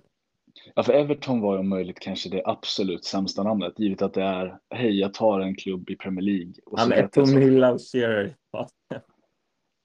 Ja, 0.75 0.83
för 0.83 0.93
Everton 0.93 1.41
var 1.41 1.53
ju 1.53 1.59
om 1.59 1.69
möjligt 1.69 1.99
kanske 1.99 2.29
det 2.29 2.41
absolut 2.45 3.05
sämsta 3.05 3.43
namnet, 3.43 3.79
givet 3.79 4.01
att 4.01 4.13
det 4.13 4.23
är 4.23 4.59
hej, 4.69 4.99
jag 4.99 5.13
tar 5.13 5.39
en 5.39 5.55
klubb 5.55 5.89
i 5.89 5.95
Premier 5.95 6.21
League. 6.21 6.53
Och 6.65 6.79
Ja, 6.79 6.83
så 6.83 6.89
men 6.89 6.97
jag 6.97 7.13
så. 7.13 7.21
Etomilla 7.21 7.71
och 7.71 7.81
Shearer. 7.91 8.35
Ja. 8.51 8.69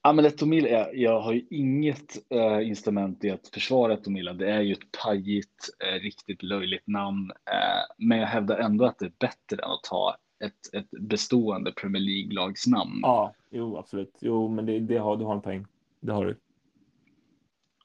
Ja, 0.03 0.13
men 0.13 0.25
Etomil 0.25 0.65
är, 0.65 0.93
jag 0.93 1.21
har 1.21 1.33
ju 1.33 1.45
inget 1.49 2.17
eh, 2.29 2.67
instrument 2.67 3.23
i 3.23 3.29
att 3.29 3.47
försvara 3.47 3.93
Etomila. 3.93 4.33
Det 4.33 4.51
är 4.51 4.61
ju 4.61 4.73
ett 4.73 4.91
pajigt, 5.03 5.69
eh, 5.79 5.99
riktigt 5.99 6.43
löjligt 6.43 6.87
namn. 6.87 7.31
Eh, 7.31 8.05
men 8.05 8.17
jag 8.17 8.27
hävdar 8.27 8.57
ändå 8.57 8.85
att 8.85 8.99
det 8.99 9.05
är 9.05 9.13
bättre 9.19 9.63
än 9.63 9.71
att 9.71 9.83
ta 9.83 10.15
ett, 10.45 10.73
ett 10.73 11.01
bestående 11.01 11.71
Premier 11.71 12.01
League-lags 12.01 12.67
namn. 12.67 12.99
Ja, 13.01 13.33
jo, 13.51 13.77
absolut. 13.77 14.17
Jo, 14.19 14.47
men 14.47 14.65
det, 14.65 14.79
det 14.79 14.97
har, 14.97 15.17
du 15.17 15.25
har 15.25 15.33
en 15.33 15.41
poäng. 15.41 15.65
Det 15.99 16.11
har 16.11 16.25
du. 16.25 16.35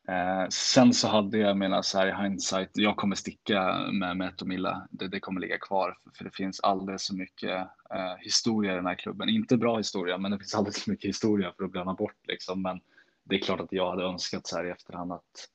Eh, 0.09 0.49
sen 0.49 0.95
så 0.95 1.09
hade 1.09 1.39
jag 1.39 1.57
menat 1.57 1.85
så 1.87 1.99
här 1.99 2.07
i 2.07 2.23
hindsight, 2.23 2.71
jag 2.73 2.97
kommer 2.97 3.17
sticka 3.17 3.79
med 3.93 4.17
Met 4.17 4.43
och 4.43 4.49
Milla. 4.49 4.89
Det, 4.91 5.09
det, 5.09 5.21
kommer 5.21 5.41
ligga 5.41 5.59
kvar 5.59 5.99
för 6.15 6.25
det 6.25 6.31
finns 6.31 6.61
alldeles 6.61 7.07
för 7.07 7.15
mycket 7.15 7.59
eh, 7.95 8.17
historia 8.19 8.73
i 8.73 8.77
den 8.77 8.87
här 8.87 8.95
klubben. 8.95 9.29
Inte 9.29 9.57
bra 9.57 9.77
historia, 9.77 10.19
men 10.19 10.31
det 10.31 10.39
finns 10.39 10.55
alldeles 10.55 10.85
för 10.85 10.91
mycket 10.91 11.09
historia 11.09 11.53
för 11.57 11.65
att 11.65 11.73
glömma 11.73 11.95
bort 11.95 12.27
liksom. 12.29 12.63
Men 12.63 12.81
det 13.25 13.37
är 13.37 13.41
klart 13.41 13.61
att 13.61 13.73
jag 13.73 13.91
hade 13.91 14.05
önskat 14.05 14.47
så 14.47 14.57
här 14.57 14.67
i 14.67 14.71
efterhand 14.71 15.13
att, 15.13 15.49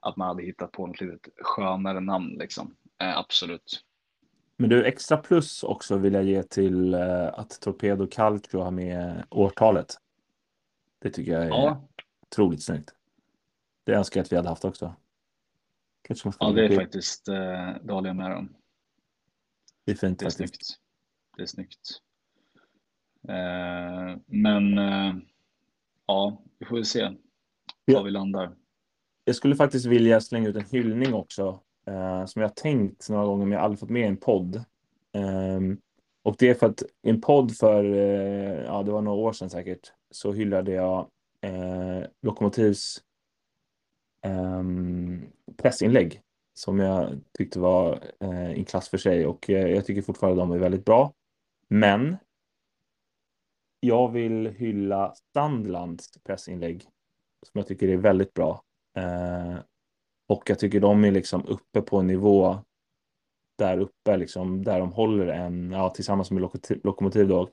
att 0.00 0.16
man 0.16 0.28
hade 0.28 0.42
hittat 0.42 0.72
på 0.72 0.86
något 0.86 1.00
lite 1.00 1.30
skönare 1.40 2.00
namn 2.00 2.36
liksom. 2.38 2.74
Eh, 3.02 3.18
absolut. 3.18 3.84
Men 4.56 4.70
du, 4.70 4.84
extra 4.84 5.16
plus 5.16 5.62
också 5.62 5.96
vill 5.96 6.14
jag 6.14 6.24
ge 6.24 6.42
till 6.42 6.94
eh, 6.94 7.26
att 7.26 7.60
Torpedo 7.60 8.06
Calcio 8.06 8.60
har 8.60 8.70
med 8.70 9.24
årtalet. 9.30 9.94
Det 11.02 11.10
tycker 11.10 11.32
jag 11.32 11.42
är 11.42 11.48
ja. 11.48 11.88
otroligt 12.22 12.62
snyggt. 12.62 12.90
Det 13.88 13.94
önskar 13.94 14.20
jag 14.20 14.24
att 14.24 14.32
vi 14.32 14.36
hade 14.36 14.48
haft 14.48 14.64
också. 14.64 14.94
ja, 16.40 16.52
det 16.52 16.64
är 16.64 16.76
faktiskt, 16.76 17.28
eh, 17.28 17.74
det 17.82 17.92
håller 17.92 18.08
jag 18.08 18.16
med 18.16 18.36
om. 18.36 18.56
Det 19.84 19.92
är 19.92 19.96
fint 19.96 20.18
det 20.18 20.26
är 20.26 20.30
faktiskt. 20.30 20.54
Snyggt. 20.54 20.78
Det 21.36 21.42
är 21.42 21.46
snyggt. 21.46 21.88
Eh, 23.28 24.20
men 24.26 24.78
eh, 24.78 25.14
ja, 26.06 26.42
vi 26.58 26.66
får 26.66 26.74
väl 26.76 26.84
se 26.84 27.02
var 27.02 27.14
ja. 27.84 28.02
vi 28.02 28.10
landar. 28.10 28.56
Jag 29.24 29.36
skulle 29.36 29.56
faktiskt 29.56 29.86
vilja 29.86 30.20
slänga 30.20 30.48
ut 30.48 30.56
en 30.56 30.64
hyllning 30.64 31.14
också 31.14 31.60
eh, 31.86 32.26
som 32.26 32.42
jag 32.42 32.56
tänkt 32.56 33.08
några 33.08 33.24
gånger 33.24 33.44
men 33.44 33.52
jag 33.52 33.58
har 33.58 33.64
aldrig 33.64 33.80
fått 33.80 33.90
med 33.90 34.02
i 34.02 34.08
en 34.08 34.16
podd. 34.16 34.56
Eh, 35.12 35.60
och 36.22 36.36
det 36.38 36.48
är 36.48 36.54
för 36.54 36.66
att 36.66 36.82
i 36.82 37.10
en 37.10 37.20
podd 37.20 37.56
för, 37.56 37.84
ja 38.64 38.82
det 38.82 38.90
var 38.90 39.02
några 39.02 39.18
år 39.18 39.32
sedan 39.32 39.50
säkert, 39.50 39.92
så 40.10 40.32
hyllade 40.32 40.72
jag 40.72 41.10
Lokomotivs 42.22 43.02
Ehm, 44.22 45.26
pressinlägg 45.56 46.22
som 46.54 46.78
jag 46.78 47.20
tyckte 47.38 47.60
var 47.60 47.92
eh, 48.20 48.50
en 48.50 48.64
klass 48.64 48.88
för 48.88 48.98
sig 48.98 49.26
och 49.26 49.50
eh, 49.50 49.68
jag 49.68 49.86
tycker 49.86 50.02
fortfarande 50.02 50.42
de 50.42 50.52
är 50.52 50.58
väldigt 50.58 50.84
bra. 50.84 51.12
Men 51.68 52.16
jag 53.80 54.12
vill 54.12 54.46
hylla 54.46 55.14
Sandlands 55.34 56.22
pressinlägg 56.24 56.82
som 57.46 57.58
jag 57.58 57.66
tycker 57.66 57.88
är 57.88 57.96
väldigt 57.96 58.34
bra. 58.34 58.62
Eh, 58.96 59.58
och 60.28 60.50
jag 60.50 60.58
tycker 60.58 60.80
de 60.80 61.04
är 61.04 61.10
liksom 61.10 61.46
uppe 61.46 61.82
på 61.82 61.98
en 61.98 62.06
nivå 62.06 62.58
där 63.58 63.78
uppe, 63.78 64.16
liksom, 64.16 64.64
där 64.64 64.78
de 64.80 64.92
håller 64.92 65.26
en, 65.26 65.70
ja, 65.70 65.90
tillsammans 65.90 66.30
med 66.30 66.50
Lokomotiv 66.84 67.28
då, 67.28 67.50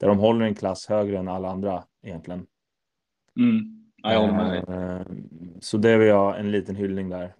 där 0.00 0.08
de 0.08 0.18
håller 0.18 0.46
en 0.46 0.54
klass 0.54 0.86
högre 0.86 1.18
än 1.18 1.28
alla 1.28 1.48
andra 1.50 1.84
egentligen. 2.02 2.46
Mm. 3.36 3.77
Ja, 4.02 4.12
jag 4.12 4.20
håller 4.20 4.32
med 4.32 4.52
dig. 4.52 4.76
Eh, 4.76 5.06
så 5.60 5.76
det 5.78 5.96
vill 5.96 6.08
jag 6.08 6.40
en 6.40 6.50
liten 6.50 6.76
hyllning 6.76 7.08
där. 7.08 7.34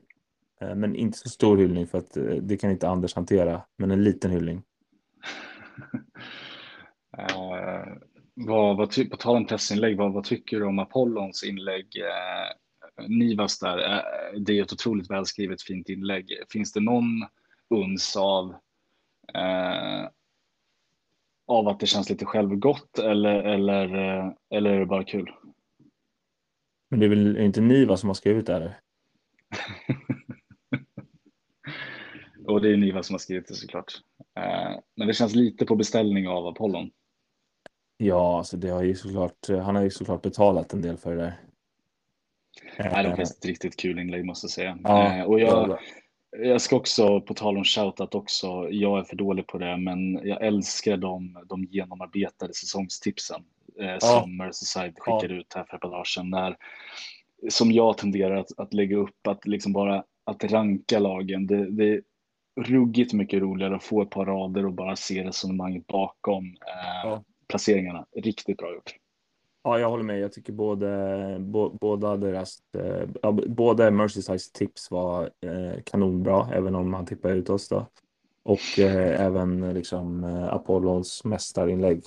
Eh, 0.60 0.74
men 0.74 0.96
inte 0.96 1.18
så 1.18 1.28
stor 1.28 1.56
hyllning 1.56 1.86
för 1.86 1.98
att 1.98 2.16
eh, 2.16 2.24
det 2.24 2.56
kan 2.56 2.70
inte 2.70 2.88
Anders 2.88 3.14
hantera. 3.14 3.62
Men 3.76 3.90
en 3.90 4.04
liten 4.04 4.30
hyllning. 4.30 4.62
uh, 7.18 7.94
vad, 8.46 8.76
vad 8.76 9.10
på 9.10 9.16
tal 9.16 9.36
om 9.36 9.46
pressinlägg, 9.46 9.96
vad, 9.96 10.12
vad 10.12 10.24
tycker 10.24 10.60
du 10.60 10.66
om 10.66 10.78
Apollons 10.78 11.44
inlägg? 11.44 11.86
Nivas 13.08 13.58
där, 13.58 14.02
det 14.38 14.58
är 14.58 14.62
ett 14.62 14.72
otroligt 14.72 15.10
välskrivet 15.10 15.62
fint 15.62 15.88
inlägg. 15.88 16.32
Finns 16.52 16.72
det 16.72 16.80
någon 16.80 17.26
uns 17.70 18.16
av 18.16 18.54
av 21.48 21.68
att 21.68 21.80
det 21.80 21.86
känns 21.86 22.10
lite 22.10 22.24
självgott 22.24 22.98
eller, 22.98 23.42
eller, 23.42 23.86
eller 24.50 24.70
är 24.70 24.80
det 24.80 24.86
bara 24.86 25.04
kul? 25.04 25.32
Men 26.88 27.00
det 27.00 27.06
är 27.06 27.10
väl 27.10 27.36
inte 27.38 27.60
Niva 27.60 27.96
som 27.96 28.08
har 28.08 28.14
skrivit 28.14 28.46
det 28.46 28.52
här? 28.52 28.78
Och 32.46 32.62
det 32.62 32.72
är 32.72 32.76
Niva 32.76 33.02
som 33.02 33.14
har 33.14 33.18
skrivit 33.18 33.48
det 33.48 33.54
såklart. 33.54 33.92
Eh, 34.38 34.80
men 34.96 35.06
det 35.06 35.14
känns 35.14 35.34
lite 35.34 35.66
på 35.66 35.76
beställning 35.76 36.28
av 36.28 36.46
Apollon. 36.46 36.90
Ja, 37.96 38.38
alltså 38.38 38.56
det 38.56 38.68
har 38.68 38.82
ju 38.82 38.94
såklart, 38.94 39.48
han 39.48 39.76
har 39.76 39.82
ju 39.82 39.90
såklart 39.90 40.22
betalat 40.22 40.72
en 40.72 40.82
del 40.82 40.96
för 40.96 41.16
det 41.16 41.22
där. 41.22 41.40
Nej, 42.78 43.02
det 43.02 43.08
var 43.08 43.16
faktiskt 43.16 43.38
ett 43.38 43.44
riktigt 43.44 43.76
kul 43.76 43.98
inlägg 43.98 44.24
måste 44.24 44.44
jag 44.44 44.50
säga. 44.50 44.78
Ja, 44.84 45.16
eh, 45.16 45.24
och 45.24 45.40
jag, 45.40 45.78
jag 46.30 46.60
ska 46.60 46.76
också, 46.76 47.20
på 47.20 47.34
tal 47.34 47.56
om 47.56 47.64
shoutout 47.64 48.14
också, 48.14 48.68
jag 48.70 48.98
är 48.98 49.04
för 49.04 49.16
dålig 49.16 49.46
på 49.46 49.58
det, 49.58 49.76
men 49.76 50.14
jag 50.14 50.44
älskar 50.46 50.96
de, 50.96 51.44
de 51.48 51.64
genomarbetade 51.64 52.54
säsongstipsen 52.54 53.44
eh, 53.80 53.98
som 53.98 54.36
Merseyside 54.36 54.94
skickade 54.98 55.34
ut 55.34 55.54
här 55.54 55.64
för 55.64 55.76
ett 55.76 55.82
par 55.82 55.90
dagar 55.90 56.04
sedan. 56.04 56.30
När, 56.30 56.56
som 57.48 57.72
jag 57.72 57.98
tenderar 57.98 58.36
att, 58.36 58.58
att 58.58 58.74
lägga 58.74 58.96
upp, 58.96 59.26
att 59.26 59.46
liksom 59.46 59.72
bara 59.72 60.04
att 60.24 60.44
ranka 60.44 60.98
lagen. 60.98 61.46
Det, 61.46 61.70
det 61.70 61.88
är 61.88 62.02
ruggigt 62.60 63.12
mycket 63.12 63.40
roligare 63.40 63.76
att 63.76 63.84
få 63.84 64.02
ett 64.02 64.10
par 64.10 64.26
rader 64.26 64.66
och 64.66 64.72
bara 64.72 64.96
se 64.96 65.24
resonemanget 65.24 65.86
bakom 65.86 66.44
eh, 66.44 67.00
ja. 67.04 67.24
placeringarna. 67.48 68.06
Riktigt 68.16 68.56
bra 68.56 68.74
gjort. 68.74 68.94
Ja, 69.62 69.78
jag 69.78 69.90
håller 69.90 70.04
med. 70.04 70.20
Jag 70.20 70.32
tycker 70.32 70.52
både, 70.52 71.36
bo, 71.40 71.78
båda 71.80 72.16
deras, 72.16 72.58
eh, 72.78 73.32
både 73.32 73.90
Merseyside 73.90 74.52
tips 74.52 74.90
var 74.90 75.24
eh, 75.24 75.82
kanonbra, 75.84 76.48
även 76.52 76.74
om 76.74 76.94
han 76.94 77.06
tippade 77.06 77.34
ut 77.34 77.50
oss 77.50 77.68
då. 77.68 77.86
Och 78.42 78.78
eh, 78.78 79.20
även 79.26 79.74
liksom 79.74 80.24
eh, 80.24 80.54
Apollons 80.54 81.24
mästarinlägg. 81.24 82.02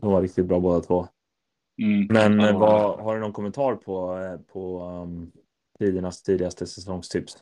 De 0.00 0.12
var 0.12 0.22
riktigt 0.22 0.46
bra 0.46 0.60
båda 0.60 0.80
två. 0.80 1.06
Mm. 1.82 2.06
Men 2.10 2.46
ja. 2.46 2.58
vad, 2.58 3.00
har 3.00 3.14
du 3.14 3.20
någon 3.20 3.32
kommentar 3.32 3.74
på, 3.74 4.18
eh, 4.18 4.52
på 4.52 4.82
um, 4.82 5.32
tidernas 5.78 6.22
tidigaste 6.22 6.66
säsongstips? 6.66 7.36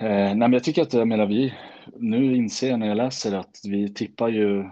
Eh, 0.00 0.08
nej, 0.08 0.34
men 0.36 0.52
jag 0.52 0.64
tycker 0.64 0.82
att 0.82 0.92
jag 0.92 1.08
menar, 1.08 1.26
vi, 1.26 1.54
nu 1.96 2.36
inser 2.36 2.70
jag 2.70 2.78
när 2.78 2.88
jag 2.88 2.96
läser 2.96 3.34
att 3.34 3.60
vi 3.64 3.94
tippar 3.94 4.28
ju 4.28 4.64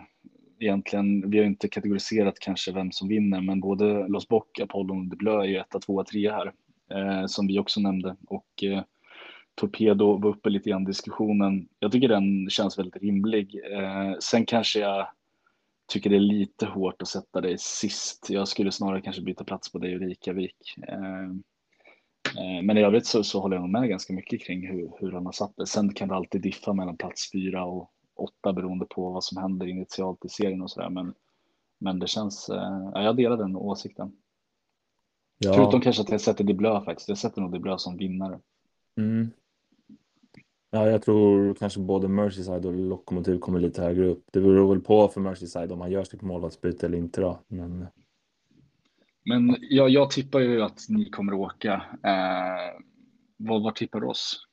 egentligen, 0.58 1.30
vi 1.30 1.38
har 1.38 1.44
inte 1.44 1.68
kategoriserat 1.68 2.38
kanske 2.38 2.72
vem 2.72 2.92
som 2.92 3.08
vinner, 3.08 3.40
men 3.40 3.60
både 3.60 4.08
Los 4.08 4.28
Boc, 4.28 4.44
Apollon 4.62 4.98
och 4.98 5.06
De 5.06 5.16
Bleu 5.16 5.40
är 5.40 5.44
ju 5.44 5.56
etta, 5.56 5.78
tvåa, 5.78 6.04
trea 6.04 6.32
här, 6.32 6.52
eh, 6.90 7.26
som 7.26 7.46
vi 7.46 7.58
också 7.58 7.80
nämnde. 7.80 8.16
Och 8.26 8.64
eh, 8.64 8.82
Torpedo 9.54 10.18
var 10.18 10.30
uppe 10.30 10.50
lite 10.50 10.70
grann 10.70 10.82
i 10.82 10.86
diskussionen. 10.86 11.68
Jag 11.78 11.92
tycker 11.92 12.08
den 12.08 12.50
känns 12.50 12.78
väldigt 12.78 13.02
rimlig. 13.02 13.60
Eh, 13.72 14.18
sen 14.20 14.46
kanske 14.46 14.80
jag 14.80 15.08
tycker 15.90 16.10
det 16.10 16.16
är 16.16 16.20
lite 16.20 16.66
hårt 16.66 17.02
att 17.02 17.08
sätta 17.08 17.40
dig 17.40 17.58
sist. 17.58 18.30
Jag 18.30 18.48
skulle 18.48 18.72
snarare 18.72 19.00
kanske 19.00 19.22
byta 19.22 19.44
plats 19.44 19.72
på 19.72 19.78
dig 19.78 19.94
och 19.94 20.00
Rikavik. 20.00 20.76
Eh, 20.88 21.22
eh, 22.38 22.62
men 22.62 22.78
i 22.78 22.82
övrigt 22.82 23.06
så, 23.06 23.24
så 23.24 23.40
håller 23.40 23.56
jag 23.56 23.68
med 23.68 23.88
ganska 23.88 24.12
mycket 24.12 24.40
kring 24.40 24.68
hur, 24.68 24.92
hur 25.00 25.12
han 25.12 25.26
har 25.26 25.32
satt 25.32 25.56
det. 25.56 25.66
Sen 25.66 25.94
kan 25.94 26.08
det 26.08 26.14
alltid 26.14 26.42
diffa 26.42 26.72
mellan 26.72 26.96
plats 26.96 27.32
fyra 27.32 27.64
och 27.64 27.90
åtta 28.16 28.52
beroende 28.52 28.86
på 28.86 29.10
vad 29.10 29.24
som 29.24 29.42
händer 29.42 29.66
initialt 29.66 30.24
i 30.24 30.28
serien 30.28 30.62
och 30.62 30.70
sådär. 30.70 30.90
Men, 30.90 31.14
men 31.78 31.98
det 31.98 32.06
känns, 32.06 32.48
eh, 32.48 32.90
ja, 32.94 33.02
jag 33.02 33.16
delar 33.16 33.36
den 33.36 33.56
åsikten. 33.56 34.12
Ja. 35.38 35.54
Förutom 35.54 35.80
kanske 35.80 36.02
att 36.02 36.10
jag 36.10 36.20
sätter 36.20 36.44
De 36.44 36.54
Blö 36.54 36.84
faktiskt. 36.84 37.08
Jag 37.08 37.18
sätter 37.18 37.40
nog 37.40 37.52
De 37.52 37.58
Blö 37.58 37.78
som 37.78 37.96
vinnare. 37.96 38.40
Mm. 38.96 39.30
Ja, 40.72 40.90
jag 40.90 41.02
tror 41.02 41.54
kanske 41.54 41.80
både 41.80 42.08
Merseyside 42.08 42.66
och 42.66 42.72
Lokomotiv 42.72 43.38
kommer 43.38 43.60
lite 43.60 43.82
högre 43.82 44.06
upp. 44.06 44.24
Det 44.32 44.40
beror 44.40 44.74
väl 44.74 44.80
på 44.80 45.08
för 45.08 45.20
Merseyside 45.20 45.72
om 45.72 45.80
han 45.80 45.90
gör 45.90 46.04
sitt 46.04 46.22
målvaktsbyte 46.22 46.86
eller 46.86 46.98
inte 46.98 47.20
då. 47.20 47.40
Men, 47.48 47.86
men 49.24 49.56
ja, 49.60 49.88
jag 49.88 50.10
tippar 50.10 50.40
ju 50.40 50.62
att 50.62 50.88
ni 50.88 51.10
kommer 51.10 51.32
åka. 51.32 51.72
Eh, 52.04 52.80
vad, 53.36 53.62
vad 53.62 53.74
tippar 53.74 54.00
du 54.00 54.06
oss? 54.06 54.46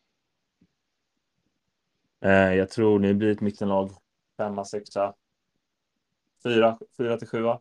Eh, 2.21 2.31
jag 2.31 2.69
tror 2.69 2.99
ni 2.99 3.13
blir 3.13 3.31
ett 3.31 3.41
mittenlag. 3.41 3.91
Femma, 4.37 4.65
sexa, 4.65 5.13
fyra, 6.43 6.79
fyra 6.97 7.17
till 7.17 7.27
sjua. 7.27 7.59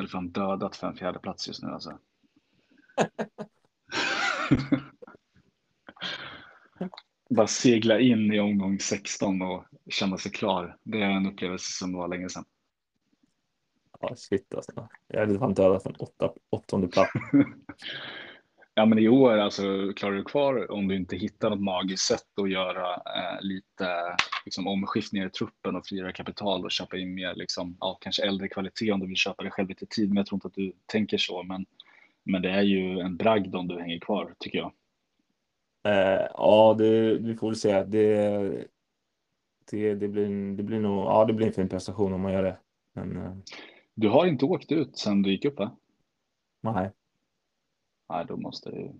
Är 0.00 0.06
fan 0.06 0.28
dödat 0.28 0.76
för 0.76 0.86
en 0.86 0.96
fjärde 0.96 1.18
plats 1.18 1.48
just 1.48 1.62
nu 1.62 1.68
alltså. 1.68 1.98
Bara 7.28 7.46
segla 7.46 8.00
in 8.00 8.32
i 8.32 8.40
omgång 8.40 8.80
16 8.80 9.42
och 9.42 9.64
känna 9.90 10.18
sig 10.18 10.32
klar. 10.32 10.76
Det 10.82 11.02
är 11.02 11.10
en 11.10 11.26
upplevelse 11.26 11.72
som 11.72 11.92
var 11.92 12.08
länge 12.08 12.28
sedan. 12.28 12.44
Ja, 14.00 14.14
shit 14.16 14.54
alltså. 14.54 14.88
Jag 15.06 15.20
hade 15.20 15.38
fan 15.38 15.54
dödat 15.54 15.86
en 15.86 15.94
åtta, 15.94 16.32
åttonde 16.50 16.88
plats. 16.88 17.12
Ja, 18.78 18.86
men 18.86 18.98
i 18.98 19.08
år 19.08 19.38
alltså, 19.38 19.92
klarar 19.96 20.14
du 20.14 20.24
kvar 20.24 20.72
om 20.72 20.88
du 20.88 20.96
inte 20.96 21.16
hittar 21.16 21.50
något 21.50 21.60
magiskt 21.60 22.06
sätt 22.06 22.38
att 22.42 22.50
göra 22.50 22.94
eh, 22.94 23.40
lite 23.40 24.16
liksom, 24.44 24.66
omskiftningar 24.66 25.26
i 25.26 25.30
truppen 25.30 25.76
och 25.76 25.86
frigöra 25.86 26.12
kapital 26.12 26.64
och 26.64 26.70
köpa 26.70 26.96
in 26.96 27.14
mer, 27.14 27.34
liksom, 27.34 27.76
ja, 27.80 27.98
kanske 28.00 28.22
äldre 28.22 28.48
kvalitet 28.48 28.92
om 28.92 29.00
du 29.00 29.06
vill 29.06 29.16
köpa 29.16 29.42
det 29.42 29.50
själv 29.50 29.68
lite 29.68 29.86
tid. 29.86 30.08
Men 30.08 30.16
jag 30.16 30.26
tror 30.26 30.36
inte 30.36 30.46
att 30.46 30.54
du 30.54 30.72
tänker 30.86 31.18
så. 31.18 31.42
Men, 31.42 31.66
men 32.24 32.42
det 32.42 32.50
är 32.50 32.62
ju 32.62 33.00
en 33.00 33.16
bragd 33.16 33.54
om 33.54 33.68
du 33.68 33.80
hänger 33.80 33.98
kvar, 33.98 34.34
tycker 34.38 34.58
jag. 34.58 34.72
Eh, 35.82 36.26
ja, 36.34 36.74
det, 36.78 37.18
vi 37.18 37.36
får 37.36 37.48
väl 37.48 37.56
se. 37.56 37.84
Det, 37.84 38.68
det, 39.70 39.94
det, 39.94 40.08
blir, 40.08 40.56
det, 40.56 40.62
blir 40.62 40.80
nog, 40.80 41.04
ja, 41.04 41.24
det 41.24 41.32
blir 41.32 41.46
en 41.46 41.52
fin 41.52 41.68
prestation 41.68 42.12
om 42.12 42.20
man 42.20 42.32
gör 42.32 42.42
det. 42.42 42.58
Men, 42.92 43.16
eh. 43.16 43.32
Du 43.94 44.08
har 44.08 44.26
inte 44.26 44.44
åkt 44.44 44.72
ut 44.72 44.98
sedan 44.98 45.22
du 45.22 45.30
gick 45.30 45.44
upp, 45.44 45.58
va? 45.58 45.76
Nej. 46.60 46.90
nej, 48.08 48.24
då 48.28 48.36
måste, 48.36 48.92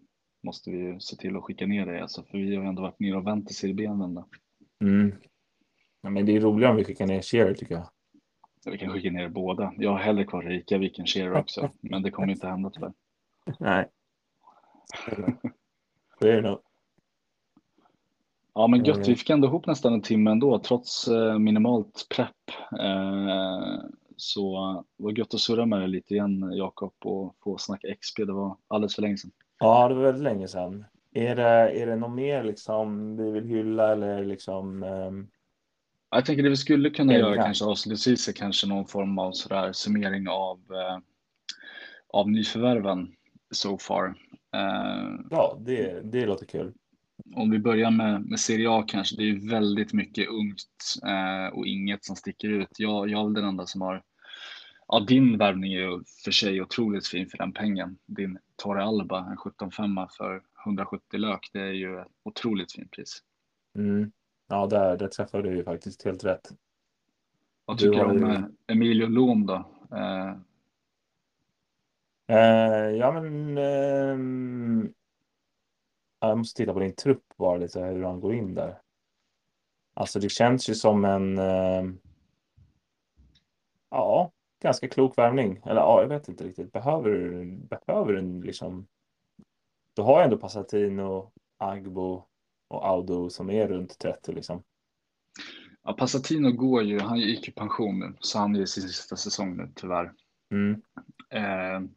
måste 0.43 0.71
vi 0.71 1.01
se 1.01 1.17
till 1.17 1.37
att 1.37 1.43
skicka 1.43 1.67
ner 1.67 1.87
det. 1.87 2.03
Alltså, 2.03 2.23
för 2.23 2.39
vi 2.39 2.57
har 2.57 2.65
ändå 2.65 2.83
varit 2.83 3.01
nere 3.01 3.17
och 3.17 3.27
vänt 3.27 3.51
i 3.51 3.55
Serie 3.55 3.75
B 3.75 3.85
en 3.85 3.99
vända. 3.99 4.27
Mm. 4.81 5.13
Ja, 6.01 6.11
men 6.11 6.27
det 6.27 6.37
är 6.37 6.41
roligare 6.41 6.71
om 6.71 6.77
vi 6.77 6.85
skickar 6.85 7.07
ner 7.07 7.23
Shearer 7.23 7.55
tycker 7.55 7.75
jag. 7.75 7.89
Vi 8.65 8.79
kan 8.79 8.93
skicka 8.93 9.11
ner 9.11 9.29
båda. 9.29 9.75
Jag 9.77 9.91
har 9.91 9.99
hellre 9.99 10.25
kvar 10.25 10.43
Reykjavik 10.43 10.99
än 10.99 11.07
Shearer 11.07 11.41
också, 11.41 11.71
men 11.81 12.03
det 12.03 12.11
kommer 12.11 12.31
inte 12.31 12.49
hända 12.49 12.71
tyvärr. 12.71 12.93
Nej. 13.59 13.89
Det 16.21 16.33
är 16.33 16.43
det 16.43 16.49
nog. 16.49 16.59
Ja, 18.59 18.67
men 18.67 18.85
gött. 18.85 18.97
Eh. 18.99 19.07
Vi 19.07 19.17
fick 19.17 19.31
ändå 19.31 19.49
ihop 19.49 19.67
nästan 19.67 19.93
en 19.93 20.03
timme 20.03 20.31
ändå, 20.31 20.59
trots 20.59 21.09
eh, 21.09 21.39
minimalt 21.39 22.07
prepp. 22.17 22.51
Eh, 22.81 23.81
så 24.17 24.73
det 24.97 25.05
var 25.05 25.19
gött 25.19 25.35
att 25.35 25.41
surra 25.41 25.67
med 25.67 25.79
dig 25.81 25.89
lite 25.89 26.15
igen, 26.15 26.53
Jakob, 26.53 26.93
och 27.05 27.37
få 27.45 27.59
snacka 27.59 27.95
XP. 27.95 28.17
Det 28.17 28.33
var 28.33 28.57
alldeles 28.69 28.95
för 28.95 29.03
länge 29.03 29.17
sedan. 29.17 29.31
Ja, 29.59 29.89
det 29.89 29.95
var 29.95 30.03
väldigt 30.03 30.23
länge 30.23 30.49
sedan. 30.49 30.85
Är 31.15 31.37
det, 31.37 31.43
är 31.83 31.87
det 31.87 31.97
något 31.97 32.15
mer 32.15 32.45
liksom 32.45 33.17
vi 33.17 33.31
vill 33.31 33.45
hylla 33.45 33.93
eller 33.93 34.25
liksom? 34.25 34.83
ehm, 34.83 35.29
Jag 36.11 36.25
tänker 36.25 36.43
det 36.43 36.49
vi 36.51 36.57
skulle 36.57 36.91
kunna 36.91 37.13
Elva. 37.15 37.29
göra 37.29 37.43
kanske 37.43 37.65
avslutningsvis 37.65 38.29
är 38.29 38.33
kanske 38.33 38.67
någon 38.67 38.87
form 38.87 39.19
av 39.19 39.33
sådär 39.33 39.73
summering 39.73 40.29
av, 40.29 40.59
eh, 40.71 40.99
av 42.09 42.31
nyförvärven 42.31 43.13
so 43.51 43.79
far. 43.79 44.15
Eh, 44.55 45.15
ja, 45.31 45.59
det, 45.61 46.01
det 46.13 46.27
låter 46.27 46.47
kul. 46.47 46.73
Om 47.35 47.51
vi 47.51 47.59
börjar 47.59 47.91
med, 47.91 48.27
med 48.27 48.41
Serie 48.41 48.71
A 48.71 48.85
kanske, 48.89 49.17
det 49.17 49.31
är 49.31 49.51
väldigt 49.51 49.93
mycket 49.93 50.29
ungt 50.29 50.95
eh, 51.07 51.55
och 51.59 51.67
inget 51.67 52.05
som 52.05 52.17
sticker 52.17 52.49
ut. 52.49 52.69
Jag, 52.79 53.09
jag 53.11 53.21
är 53.21 53.25
väl 53.25 53.35
den 53.35 53.45
enda 53.45 53.67
som 53.67 53.81
har, 53.81 54.03
ja 54.89 55.01
din 55.01 55.39
värvning 55.39 55.73
är 55.73 55.79
ju 55.81 56.03
för 56.25 56.31
sig 56.31 56.63
otroligt 56.63 57.07
fin 57.07 57.29
för 57.29 57.39
den 57.39 57.53
pengen. 57.53 57.99
Din 58.07 58.39
Torre 58.57 58.83
Alba, 58.85 59.19
en 59.31 59.37
17-5 59.37 60.09
för 60.17 60.43
170 60.67 61.19
lök, 61.19 61.51
det 61.53 61.61
är 61.61 61.73
ju 61.73 61.99
ett 62.01 62.07
otroligt 62.23 62.73
fint 62.73 62.91
pris. 62.91 63.23
Mm. 63.79 64.13
Ja, 64.49 64.67
där, 64.67 64.97
där 64.97 65.09
träffade 65.09 65.51
du 65.51 65.57
ju 65.57 65.65
faktiskt 65.65 66.05
helt 66.05 66.25
rätt. 66.25 66.49
Vad 67.65 67.79
tycker 67.79 67.93
du 67.93 68.05
om 68.05 68.19
ju- 68.19 68.35
eh, 68.35 68.45
Emilio 68.67 69.07
Lom 69.07 69.47
då? 69.47 69.55
Eh, 69.97 70.35
Eh, 72.31 72.91
ja, 72.97 73.13
men 73.13 73.59
ehm, 73.59 74.93
jag 76.21 76.39
måste 76.39 76.57
titta 76.57 76.73
på 76.73 76.81
din 76.81 76.95
trupp 76.95 77.25
bara 77.37 77.57
lite 77.57 77.81
hur 77.81 78.03
han 78.03 78.21
går 78.21 78.35
in 78.35 78.55
där. 78.55 78.81
Alltså, 79.95 80.21
det 80.21 80.29
känns 80.29 80.71
ju 80.71 80.75
som 80.75 81.05
en 81.05 81.39
ehm, 81.39 81.99
ja, 83.91 84.33
ganska 84.63 84.89
klok 84.89 85.19
värvning. 85.19 85.61
Eller 85.65 85.81
ja, 85.81 86.01
jag 86.03 86.09
vet 86.09 86.29
inte 86.29 86.45
riktigt. 86.45 86.73
Behöver 86.73 87.11
du 87.11 87.45
behöver 87.47 88.13
du 88.13 88.43
liksom? 88.43 88.87
Du 89.95 90.03
har 90.03 90.19
ju 90.19 90.25
ändå 90.25 90.37
Passatino, 90.37 91.33
Agbo 91.59 92.25
och 92.69 92.87
Audo 92.87 93.31
som 93.31 93.51
är 93.51 93.69
runt 93.69 93.99
30 93.99 94.33
liksom. 94.33 94.63
Ja, 95.83 95.93
Passatino 95.93 96.53
går 96.53 96.83
ju, 96.83 97.01
han 97.01 97.19
gick 97.19 97.49
i 97.49 97.53
pension 97.53 97.99
nu, 97.99 98.17
så 98.21 98.39
han 98.39 98.57
är 98.57 98.61
i 98.61 98.67
sin 98.67 98.83
sista 98.83 99.17
säsong 99.17 99.57
nu 99.57 99.73
tyvärr. 99.75 100.13
Mm. 100.51 100.83
Eh, 101.31 101.91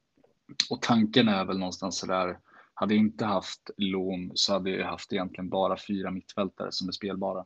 och 0.69 0.81
tanken 0.81 1.27
är 1.27 1.45
väl 1.45 1.59
någonstans 1.59 1.97
sådär, 1.97 2.39
hade 2.81 2.93
jag 2.93 3.01
inte 3.01 3.25
haft 3.25 3.69
lån 3.77 4.31
så 4.33 4.53
hade 4.53 4.69
jag 4.69 4.87
haft 4.87 5.13
egentligen 5.13 5.49
bara 5.49 5.77
fyra 5.87 6.11
mittfältare 6.11 6.67
som 6.71 6.87
är 6.87 6.91
spelbara. 6.91 7.45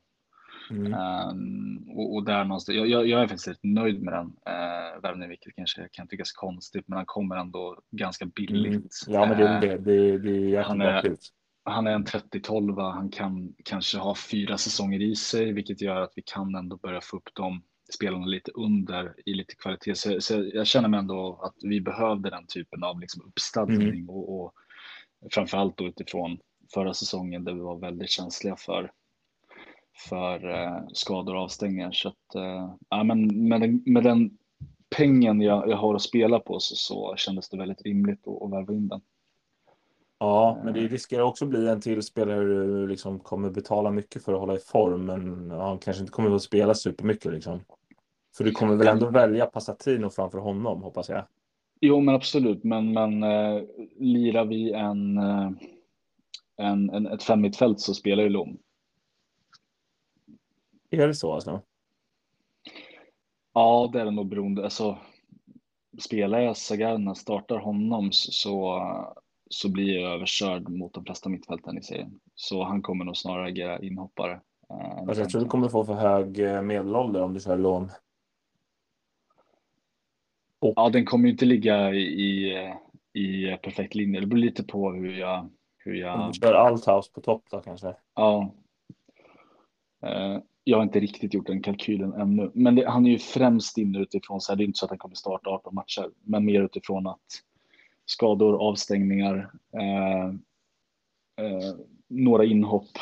Mm. 0.70 0.94
Ehm, 0.94 1.90
och, 1.90 2.16
och 2.16 2.24
där 2.26 2.44
någonstans, 2.44 2.78
jag, 2.78 2.88
jag, 2.88 3.08
jag 3.08 3.22
är 3.22 3.28
faktiskt 3.28 3.48
rätt 3.48 3.64
nöjd 3.64 4.02
med 4.02 4.14
den 4.14 4.26
uh, 4.26 5.02
värvningen, 5.02 5.30
vilket 5.30 5.56
kanske 5.56 5.88
kan 5.92 6.08
tyckas 6.08 6.32
konstigt, 6.32 6.88
men 6.88 6.98
han 6.98 7.06
kommer 7.06 7.36
ändå 7.36 7.80
ganska 7.92 8.26
billigt. 8.26 8.74
Mm. 9.08 9.22
Ja, 9.22 9.26
men 9.26 9.38
det 9.38 9.48
är 9.48 9.56
Eh, 9.56 9.62
det. 9.62 9.78
Det, 9.78 10.18
det 10.18 10.30
är 10.30 10.40
jäkligt 10.40 10.68
han 10.68 10.82
är- 10.82 11.16
han 11.68 11.88
är 11.88 11.92
en 11.92 12.06
30-12, 12.06 12.92
han 12.92 13.10
kan 13.10 13.54
kanske 13.66 13.98
ha 13.98 14.16
fyra 14.16 14.58
säsonger 14.58 15.02
i 15.02 15.16
sig, 15.16 15.52
vilket 15.54 15.82
gör 15.82 16.02
att 16.02 16.14
vi 16.16 16.22
kan 16.26 16.56
ändå 16.56 16.78
börja 16.78 17.02
få 17.02 17.18
upp 17.18 17.30
de 17.34 17.64
spelarna 17.94 18.26
lite 18.26 18.52
under 18.52 19.14
i 19.26 19.34
lite 19.34 19.56
kvalitet. 19.56 19.96
Så, 19.96 20.22
så 20.22 20.50
jag 20.54 20.68
känner 20.68 20.90
mig 20.90 21.00
ändå 21.00 21.40
att 21.44 21.56
vi 21.62 21.82
behövde 21.82 22.30
den 22.30 22.48
typen 22.48 22.84
av 22.84 23.00
liksom 23.00 23.22
uppstadning 23.28 24.10
och, 24.10 24.40
och 24.46 24.54
framförallt 25.32 25.78
då 25.78 25.86
utifrån 25.86 26.38
förra 26.74 26.94
säsongen 26.94 27.44
där 27.44 27.54
vi 27.54 27.60
var 27.60 27.76
väldigt 27.76 28.10
känsliga 28.10 28.56
för 28.56 28.92
för 30.10 30.50
eh, 30.50 30.88
skador 30.94 31.36
och 31.36 31.42
avstängningar. 31.42 31.92
Så 31.92 32.08
att, 32.08 32.36
eh, 32.36 32.76
ja, 32.90 33.04
men 33.04 33.48
med, 33.48 33.62
den, 33.62 33.84
med 33.86 34.04
den 34.04 34.38
pengen 34.90 35.42
jag, 35.42 35.70
jag 35.70 35.78
har 35.78 35.96
att 35.96 36.02
spela 36.02 36.40
på 36.40 36.60
så, 36.60 36.76
så 36.76 37.16
kändes 37.18 37.50
det 37.50 37.58
väldigt 37.58 37.82
rimligt 37.82 38.28
att, 38.28 38.42
att 38.42 38.52
värva 38.52 38.74
in 38.74 38.88
den. 38.88 39.02
Ja, 40.20 40.62
men 40.64 40.74
det 40.74 40.80
riskerar 40.80 41.24
också 41.24 41.46
bli 41.46 41.70
en 41.70 41.82
till 41.82 42.02
spelare 42.02 42.44
du 42.44 42.88
liksom 42.88 43.20
kommer 43.20 43.50
betala 43.50 43.92
mycket 43.92 44.24
för 44.24 44.34
att 44.34 44.40
hålla 44.40 44.56
i 44.56 44.60
form, 44.60 45.06
men 45.06 45.52
han 45.52 45.78
kanske 45.78 46.02
inte 46.02 46.12
kommer 46.12 46.36
att 46.36 46.42
spela 46.42 46.74
supermycket 46.74 47.32
liksom. 47.32 47.60
För 48.38 48.44
du 48.44 48.52
kommer 48.52 48.76
väl 48.76 48.88
ändå 48.88 49.10
välja 49.10 49.46
Passatino 49.46 50.10
framför 50.10 50.38
honom, 50.38 50.84
hoppas 50.84 51.10
jag. 51.10 51.24
Jo, 51.80 52.00
men 52.02 52.16
absolut. 52.16 52.64
Men, 52.64 52.94
men 52.94 53.24
eh, 53.24 53.62
lirar 54.00 54.46
vi 54.46 54.72
en, 54.74 55.18
eh, 55.18 55.52
en, 56.58 56.90
en, 56.90 57.08
ett 57.08 57.24
femmittfält 57.24 57.80
så 57.80 57.94
spelar 57.94 58.24
ju 58.24 58.30
Lom. 58.30 58.58
Är 60.90 61.08
det 61.08 61.16
så 61.16 61.34
alltså? 61.34 61.62
Ja, 63.54 63.90
det 63.94 64.02
är 64.02 64.06
det 64.06 64.12
nog 64.12 64.28
beroende. 64.30 64.64
Alltså, 64.64 64.98
spelar 66.00 66.40
jag 66.40 66.58
Sagarna, 66.58 67.16
startar 67.16 67.58
honom 67.58 68.10
så, 68.12 68.82
så, 69.50 69.70
blir 69.72 70.00
jag 70.00 70.14
överkörd 70.14 70.70
mot 70.70 70.94
de 70.94 71.06
flesta 71.06 71.30
mittfälten 71.30 71.78
i 71.78 71.82
serien. 71.82 72.20
Så 72.36 72.64
han 72.64 72.82
kommer 72.82 73.06
nog 73.06 73.18
snarare 73.18 73.48
agera 73.48 73.80
inhoppare. 73.80 74.42
eh, 74.70 74.98
Alltså, 74.98 75.22
jag 75.22 75.30
tror 75.30 75.42
du 75.42 75.48
kommer 75.48 75.70
få 75.70 75.86
för 75.86 75.94
hög 75.94 76.40
eh, 76.40 76.62
medelålder 76.62 77.22
om 77.22 77.34
du 77.34 77.40
kör 77.40 77.58
lån. 77.58 77.92
Ja, 80.60 80.90
den 80.90 81.06
kommer 81.06 81.26
ju 81.26 81.32
inte 81.32 81.46
ligga 81.46 81.94
i, 81.94 82.52
i, 83.14 83.58
perfekt 83.64 83.96
linje. 83.96 84.20
Det 84.20 84.28
beror 84.28 84.40
lite 84.40 84.64
på 84.64 84.92
hur 84.92 85.18
jag... 85.20 85.50
Hur 85.78 85.94
Om 85.94 86.00
jag 86.00 86.34
du 86.34 86.40
kör 86.40 86.54
Althaus 86.54 87.12
på 87.12 87.22
topp 87.22 87.44
då 87.52 87.60
kanske. 87.62 87.96
ja. 88.16 88.54
Eh, 90.06 90.38
Jag 90.64 90.78
har 90.78 90.84
inte 90.84 91.00
riktigt 91.00 91.34
gjort 91.34 91.48
den 91.48 91.62
kalkylen 91.62 92.14
ännu, 92.14 92.52
men 92.54 92.76
det, 92.76 92.90
han 92.90 93.06
är 93.06 93.10
ju 93.12 93.18
främst 93.20 93.78
inne 93.78 94.00
utifrån 94.00 94.42
så 94.42 94.52
här, 94.52 94.58
det 94.58 94.64
är 94.64 94.66
inte 94.66 94.80
så 94.80 94.86
att 94.86 94.90
han 94.92 94.98
kommer 94.98 95.16
starta 95.16 95.50
18 95.50 95.76
matcher, 95.76 96.10
men 96.24 96.46
mer 96.46 96.62
utifrån 96.62 97.08
att 97.08 97.20
skador, 98.06 98.62
avstängningar, 98.70 99.52
eh, 99.74 100.26
eh, 101.46 101.76
några 102.08 102.46
inhopp, 102.46 102.98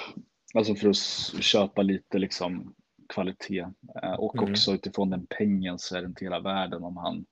alltså 0.56 0.76
för 0.76 0.90
att 0.90 1.44
köpa 1.44 1.82
lite 1.82 2.18
liksom 2.20 2.74
kvalitet 3.10 3.66
och 4.18 4.36
Mm. 4.38 4.52
också 4.52 4.74
utifrån 4.74 5.10
den 5.10 5.26
pengen 5.26 5.80
så 5.80 5.96
är 5.98 6.02
det 6.02 6.08
inte 6.08 6.26
hela 6.26 6.40
världen 6.40 6.84
om 6.84 6.98
han 6.98 7.26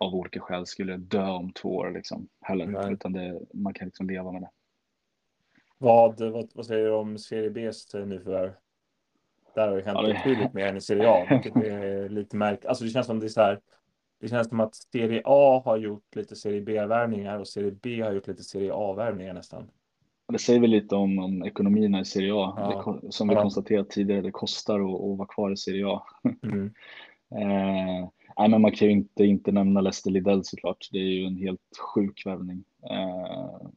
av 0.00 0.14
olika 0.14 0.40
skäl 0.40 0.66
skulle 0.66 0.96
dö 0.96 1.26
om 1.26 1.52
två 1.52 1.68
år 1.76 1.90
liksom 1.90 2.28
heller, 2.40 2.66
Nej. 2.66 2.92
utan 2.92 3.12
det, 3.12 3.40
man 3.54 3.74
kan 3.74 3.86
liksom 3.86 4.10
leva 4.10 4.32
med 4.32 4.42
det. 4.42 4.50
Vad, 5.78 6.20
vad, 6.20 6.50
vad 6.54 6.66
säger 6.66 6.84
du 6.84 6.92
om 6.92 7.18
Serie 7.18 7.50
B's 7.50 8.06
nyförvärv? 8.06 8.52
Där 9.54 9.68
har 9.68 9.76
det 9.76 9.82
hänt 9.82 9.98
Ja, 10.00 10.06
det- 10.06 10.12
betydligt 10.14 10.52
mer 10.54 10.66
än 10.66 10.76
i 10.76 10.80
Serie 10.80 11.08
A, 11.10 11.26
vilket 11.30 11.56
är 11.56 12.08
lite 12.08 12.36
märkligt. 12.36 12.66
Alltså 12.66 12.84
det 12.84 12.90
känns 12.90 13.06
som 13.06 13.20
det 13.20 13.26
är 13.26 13.28
så 13.28 13.40
här. 13.40 13.60
Det 14.20 14.28
känns 14.28 14.48
som 14.48 14.60
att 14.60 14.74
Serie 14.74 15.22
A 15.24 15.62
har 15.64 15.76
gjort 15.76 16.16
lite 16.16 16.36
Serie 16.36 16.60
B-värvningar 16.60 17.38
och 17.38 17.48
Serie 17.48 17.70
B 17.82 18.02
har 18.02 18.12
gjort 18.12 18.26
lite 18.28 18.42
Serie 18.42 18.72
A-värvningar 18.74 19.34
nästan. 19.34 19.70
Det 20.32 20.38
säger 20.38 20.60
väl 20.60 20.70
lite 20.70 20.94
om, 20.94 21.18
om 21.18 21.44
ekonomierna 21.44 22.00
i 22.00 22.04
Serie 22.04 22.32
A. 22.34 22.54
Ja. 22.56 22.98
Det, 23.02 23.12
som 23.12 23.28
vi 23.28 23.34
Ja. 23.34 23.42
konstaterat 23.42 23.90
tidigare, 23.90 24.20
det 24.22 24.30
kostar 24.30 24.74
att, 24.80 25.00
att 25.00 25.18
vara 25.18 25.28
kvar 25.28 25.50
i 25.50 25.56
Serie 25.56 25.86
A. 25.86 26.02
Mm. 26.42 26.74
Eh, 27.32 28.08
nej, 28.40 28.48
men 28.48 28.60
man 28.60 28.72
kan 28.72 28.88
ju 28.88 28.94
inte, 28.94 29.24
inte 29.24 29.52
nämna 29.52 29.80
Lester 29.80 30.10
Lidell 30.10 30.44
såklart. 30.44 30.88
Det 30.92 30.98
är 30.98 31.02
ju 31.02 31.26
en 31.26 31.36
helt 31.36 31.60
sjuk 31.94 32.26
värvning. 32.26 32.64
Eh, 32.90 33.68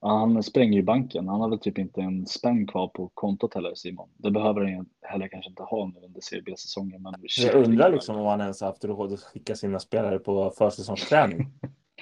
han 0.00 0.42
spränger 0.42 0.76
ju 0.76 0.82
banken. 0.82 1.28
Han 1.28 1.40
har 1.40 1.48
väl 1.48 1.58
typ 1.58 1.78
inte 1.78 2.00
en 2.00 2.26
spänn 2.26 2.66
kvar 2.66 2.88
på 2.88 3.10
kontot 3.14 3.54
heller, 3.54 3.74
Simon. 3.74 4.08
Det 4.16 4.30
behöver 4.30 4.64
han 4.64 4.86
heller 5.02 5.28
kanske 5.28 5.50
inte 5.50 5.62
ha 5.62 5.86
nu 5.86 6.00
under 6.06 6.20
Serie 6.20 6.42
B-säsongen. 6.42 7.02
Men 7.02 7.14
Jag 7.38 7.54
undrar 7.54 7.92
liksom 7.92 8.16
om 8.16 8.26
han 8.26 8.40
ens 8.40 8.60
haft 8.60 8.84
råd 8.84 9.12
att 9.12 9.20
skicka 9.20 9.54
sina 9.54 9.78
spelare 9.78 10.18
på 10.18 10.52
försäsongsträning. 10.58 11.46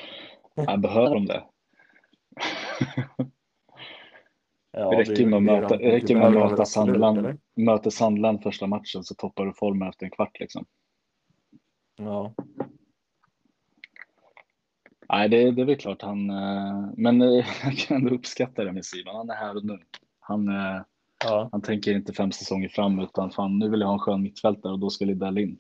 Nej, 0.54 0.78
behöver 0.78 1.14
de 1.14 1.26
det? 1.26 1.42
Ja, 4.72 4.90
Det 4.90 4.96
räcker 4.96 5.26
med 5.26 5.36
att 5.36 5.42
möta, 5.42 5.76
räcker 5.76 6.14
med 6.14 6.26
att 6.26 6.50
möta 6.50 6.64
Sandland, 6.64 7.38
möter 7.56 7.90
Sandland 7.90 8.42
första 8.42 8.66
matchen 8.66 9.04
så 9.04 9.14
toppar 9.14 9.46
du 9.46 9.52
formen 9.52 9.88
efter 9.88 10.04
en 10.04 10.10
kvart 10.10 10.40
liksom. 10.40 10.64
Ja. 11.98 12.34
Nej, 15.08 15.28
det, 15.28 15.50
det 15.50 15.62
är 15.62 15.66
väl 15.66 15.76
klart 15.76 16.02
han, 16.02 16.30
eh, 16.30 16.90
men 16.96 17.22
eh, 17.22 17.28
jag 17.64 17.76
kan 17.78 17.96
ändå 17.96 18.14
uppskatta 18.14 18.64
det 18.64 18.72
med 18.72 18.84
Simon. 18.84 19.16
Han 19.16 19.30
är 19.30 19.34
här 19.34 19.56
och 19.56 19.64
nu. 19.64 19.78
Han, 20.20 20.48
eh, 20.48 20.82
ja. 21.24 21.48
han 21.52 21.62
tänker 21.62 21.94
inte 21.94 22.12
fem 22.12 22.32
säsonger 22.32 22.68
fram 22.68 22.98
utan 22.98 23.30
fan, 23.30 23.58
nu 23.58 23.68
vill 23.68 23.80
jag 23.80 23.86
ha 23.86 23.94
en 23.94 24.00
skön 24.00 24.22
mittfältare 24.22 24.72
och 24.72 24.78
då 24.78 24.90
ska 24.90 25.04
Lidell 25.04 25.38
in. 25.38 25.58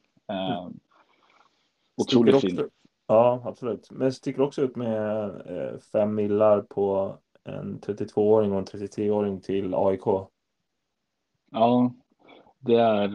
Sticker 2.02 2.18
otroligt 2.18 2.34
också, 2.34 2.46
fin. 2.46 2.68
Ja, 3.06 3.42
absolut. 3.44 3.90
Men 3.90 4.12
sticker 4.12 4.42
också 4.42 4.62
ut 4.62 4.76
med 4.76 5.32
fem 5.92 6.14
millar 6.14 6.60
på 6.60 7.18
en 7.44 7.80
32-åring 7.80 8.52
och 8.52 8.58
en 8.58 8.64
33-åring 8.64 9.40
till 9.40 9.74
AIK. 9.74 10.04
Ja, 11.50 11.92
det 12.58 12.74
är 12.74 13.08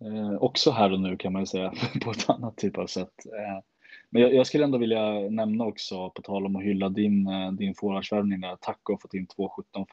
eh, 0.00 0.34
också 0.40 0.70
här 0.70 0.92
och 0.92 1.00
nu 1.00 1.16
kan 1.16 1.32
man 1.32 1.42
ju 1.42 1.46
säga 1.46 1.72
på 2.04 2.10
ett 2.10 2.30
annat 2.30 2.56
typ 2.56 2.78
av 2.78 2.86
sätt. 2.86 3.26
Eh, 3.26 3.64
men 4.10 4.22
jag, 4.22 4.34
jag, 4.34 4.46
skulle 4.46 4.64
ändå 4.64 4.78
vilja 4.78 5.10
nämna 5.30 5.64
också, 5.64 6.10
på 6.10 6.22
tal 6.22 6.46
om 6.46 6.56
att 6.56 6.62
hylla 6.62 6.88
din, 6.88 7.26
eh, 7.26 7.52
din 7.52 7.74
forwardsvärvning 7.74 8.40
där, 8.40 8.56
Taco 8.56 8.92
har 8.92 8.98
fått 8.98 9.14
in 9.14 9.26
två 9.26 9.48
17 9.48 9.86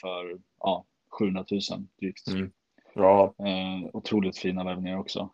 för 0.00 0.38
ja, 0.60 0.84
700 1.18 1.44
000 1.50 1.60
drygt. 2.00 2.28
Mm. 2.28 2.52
Eh, 2.98 3.90
otroligt 3.92 4.38
fina 4.38 4.64
värvningar 4.64 4.98
också. 4.98 5.30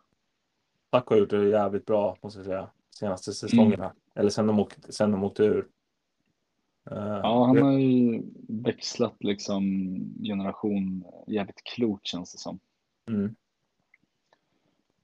Taco 0.89 1.13
har 1.13 1.19
gjort 1.19 1.29
det 1.29 1.49
jävligt 1.49 1.85
bra, 1.85 2.17
måste 2.21 2.39
jag 2.39 2.45
säga, 2.45 2.69
senaste 2.99 3.33
säsongerna. 3.33 3.85
Mm. 3.85 3.97
Eller 4.15 4.29
sen 4.29 4.47
de, 4.47 4.59
åkte, 4.59 4.91
sen 4.93 5.11
de 5.11 5.23
åkte 5.23 5.43
ur. 5.43 5.67
Uh, 6.91 6.97
ja, 6.97 7.45
han 7.45 7.61
har 7.61 7.71
ju 7.71 8.23
växlat 8.47 9.15
liksom 9.19 9.63
generation 10.23 11.05
jävligt 11.27 11.63
klokt 11.63 12.07
känns 12.07 12.31
det 12.31 12.37
som. 12.37 12.59
Mm. 13.09 13.35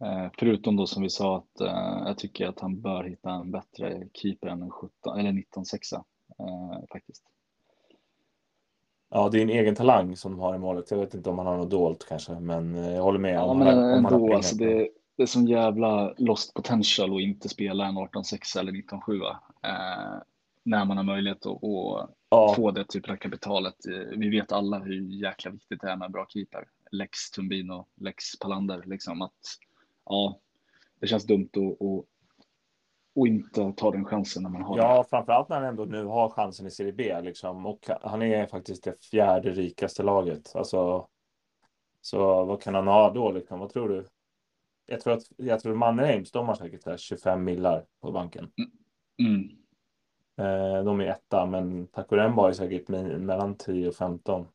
Uh, 0.02 0.28
förutom 0.38 0.76
då 0.76 0.88
som 0.88 1.04
vi 1.04 1.10
sa 1.10 1.38
att 1.38 1.62
uh, 1.62 2.04
jag 2.08 2.18
tycker 2.18 2.48
att 2.48 2.60
han 2.60 2.82
bör 2.82 3.04
hitta 3.04 3.32
en 3.32 3.52
bättre 3.52 4.08
keeper 4.14 4.48
än 4.48 4.62
en 4.62 4.72
17 4.72 5.20
eller 5.20 5.32
19 5.32 5.66
sexa 5.66 6.04
faktiskt. 6.92 7.24
Ja, 9.10 9.30
det 9.30 9.38
är 9.38 9.42
en 9.42 9.50
egen 9.50 9.76
talang 9.76 10.16
som 10.16 10.40
har 10.40 10.56
i 10.56 10.60
målet. 10.60 10.92
Jag 10.92 10.98
vet 10.98 11.14
inte 11.14 11.30
om 11.30 11.38
han 11.38 11.48
har 11.48 11.58
något 11.58 11.70
dolt 11.70 12.06
kanske, 12.10 12.40
men 12.40 12.76
jag 12.76 13.04
håller 13.04 13.20
med. 13.20 13.36
Ja, 13.36 13.54
men 13.54 13.68
ändå, 13.68 14.36
alltså 14.36 14.56
det, 14.56 14.90
det 15.22 15.24
är 15.24 15.28
sån 15.28 15.48
jävla 15.48 16.14
lost 16.18 16.54
potential 16.54 17.16
att 17.16 17.22
inte 17.22 17.50
spela 17.50 17.86
en 17.86 17.98
18-6 17.98 18.60
eller 18.60 18.72
19-7 18.72 19.30
eh, 19.64 20.22
när 20.64 20.86
man 20.86 20.98
har 20.98 21.04
möjlighet 21.04 21.46
att, 21.46 21.52
att 21.52 22.10
ja. 22.30 22.54
få 22.56 22.72
det 22.72 22.86
typen 22.86 23.12
av 23.12 23.18
kapitalet. 23.18 23.76
Vi 24.18 24.30
vet 24.30 24.52
alla 24.52 24.80
hur 24.80 25.02
jäkla 25.02 25.52
viktigt 25.52 25.82
det 25.82 25.90
är 25.90 25.96
med 25.96 26.06
en 26.06 26.12
bra 26.12 26.26
keeper. 26.30 26.68
Lex 26.92 27.32
Tumbino, 27.32 27.86
Lex 27.96 28.40
Palander, 28.40 28.84
liksom 28.86 29.22
att 29.22 29.40
ja, 30.12 30.40
det 31.00 31.08
känns 31.08 31.26
dumt 31.26 31.50
att, 31.54 31.82
att, 31.82 32.06
att 33.16 33.28
inte 33.28 33.74
ta 33.78 33.92
den 33.92 34.06
chansen 34.06 34.44
när 34.44 34.50
man 34.50 34.62
har 34.62 34.78
Ja, 34.78 35.06
framförallt 35.10 35.50
när 35.50 35.56
han 35.56 35.66
ändå 35.66 35.86
nu 35.86 36.06
har 36.06 36.30
chansen 36.30 36.68
i 36.68 36.72
Serie 36.72 36.94
B 36.94 37.22
liksom. 37.22 37.66
Och 37.66 37.90
han 38.02 38.22
är 38.22 38.46
faktiskt 38.46 38.84
det 38.84 39.06
fjärde 39.06 39.50
rikaste 39.52 40.04
laget. 40.04 40.56
Alltså, 40.56 41.08
så 42.02 42.46
vad 42.46 42.62
kan 42.62 42.76
han 42.76 42.88
ha 42.88 43.14
då 43.14 43.32
liksom? 43.32 43.60
Vad 43.60 43.70
tror 43.70 43.90
du? 43.90 44.06
jag 44.92 45.02
tror 45.02 45.14
att 45.14 45.24
jag 45.38 45.60
tror 45.60 45.76
Mannerheims, 45.76 46.32
de 46.32 46.48
har 46.48 46.56
säkert 46.56 46.86
där 46.86 46.98
25 46.98 47.44
millar 47.44 47.86
på 48.02 48.12
banken. 48.12 48.52
Mm. 49.20 49.50
Eh, 50.38 50.84
de 50.84 51.02
är 51.02 51.06
etta, 51.06 51.46
men 51.46 51.88
Takuremba 51.88 52.42
har 52.42 52.54
säkert 52.54 52.88
mellan 52.88 53.56
10 53.56 53.88
och 53.88 53.96
15. 53.96 54.48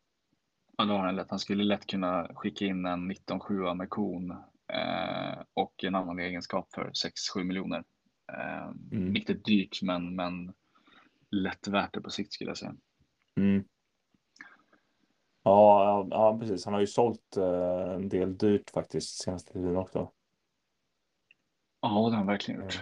Ja, 0.76 0.84
då 0.84 0.92
har 0.92 0.98
han 0.98 1.16
lätt. 1.16 1.30
Han 1.30 1.38
skulle 1.38 1.64
lätt 1.64 1.86
kunna 1.86 2.30
skicka 2.34 2.64
in 2.64 2.86
en 2.86 3.12
19-7 3.12 3.74
med 3.74 3.90
kon 3.90 4.34
och 5.54 5.84
en 5.84 5.94
annan 5.94 6.18
egenskap 6.18 6.68
för 6.74 6.90
6-7 7.36 7.44
miljoner. 7.44 7.84
Eh, 8.32 8.68
mm. 8.92 9.14
Riktigt 9.14 9.44
dyrt, 9.44 9.82
men, 9.82 10.14
men 10.14 10.54
lätt 11.30 11.68
värt 11.68 11.94
det 11.94 12.00
på 12.00 12.10
sikt 12.10 12.32
skulle 12.32 12.50
jag 12.50 12.58
säga. 12.58 12.74
Mm. 13.36 13.64
Ja, 15.42 16.06
ja, 16.10 16.38
precis. 16.40 16.64
Han 16.64 16.74
har 16.74 16.80
ju 16.80 16.86
sålt 16.86 17.36
eh, 17.36 17.94
en 17.94 18.08
del 18.08 18.38
dyrt 18.38 18.70
faktiskt 18.70 19.22
senaste 19.22 19.52
tiden 19.52 19.76
också. 19.76 20.10
Ja, 21.80 21.88
det 21.88 21.94
har 21.94 22.10
han 22.10 22.26
verkligen 22.26 22.60
gjort. 22.60 22.80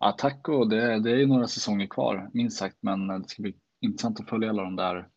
Ja, 0.00 0.12
taco, 0.12 0.64
det, 0.64 1.00
det 1.00 1.10
är 1.10 1.16
ju 1.16 1.26
några 1.26 1.46
säsonger 1.46 1.86
kvar, 1.86 2.30
minst 2.32 2.58
sagt, 2.58 2.76
men 2.80 3.08
det 3.08 3.28
ska 3.28 3.42
bli 3.42 3.54
intressant 3.80 4.20
att 4.20 4.28
följa 4.28 4.50
alla 4.50 4.62
de 4.62 4.76
där 4.76 5.08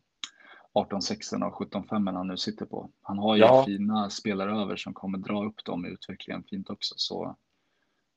18 0.74 1.02
6 1.02 1.32
och 1.32 1.54
17 1.54 1.84
5 1.88 2.06
han 2.06 2.28
nu 2.28 2.36
sitter 2.36 2.66
på. 2.66 2.90
Han 3.02 3.18
har 3.18 3.36
ju 3.36 3.42
ja. 3.42 3.64
fina 3.66 4.10
spelare 4.10 4.60
över 4.62 4.76
som 4.76 4.94
kommer 4.94 5.18
dra 5.18 5.44
upp 5.44 5.64
dem 5.64 5.86
i 5.86 5.88
utvecklingen 5.88 6.44
fint 6.44 6.70
också, 6.70 6.94
så 6.96 7.36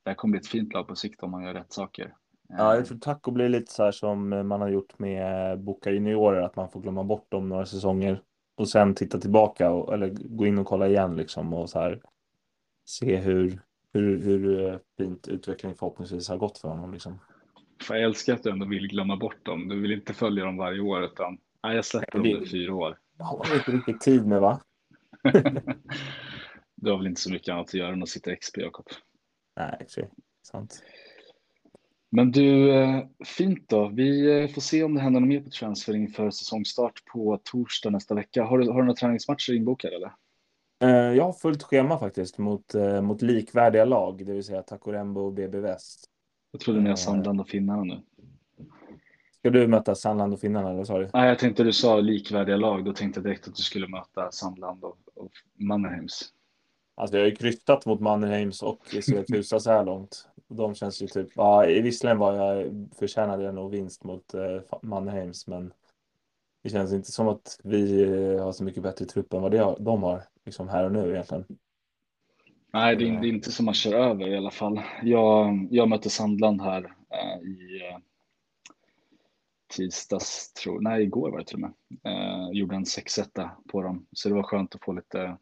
det 0.04 0.10
här 0.10 0.14
kommer 0.14 0.32
bli 0.32 0.40
ett 0.40 0.46
fint 0.46 0.72
lag 0.72 0.88
på 0.88 0.96
sikt 0.96 1.22
om 1.22 1.30
man 1.30 1.44
gör 1.44 1.54
rätt 1.54 1.72
saker. 1.72 2.14
Ja, 2.48 2.74
jag 2.74 2.86
tror 2.86 2.98
taco 2.98 3.30
blir 3.30 3.48
lite 3.48 3.72
så 3.72 3.84
här 3.84 3.92
som 3.92 4.28
man 4.28 4.60
har 4.60 4.68
gjort 4.68 4.98
med 4.98 5.60
Boca 5.60 5.90
juniorer, 5.90 6.42
att 6.42 6.56
man 6.56 6.70
får 6.70 6.80
glömma 6.80 7.04
bort 7.04 7.30
dem 7.30 7.48
några 7.48 7.66
säsonger 7.66 8.22
och 8.56 8.68
sen 8.68 8.94
titta 8.94 9.18
tillbaka 9.18 9.70
och, 9.70 9.94
eller 9.94 10.08
gå 10.08 10.46
in 10.46 10.58
och 10.58 10.66
kolla 10.66 10.88
igen 10.88 11.16
liksom 11.16 11.54
och 11.54 11.70
så 11.70 11.78
här 11.78 12.02
se 12.84 13.16
hur, 13.16 13.60
hur, 13.92 14.22
hur 14.22 14.68
eh, 14.68 14.78
fint 14.96 15.28
utveckling 15.28 15.74
förhoppningsvis 15.74 16.28
har 16.28 16.36
gått 16.36 16.58
för 16.58 16.68
honom. 16.68 16.92
Liksom. 16.92 17.18
Jag 17.88 18.02
älskar 18.02 18.34
att 18.34 18.42
du 18.42 18.50
ändå 18.50 18.66
vill 18.66 18.88
glömma 18.88 19.16
bort 19.16 19.44
dem. 19.44 19.68
Du 19.68 19.80
vill 19.80 19.92
inte 19.92 20.14
följa 20.14 20.44
dem 20.44 20.56
varje 20.56 20.80
år 20.80 21.04
utan 21.04 21.38
nej, 21.66 21.76
jag 21.76 21.84
släpper 21.84 22.18
dem 22.18 22.26
i 22.26 22.46
fyra 22.46 22.74
år. 22.74 22.98
Det 23.18 23.24
har 23.24 23.38
man 23.38 23.56
inte 23.56 23.70
riktigt 23.70 24.00
tid 24.00 24.26
med 24.26 24.40
va? 24.40 24.60
du 26.76 26.90
har 26.90 26.98
väl 26.98 27.06
inte 27.06 27.20
så 27.20 27.32
mycket 27.32 27.52
annat 27.52 27.66
att 27.66 27.74
göra 27.74 27.92
än 27.92 28.02
att 28.02 28.08
sitta 28.08 28.32
i 28.32 28.36
XP 28.36 28.58
Jakob? 28.58 28.86
Nej, 29.56 29.86
det 29.96 30.08
sant. 30.42 30.82
Men 32.10 32.30
du, 32.30 32.74
eh, 32.74 33.04
fint 33.24 33.68
då. 33.68 33.88
Vi 33.88 34.40
eh, 34.42 34.48
får 34.48 34.60
se 34.60 34.84
om 34.84 34.94
det 34.94 35.00
händer 35.00 35.20
något 35.20 35.28
mer 35.28 35.40
på 35.40 35.50
transfer 35.50 35.96
inför 35.96 36.30
säsongstart 36.30 37.04
på 37.12 37.40
torsdag 37.44 37.90
nästa 37.90 38.14
vecka. 38.14 38.44
Har 38.44 38.58
du, 38.58 38.68
har 38.68 38.78
du 38.78 38.84
några 38.84 38.96
träningsmatcher 38.96 39.52
inbokade 39.52 39.96
eller? 39.96 40.12
Eh, 40.82 41.16
jag 41.16 41.24
har 41.24 41.32
fullt 41.32 41.62
schema 41.62 41.98
faktiskt 41.98 42.38
mot, 42.38 42.74
mot 43.02 43.22
likvärdiga 43.22 43.84
lag, 43.84 44.26
det 44.26 44.32
vill 44.32 44.44
säga 44.44 44.62
Takorembo 44.62 45.20
och 45.20 45.32
BB 45.32 45.60
Väst. 45.60 46.10
Jag 46.50 46.60
trodde 46.60 46.80
ni 46.80 46.88
har 46.88 46.96
Sandland 46.96 47.40
och 47.40 47.48
Finnarna 47.48 47.84
nu. 47.84 48.02
Ska 49.46 49.50
du 49.50 49.66
möta 49.66 49.94
Sandland 49.94 50.32
och 50.32 50.40
Finnarna 50.40 50.70
eller 50.70 50.84
sa 50.84 50.98
du? 50.98 51.08
Nej, 51.14 51.28
jag 51.28 51.38
tänkte 51.38 51.64
du 51.64 51.72
sa 51.72 52.00
likvärdiga 52.00 52.56
lag. 52.56 52.84
Då 52.84 52.92
tänkte 52.92 53.20
jag 53.20 53.24
direkt 53.24 53.48
att 53.48 53.54
du 53.54 53.62
skulle 53.62 53.88
möta 53.88 54.30
Sandland 54.30 54.84
och, 54.84 54.98
och 55.14 55.30
Mannerheims. 55.54 56.28
Alltså 56.94 57.16
jag 57.16 57.24
har 57.24 57.28
ju 57.28 57.36
kryttat 57.36 57.86
mot 57.86 58.00
Mannerheims 58.00 58.62
och 58.62 58.80
Syracuse 59.02 59.60
så 59.60 59.70
här 59.70 59.84
långt. 59.84 60.28
De 60.48 60.74
känns 60.74 61.02
ju 61.02 61.06
typ, 61.06 61.28
ja 61.34 61.60
visserligen 61.60 62.18
var 62.18 62.34
jag 62.34 62.72
förtjänade 62.98 63.42
jag 63.42 63.54
nog 63.54 63.70
vinst 63.70 64.04
mot 64.04 64.34
eh, 64.34 64.78
Mannerheims 64.82 65.46
men 65.46 65.72
det 66.62 66.70
känns 66.70 66.92
inte 66.92 67.12
som 67.12 67.28
att 67.28 67.60
vi 67.64 68.02
eh, 68.02 68.44
har 68.44 68.52
så 68.52 68.64
mycket 68.64 68.82
bättre 68.82 69.04
trupp 69.04 69.32
än 69.32 69.42
vad 69.42 69.50
det, 69.52 69.76
de 69.78 70.02
har 70.02 70.22
liksom 70.44 70.68
här 70.68 70.84
och 70.84 70.92
nu 70.92 71.10
egentligen. 71.10 71.44
Nej, 72.72 72.96
det 72.96 73.08
är, 73.08 73.20
det 73.20 73.26
är 73.26 73.32
inte 73.32 73.52
som 73.52 73.64
man 73.64 73.74
kör 73.74 73.94
över 73.94 74.28
i 74.28 74.36
alla 74.36 74.50
fall. 74.50 74.80
Jag, 75.02 75.68
jag 75.70 75.88
mötte 75.88 76.10
Sandland 76.10 76.62
här 76.62 76.94
eh, 77.10 77.48
i 77.48 77.80
eh, 77.90 77.98
tisdags, 79.76 80.52
tror, 80.52 80.80
nej 80.80 81.02
igår 81.02 81.30
var 81.30 81.38
det 81.38 81.44
till 81.44 81.56
och 81.56 81.60
med. 81.60 81.72
Eh, 82.04 82.50
gjorde 82.52 82.76
en 82.76 82.84
6-1 82.84 83.48
på 83.68 83.82
dem, 83.82 84.06
så 84.12 84.28
det 84.28 84.34
var 84.34 84.42
skönt 84.42 84.74
att 84.74 84.84
få 84.84 84.92
lite 84.92 85.36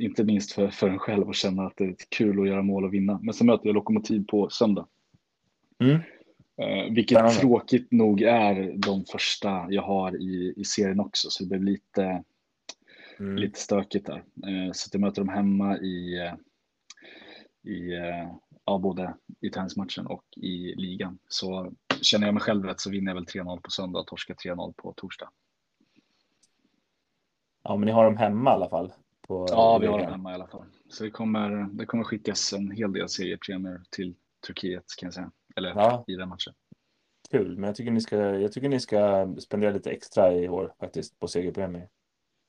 inte 0.00 0.24
minst 0.24 0.52
för, 0.52 0.68
för 0.68 0.88
en 0.88 0.98
själv 0.98 1.28
att 1.28 1.36
känna 1.36 1.66
att 1.66 1.76
det 1.76 1.84
är 1.84 1.96
kul 2.08 2.40
att 2.40 2.48
göra 2.48 2.62
mål 2.62 2.84
och 2.84 2.94
vinna. 2.94 3.20
Men 3.22 3.34
så 3.34 3.44
möter 3.44 3.66
jag 3.66 3.74
Lokomotiv 3.74 4.24
på 4.26 4.50
söndag. 4.50 4.86
Mm. 5.78 6.00
Eh, 6.62 6.92
vilket 6.92 7.18
Spännande. 7.18 7.40
tråkigt 7.40 7.92
nog 7.92 8.22
är 8.22 8.74
de 8.76 9.04
första 9.04 9.66
jag 9.70 9.82
har 9.82 10.22
i, 10.22 10.54
i 10.56 10.64
serien 10.64 11.00
också, 11.00 11.30
så 11.30 11.44
det 11.44 11.58
blir 11.58 11.72
lite, 11.72 12.22
mm. 13.18 13.36
lite 13.36 13.60
stökigt 13.60 14.06
där. 14.06 14.24
Eh, 14.46 14.72
så 14.72 14.90
jag 14.92 15.00
möter 15.00 15.22
dem 15.22 15.28
hemma 15.28 15.78
i, 15.78 16.18
eh, 16.18 16.34
i 17.72 17.92
eh, 17.92 18.34
ja, 18.64 18.78
både 18.78 19.14
i 19.40 19.50
tennismatchen 19.50 20.06
och 20.06 20.24
i 20.36 20.74
ligan. 20.76 21.18
Så 21.28 21.72
känner 22.04 22.26
jag 22.26 22.34
mig 22.34 22.42
själv 22.42 22.64
rätt 22.64 22.80
så 22.80 22.90
vinner 22.90 23.10
jag 23.10 23.14
väl 23.14 23.24
3-0 23.24 23.60
på 23.60 23.70
söndag 23.70 23.98
och 23.98 24.06
torskar 24.06 24.34
3-0 24.34 24.74
på 24.76 24.92
torsdag. 24.96 25.30
Ja, 27.62 27.76
men 27.76 27.86
ni 27.86 27.92
har 27.92 28.04
dem 28.04 28.16
hemma 28.16 28.50
i 28.50 28.54
alla 28.54 28.68
fall. 28.68 28.92
På 29.28 29.46
ja, 29.50 29.78
vi 29.78 29.86
har 29.86 29.98
dem 29.98 30.10
hemma 30.10 30.30
i 30.30 30.34
alla 30.34 30.46
fall. 30.46 30.64
Så 30.88 31.04
det 31.04 31.10
kommer, 31.10 31.68
det 31.72 31.86
kommer 31.86 32.04
skickas 32.04 32.52
en 32.52 32.70
hel 32.70 32.92
del 32.92 33.08
seriepremier 33.08 33.82
till 33.90 34.14
Turkiet 34.46 34.84
kan 34.98 35.06
jag 35.06 35.14
säga. 35.14 35.30
Eller 35.56 35.68
ja. 35.68 36.04
i 36.06 36.14
den 36.14 36.28
matchen. 36.28 36.54
Kul, 37.30 37.58
men 37.58 37.64
jag 37.64 37.76
tycker, 37.76 37.90
ni 37.90 38.00
ska, 38.00 38.16
jag 38.16 38.52
tycker 38.52 38.68
ni 38.68 38.80
ska 38.80 39.34
spendera 39.38 39.70
lite 39.70 39.90
extra 39.90 40.32
i 40.32 40.48
år 40.48 40.74
faktiskt 40.80 41.18
på 41.18 41.28
segerpremier. 41.28 41.88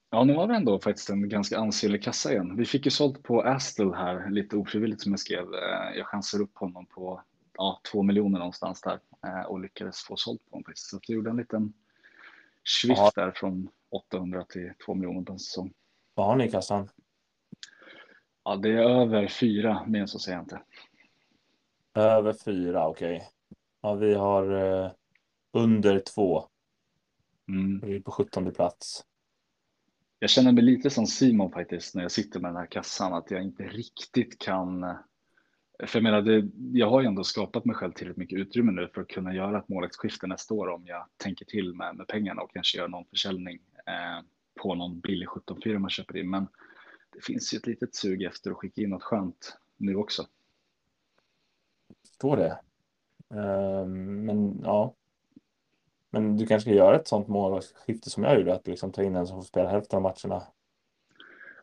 Ja, 0.10 0.24
nu 0.24 0.36
har 0.36 0.47
vi 0.47 0.56
ändå 0.56 0.80
faktiskt 0.80 1.10
en 1.10 1.30
ganska 1.30 1.58
ansenlig 1.58 2.03
kassa 2.03 2.32
igen. 2.32 2.56
Vi 2.56 2.66
fick 2.66 2.86
ju 2.86 2.91
sålt 2.91 3.24
på 3.24 3.41
Astle 3.41 3.95
här, 3.95 4.30
lite 4.30 4.58
ofrivilligt 4.58 5.01
som 5.01 5.12
jag 5.12 5.20
skrev. 5.20 5.43
Eh, 5.43 5.97
jag 5.97 6.08
chansade 6.08 6.43
upp 6.43 6.58
honom 6.58 6.86
på 6.86 7.22
ja, 7.58 7.82
två 7.91 8.03
miljoner 8.03 8.39
någonstans 8.39 8.82
där 8.82 8.99
och 9.47 9.59
lyckades 9.59 10.03
få 10.03 10.15
sålt 10.15 10.45
på 10.49 10.55
honom. 10.55 10.71
Så 10.76 10.99
jag 11.07 11.15
gjorde 11.15 11.30
en 11.30 11.38
liten 11.38 11.73
swift 12.63 12.99
ja. 12.99 13.11
där 13.15 13.32
från 13.32 13.69
800 13.89 14.45
till 14.49 14.73
2 14.86 14.93
miljoner 14.93 15.21
på 15.21 15.34
en 15.34 15.39
säsong. 15.39 15.73
Vad 16.13 16.26
har 16.26 16.36
ni 16.36 16.45
i 16.45 16.51
kassan? 16.51 16.89
Ja, 18.43 18.55
det 18.55 18.69
är 18.69 19.01
över 19.01 19.28
fyra, 19.28 19.86
mer 19.88 20.05
så 20.05 20.19
säger 20.19 20.38
jag 20.38 20.43
inte. 20.43 20.61
Över 21.93 22.34
fyra, 22.34 22.88
okej. 22.88 23.15
Okay. 23.15 23.28
Ja, 23.82 23.93
vi 23.93 24.13
har 24.13 24.51
eh, 24.84 24.91
under 25.51 25.99
två. 25.99 26.47
Mm. 27.47 27.80
Vi 27.80 27.95
är 27.95 27.99
på 27.99 28.11
17 28.11 28.51
plats. 28.51 29.05
Jag 30.19 30.30
känner 30.30 30.51
mig 30.51 30.63
lite 30.63 30.89
som 30.89 31.07
Simon 31.07 31.51
faktiskt 31.51 31.95
när 31.95 32.01
jag 32.01 32.11
sitter 32.11 32.39
med 32.39 32.49
den 32.49 32.57
här 32.57 32.65
kassan, 32.65 33.13
att 33.13 33.32
jag 33.32 33.43
inte 33.43 33.63
riktigt 33.63 34.39
kan 34.39 34.84
för 35.80 35.99
jag 35.99 36.03
menar, 36.03 36.21
det, 36.21 36.49
jag 36.73 36.89
har 36.89 37.01
ju 37.01 37.07
ändå 37.07 37.23
skapat 37.23 37.65
mig 37.65 37.76
själv 37.76 37.91
tillräckligt 37.91 38.17
mycket 38.17 38.39
utrymme 38.39 38.71
nu 38.71 38.88
för 38.88 39.01
att 39.01 39.07
kunna 39.07 39.34
göra 39.36 39.57
ett 39.59 39.69
målvaktsskifte 39.69 40.28
nästa 40.28 40.53
år 40.53 40.67
om 40.67 40.84
jag 40.86 41.05
tänker 41.17 41.45
till 41.45 41.73
med, 41.73 41.95
med 41.95 42.07
pengarna 42.07 42.41
och 42.41 42.53
kanske 42.53 42.78
gör 42.78 42.88
någon 42.88 43.05
försäljning 43.05 43.59
eh, 43.86 44.26
på 44.61 44.76
någon 44.76 44.99
billig 44.99 45.28
17-4 45.28 45.78
man 45.78 45.89
köper 45.89 46.17
in. 46.17 46.30
Men 46.30 46.47
det 47.13 47.23
finns 47.23 47.53
ju 47.53 47.57
ett 47.57 47.67
litet 47.67 47.95
sug 47.95 48.23
efter 48.23 48.51
att 48.51 48.57
skicka 48.57 48.82
in 48.82 48.89
något 48.89 49.03
skönt 49.03 49.57
nu 49.78 49.95
också. 49.95 50.26
Står 52.15 52.38
det. 52.38 52.59
Um, 53.30 54.26
men 54.26 54.59
ja. 54.63 54.95
Men 56.09 56.38
du 56.38 56.45
kanske 56.45 56.69
ska 56.69 56.78
göra 56.78 56.95
ett 56.95 57.07
sånt 57.07 57.28
målvaktsskifte 57.28 58.09
som 58.09 58.23
jag 58.23 58.38
gjorde, 58.38 58.53
att 58.53 58.67
liksom 58.67 58.91
ta 58.91 59.03
in 59.03 59.15
en 59.15 59.28
som 59.28 59.38
får 59.38 59.43
spela 59.43 59.69
hälften 59.69 59.97
av 59.97 60.01
matcherna. 60.01 60.43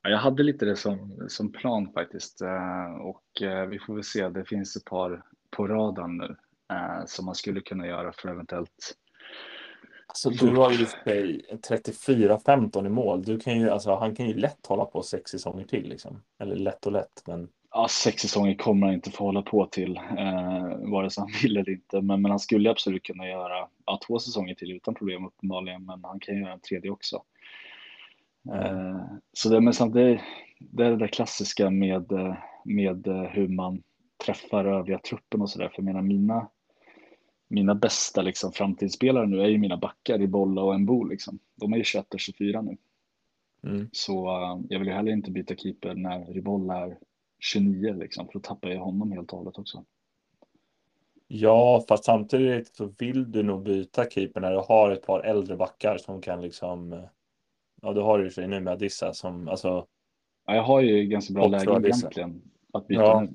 Ja, 0.03 0.11
jag 0.11 0.19
hade 0.19 0.43
lite 0.43 0.65
det 0.65 0.77
som, 0.77 1.25
som 1.29 1.53
plan 1.53 1.93
faktiskt 1.93 2.43
uh, 2.43 3.01
och 3.01 3.25
uh, 3.43 3.65
vi 3.65 3.79
får 3.79 3.95
väl 3.95 4.05
se. 4.05 4.29
Det 4.29 4.45
finns 4.45 4.77
ett 4.77 4.85
par 4.85 5.23
på 5.51 5.69
radarn 5.69 6.17
nu 6.17 6.37
uh, 6.73 7.07
som 7.07 7.27
man 7.27 7.35
skulle 7.35 7.61
kunna 7.61 7.87
göra 7.87 8.13
för 8.13 8.29
eventuellt 8.29 8.97
Alltså, 10.13 10.31
du 10.31 10.57
har 10.57 10.71
ju 10.71 10.85
34-15 10.85 12.87
i 12.87 12.89
mål. 12.89 13.23
Du 13.23 13.39
kan 13.39 13.61
ju, 13.61 13.71
alltså, 13.71 13.95
han 13.95 14.17
kan 14.17 14.27
ju 14.27 14.35
lätt 14.35 14.67
hålla 14.67 14.85
på 14.85 15.03
sex 15.03 15.31
säsonger 15.31 15.65
till. 15.65 15.89
Liksom. 15.89 16.23
Eller 16.39 16.57
lätt 16.57 16.87
och 16.87 16.93
lätt. 16.93 17.23
Men... 17.27 17.49
Ja, 17.71 17.89
sex 17.91 18.23
säsonger 18.23 18.55
kommer 18.55 18.87
han 18.87 18.95
inte 18.95 19.11
få 19.11 19.25
hålla 19.25 19.43
på 19.43 19.67
till, 19.67 19.97
eh, 19.97 20.91
vare 20.91 21.11
sig 21.11 21.21
han 21.21 21.31
vill 21.43 21.57
eller 21.57 21.71
inte. 21.71 22.01
Men, 22.01 22.23
men 22.23 22.31
han 22.31 22.41
skulle 22.41 22.71
absolut 22.71 23.03
kunna 23.03 23.29
göra 23.29 23.69
ja, 23.87 24.01
två 24.07 24.19
säsonger 24.19 24.55
till 24.55 24.73
utan 24.73 24.95
problem 24.95 25.27
uppenbarligen. 25.27 25.85
Men 25.85 26.05
han 26.05 26.21
kan 26.21 26.39
göra 26.39 26.53
en 26.53 26.61
tredje 26.61 26.91
också. 26.91 27.23
Mm. 28.49 28.61
Eh, 28.61 29.03
så 29.33 29.49
det, 29.49 29.61
men 29.61 29.75
samt, 29.75 29.95
det, 29.95 30.21
det 30.59 30.85
är 30.85 30.91
det 30.91 30.97
där 30.97 31.07
klassiska 31.07 31.71
med, 31.71 32.13
med 32.65 33.07
hur 33.33 33.49
man 33.49 33.83
träffar 34.25 34.65
övriga 34.65 34.99
truppen 34.99 35.41
och 35.41 35.51
sådär. 35.51 35.69
För 35.69 35.75
jag 35.77 35.85
menar, 35.85 36.03
mina 36.03 36.49
mina 37.53 37.75
bästa 37.75 38.23
liksom, 38.23 38.53
framtidsspelare 38.53 39.27
nu 39.27 39.41
är 39.41 39.47
ju 39.47 39.59
mina 39.59 39.77
backar 39.77 40.23
i 40.23 40.27
Bolla 40.29 40.63
och 40.63 40.75
Embo. 40.75 41.05
Liksom. 41.05 41.39
De 41.55 41.73
är 41.73 41.77
ju 41.77 41.85
21 41.85 42.15
och 42.15 42.21
24 42.21 42.63
nu. 42.63 42.77
Mm. 43.67 43.89
Så 43.93 44.27
jag 44.69 44.79
vill 44.79 44.89
ju 44.89 44.95
heller 44.95 45.13
inte 45.13 45.31
byta 45.31 45.55
keeper 45.55 45.95
när 45.95 46.25
Ribolla 46.25 46.87
är 46.87 46.99
29 47.39 47.93
liksom, 47.93 48.27
för 48.27 48.33
då 48.33 48.41
tappar 48.41 48.69
jag 48.69 48.81
honom 48.81 49.13
helt 49.13 49.33
och 49.33 49.39
hållet 49.39 49.59
också. 49.59 49.85
Ja, 51.29 51.85
fast 51.89 52.05
samtidigt 52.05 52.77
så 52.77 52.95
vill 52.99 53.33
du 53.33 53.43
nog 53.43 53.63
byta 53.63 54.11
keeper 54.11 54.41
när 54.41 54.53
du 54.53 54.59
har 54.59 54.91
ett 54.91 55.07
par 55.07 55.21
äldre 55.21 55.57
backar 55.57 55.99
som 55.99 56.21
kan 56.21 56.41
liksom. 56.41 57.07
Ja, 57.83 57.93
du 57.93 58.01
har 58.01 58.19
ju 58.19 58.31
sig 58.31 58.49
nu 58.49 58.61
med 58.61 58.73
Adissa 58.73 59.13
som 59.13 59.49
alltså. 59.49 59.87
Ja, 60.47 60.55
jag 60.55 60.63
har 60.63 60.81
ju 60.81 61.05
ganska 61.05 61.35
bra 61.35 61.47
läge 61.47 61.89
egentligen 61.89 62.43
att 62.73 62.87
byta 62.87 63.03
ja. 63.03 63.21
nu. 63.21 63.35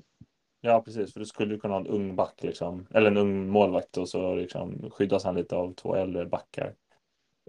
Ja, 0.61 0.81
precis. 0.81 1.13
För 1.13 1.19
du 1.19 1.25
skulle 1.25 1.57
kunna 1.57 1.73
ha 1.73 1.81
en 1.81 1.87
ung 1.87 2.15
back, 2.15 2.43
liksom. 2.43 2.87
eller 2.93 3.11
en 3.11 3.17
ung 3.17 3.49
målvakt 3.49 3.97
och 3.97 4.09
så 4.09 4.35
liksom, 4.35 4.89
skyddas 4.91 5.23
han 5.23 5.35
lite 5.35 5.55
av 5.55 5.73
två 5.73 5.95
äldre 5.95 6.25
backar. 6.25 6.73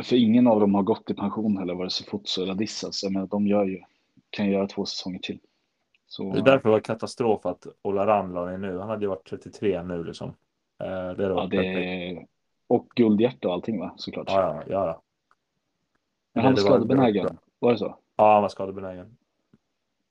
För 0.02 0.16
ingen 0.16 0.46
av 0.46 0.60
dem 0.60 0.74
har 0.74 0.82
gått 0.82 1.10
i 1.10 1.14
pension 1.14 1.56
heller, 1.58 1.74
vare 1.74 1.90
sig 1.90 2.06
Fotso 2.06 2.42
eller 2.42 2.54
Dissas. 2.54 3.02
Jag 3.02 3.12
menar, 3.12 3.26
de 3.26 3.46
gör 3.46 3.64
ju, 3.64 3.80
kan 4.30 4.50
göra 4.50 4.66
två 4.66 4.84
säsonger 4.84 5.18
till. 5.18 5.38
Så... 6.06 6.32
Det 6.32 6.38
är 6.38 6.44
därför 6.44 6.68
det 6.68 6.72
var 6.72 6.80
katastrof 6.80 7.46
att 7.46 7.66
Ola 7.82 8.06
Ram 8.06 8.34
la 8.34 8.56
nu. 8.56 8.78
Han 8.78 8.88
hade 8.88 9.04
ju 9.04 9.08
varit 9.08 9.28
33 9.28 9.82
nu 9.82 10.04
liksom. 10.04 10.28
Eh, 10.82 11.10
det 11.16 11.22
ja, 11.22 11.46
det... 11.50 12.26
Och 12.66 12.88
guldhjärta 12.94 13.48
och 13.48 13.54
allting 13.54 13.80
va, 13.80 13.94
såklart. 13.96 14.28
Ja, 14.30 14.62
ja. 14.66 14.86
ja. 14.86 15.02
Men 16.38 16.44
han 16.44 16.54
var 16.54 16.60
skadebenägen, 16.60 17.38
var 17.58 17.72
det 17.72 17.78
så? 17.78 17.98
Ja, 18.16 18.32
han 18.32 18.42
var 18.42 18.48
skadebenägen. 18.48 19.16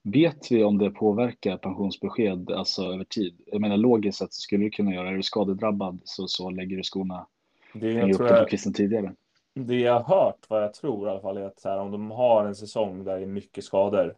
Vet 0.03 0.51
vi 0.51 0.63
om 0.63 0.77
det 0.77 0.89
påverkar 0.89 1.57
pensionsbesked 1.57 2.51
alltså 2.51 2.83
över 2.83 3.03
tid? 3.03 3.41
Jag 3.45 3.61
menar 3.61 3.77
logiskt 3.77 4.17
sett 4.17 4.33
så 4.33 4.41
skulle 4.41 4.63
du 4.63 4.69
kunna 4.69 4.93
göra, 4.93 5.09
är 5.09 5.13
du 5.13 5.23
skadedrabbad 5.23 6.01
så, 6.03 6.27
så 6.27 6.49
lägger 6.49 6.77
du 6.77 6.83
skorna 6.83 7.27
det 7.73 7.91
jag 7.91 8.11
upp 8.11 8.19
jag, 8.19 8.49
på 8.49 8.71
tidigare. 8.73 9.13
Det 9.53 9.79
jag 9.79 9.99
har 9.99 10.15
hört, 10.15 10.45
vad 10.49 10.63
jag 10.63 10.73
tror 10.73 11.07
i 11.07 11.11
alla 11.11 11.21
fall, 11.21 11.37
är 11.37 11.41
att 11.41 11.63
här, 11.63 11.79
om 11.79 11.91
de 11.91 12.11
har 12.11 12.45
en 12.45 12.55
säsong 12.55 13.03
där 13.03 13.17
det 13.17 13.23
är 13.23 13.27
mycket 13.27 13.63
skador 13.63 14.15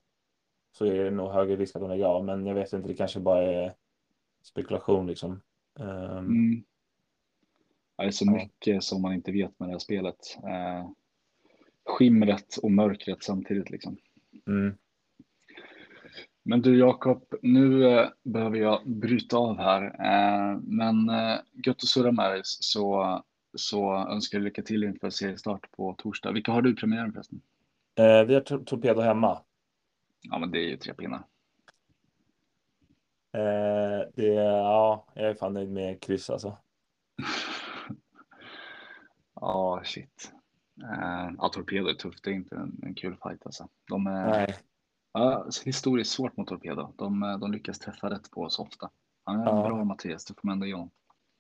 så 0.71 0.85
är 0.85 1.03
det 1.03 1.11
nog 1.11 1.31
högre 1.31 1.55
risk 1.55 1.75
att 1.75 1.81
de 1.81 1.89
lägger 1.89 2.05
av. 2.05 2.25
Men 2.25 2.45
jag 2.45 2.55
vet 2.55 2.73
inte, 2.73 2.87
det 2.87 2.93
kanske 2.93 3.19
bara 3.19 3.43
är 3.43 3.73
spekulation 4.43 5.07
liksom. 5.07 5.41
Um, 5.79 5.87
mm. 6.17 6.63
Det 7.97 8.03
är 8.03 8.11
så 8.11 8.31
mycket 8.31 8.83
som 8.83 9.01
man 9.01 9.13
inte 9.13 9.31
vet 9.31 9.59
med 9.59 9.69
det 9.69 9.73
här 9.73 9.79
spelet. 9.79 10.37
Uh, 10.43 10.89
skimret 11.85 12.57
och 12.63 12.71
mörkret 12.71 13.23
samtidigt 13.23 13.69
liksom. 13.69 13.97
Mm. 14.47 14.75
Men 16.43 16.61
du 16.61 16.79
Jakob, 16.79 17.23
nu 17.41 17.87
eh, 17.87 18.09
behöver 18.23 18.57
jag 18.57 18.89
bryta 18.89 19.37
av 19.37 19.57
här. 19.57 19.83
Eh, 19.83 20.59
men 20.61 21.09
eh, 21.09 21.39
gött 21.65 21.83
att 21.83 21.89
surra 21.89 22.11
med 22.11 22.31
dig 22.31 22.41
så, 22.43 23.23
så 23.57 23.95
önskar 23.95 24.37
jag 24.37 24.43
lycka 24.43 24.61
till 24.61 24.83
inför 24.83 25.09
seriestart 25.09 25.71
på 25.71 25.95
torsdag. 25.97 26.31
Vilka 26.31 26.51
har 26.51 26.61
du 26.61 26.75
premiären 26.75 27.13
förresten? 27.13 27.41
Eh, 27.95 28.23
vi 28.23 28.33
har 28.33 28.41
Torpedo 28.41 29.01
hemma. 29.01 29.41
Ja, 30.21 30.39
men 30.39 30.51
det 30.51 30.59
är 30.59 30.69
ju 30.69 30.77
tre 30.77 30.93
pinnar. 30.93 31.23
Det, 34.15 34.25
ja, 34.33 35.07
jag 35.15 35.29
är 35.29 35.33
fan 35.33 35.53
nöjd 35.53 35.71
med 35.71 36.01
kryss 36.01 36.29
alltså. 36.29 36.57
Ja, 39.41 39.77
oh, 39.77 39.83
shit. 39.83 40.31
Eh, 40.83 41.31
ja, 41.37 41.49
Torpedo 41.49 41.87
är 41.87 41.93
tufft. 41.93 42.23
Det 42.23 42.29
är 42.29 42.33
inte 42.33 42.55
en, 42.55 42.79
en 42.83 42.93
kul 42.93 43.15
fight 43.23 43.45
alltså. 43.45 43.67
De 43.87 44.07
är, 44.07 44.29
Nej. 44.29 44.55
Ja, 45.13 45.45
historiskt 45.65 46.11
svårt 46.11 46.37
mot 46.37 46.47
Torpedo. 46.47 46.93
De, 46.97 47.37
de 47.41 47.51
lyckas 47.51 47.79
träffa 47.79 48.09
rätt 48.09 48.31
på 48.31 48.41
oss 48.41 48.59
ofta. 48.59 48.89
Han 49.23 49.39
är 49.39 49.45
ja. 49.45 49.67
bra 49.67 49.83
Mattias, 49.83 50.25
det 50.25 50.33
får 50.33 50.47
man 50.47 50.53
ändå 50.53 50.65
ge 50.65 50.73
honom. 50.73 50.91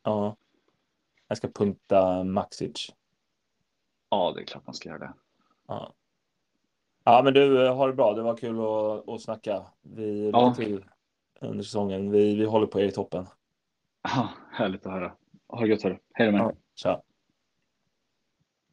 Ja. 0.03 0.35
Jag 1.27 1.37
ska 1.37 1.47
punkta 1.47 2.23
Maxic. 2.23 2.89
Ja, 4.09 4.33
det 4.35 4.41
är 4.41 4.45
klart 4.45 4.65
man 4.65 4.75
ska 4.75 4.89
göra 4.89 4.99
det. 4.99 5.13
Ja. 5.67 5.93
Ja, 7.03 7.21
men 7.23 7.33
du, 7.33 7.67
har 7.67 7.87
det 7.87 7.93
bra. 7.93 8.13
Det 8.13 8.21
var 8.21 8.37
kul 8.37 8.59
att, 8.59 9.09
att 9.09 9.21
snacka. 9.21 9.65
Vi 9.81 10.29
ja. 10.33 10.53
till 10.55 10.85
under 11.41 11.63
säsongen. 11.63 12.11
Vi, 12.11 12.35
vi 12.35 12.45
håller 12.45 12.67
på 12.67 12.79
er 12.79 12.85
i 12.85 12.91
toppen. 12.91 13.25
Ja, 14.01 14.29
härligt 14.51 14.85
att 14.85 14.91
höra. 14.91 15.11
Ha 15.47 15.61
det 15.61 15.67
gött, 15.67 15.83
hörru. 15.83 15.97
Hej 16.13 16.25
då 16.25 16.31
med. 16.31 16.41
Ja, 16.41 16.53
tja. 16.75 17.01